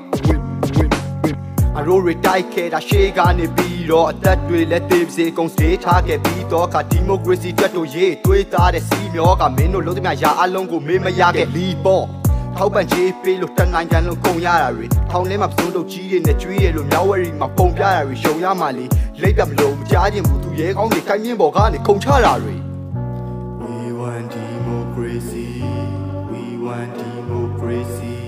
[1.79, 12.05] အရိုးရီတိုက်ခဲ့တာရှေးကနေပြီးတော့အသက်တွေလက်သေးစေကုန်စေးထားခဲ့ပြီးတော့ကဒီမိုကရေစီအတွက်တို့ရေးတွေးသားတဲ့စီမျောကမင်းတို့လုံးသမျှရာအလုံးကိုမေးမရခဲ့လီပေါ့
[12.57, 18.85] ထောက်ပံ့ကြီးပေးလို့တနိုင်ငံလုံးကုန်ရတာတွေထောင်ထဲမှာပစုံတို့ကြီးတွေနဲ့ကျွေးရလို့မြောက်ဝရီမှာပုံပြတာတွေရှုံရမှလေ
[19.23, 22.60] လိပ်ပြမလို့မကြားခြင်းဘူးသူရဲကောင်းတွေကိုင်းမြင့်ပေါ်ကနေခုံချတာတွေ We want
[25.01, 25.63] democracy
[26.31, 28.19] we want democracy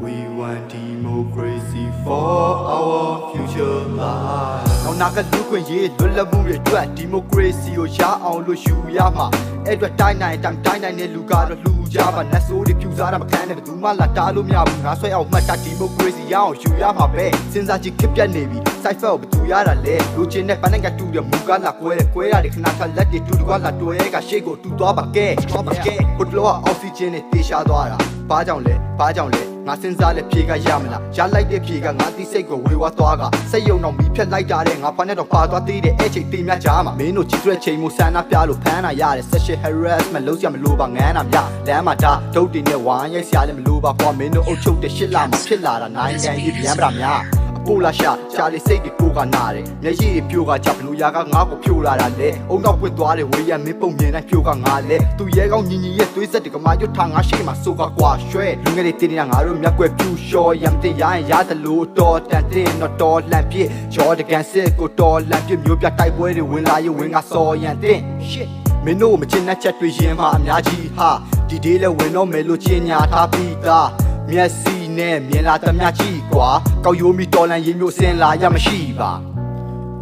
[0.00, 9.26] we want democracy for our future life နောက်နာကလူခွင့်ရေးလွတ်လပ်မှုတွေအတွက် democracy ကိုရအောင်လို့ယူရမှာ
[9.66, 27.98] အဲ့အတွက်တိုင်းနိုင်တိုင်းတိုင်းနိုင်တဲ့လူကတော့လူ ကြပါလက်စိုးတွေဖြူစားတာမခံနဲ့ဘယ်သူမှလာတားလို့မရဘူးငါဆွဲအောင်မှတ်တာ democracy ရအောင်ယူရမှာပဲစဉ်းစားကြည့်ခက်ပြတ်နေပြီ side fair ကိုဘယ်သူရတာလဲလူချင်းနဲ့ပန်းနဲ့ကတူတယ်မူကလာကွဲတယ်ကွဲရတယ်ခဏခါလက်တွေတူတူကလာတွဲကရှေ့ကိုတူသွားပါကဲသွားပါကဲဟိုတလောကအောက်ဆီဂျင်နဲ့တေးရှားသွားတာ
[28.30, 41.36] ဘာကြောင့်လဲဘာကြောင့်လဲ ငငါစဉ်းစားလဲဖြေကရမလားရလိုက်တဲ့ဖြေကငါတိစိတ်ကိုဝေဝါသွားကစိတ်ယုံတော့မီးဖြတ်လိုက်တာတဲ့ငါဖာနဲ့တော့ပါသွားသေးတယ်အဲ့ချိန်တေးများကြားမှာမင်းတို့ကြီးဆွဲချိန်မှုဆန္ဒပြလို့ဖမ်းတာရတယ် sexual harassment လုံးစရာမလိုပါငန်းတာမြ
[41.68, 47.37] လမ်းမှာဒါဒုတ်တင်နဲ့ဝိုင်းရိုက်စရာလည်းမလိုပါကွာမင်းတို့အုပ်ချုပ်တဲ့ရှစ်လမှာဖြစ်လာတာနိုင်ကန်ကြီးပြန်ပတာများ
[47.68, 67.98] ပိုလာရှာရှာလေးစိတ်ကိုကနာတယ်မျက်ရည်တွေပြိုကကြဘလူရာကငါ့ကိုဖြိုလာတာလေအုံနောက်ပွင့်သွားတယ်ဝေးရမင်းပုံမြင်တိုင်းဖြိုကငါလေသူရဲကောင်းညီညီရဲ့သွေးဆက်တကမာရွတ်ထားငါရှိမှဆိုကကွာရွှဲလူငယ်တွေတင်းနေတာငါတို့မျက်ကွယ်ပြူလျှော်ရမ်တင်ရရင်ရတယ်လို့တော်တန်တင်တော့တော်လန့်ပြစ်ရောတကန်စစ်ကိုတော်လန့်ပြစ်မျိုးပြတိုက်ပွဲတွေဝင်လာရင်ဝင်ကစော်ရန်တင်
[68.28, 68.48] shit
[68.84, 71.10] မင်းတို့မချင်တဲ့ချက်တွေရင်မှအများကြီးဟာ
[71.48, 73.88] ဒီဒေးလဲဝင်တော့မယ်လို့ချင်ညာထားပြီးသား
[74.30, 76.50] မျက်စိ နဲ့မြင်လာတမျှကြည့်ကွာ
[76.84, 79.12] ကောက်ရိုးမီတော်လန်ရင်မျိုးစင်လာရမရှိပါ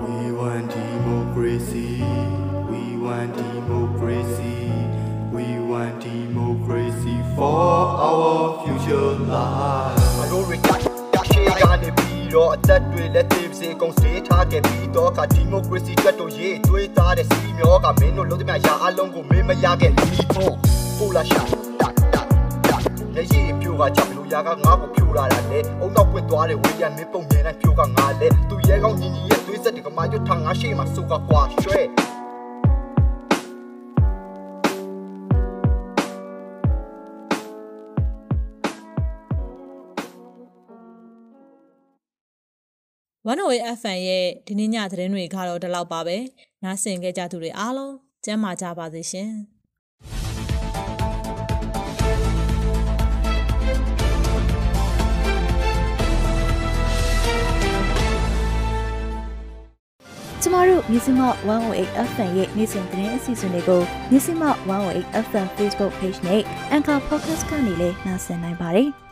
[0.02, 1.90] We want democracy
[2.70, 4.56] We want democracy
[5.36, 7.62] We want democracy for
[8.08, 10.70] our future life အရိုးရကြ
[11.14, 20.54] တရှိရနေပြီးတော့အသက်တွေလက်သေးစင်ကုန်စေးထားခဲ့ပြီးတော့ကဒီမိုကရေစီတက်တို့ရေးတွေးသားတဲ့စီမျောကမင်းတို့လုံးသမျှရာအလုံးကိုမင်းမရခဲ့လီဖို့
[20.98, 21.55] ပိုလာရှာတက်တက်
[23.16, 31.80] တက်ရည်ပြိုကကြဘလူရာကငါ့ကိုဖြိုလာတာလေအုံနောက်ပွင့်သွားတဲ့ဝေးရမင်းပုံမြင်တိုင်းဖြိုကငါလေသူရဲကောင်းညီညီရဲ့သွေးဆက်တွေကမာရွတ်ထားငါရှိမှစုကကွာရွှဲ
[43.26, 46.16] 108 FM ရဲ့ဒီနေ့ညသတင်းတွေကတော့ဒီလောက်ပါပဲ
[46.64, 47.94] နားဆင်ကြကြသူတွေအားလုံး
[48.24, 49.55] ကျမ်းမာကြပါစေရှင်
[60.48, 61.22] ကျမတို့မြစီမ
[61.64, 64.42] 108 FM ရဲ့နေ့စဉ်သတင်းအစီအစဉ်တွေကိုမြစီမ
[64.80, 66.42] 108 FM Facebook Page နဲ့
[66.76, 68.88] Anchor Podcast ကနေလည်းနှာစင်နိုင်ပါတယ်။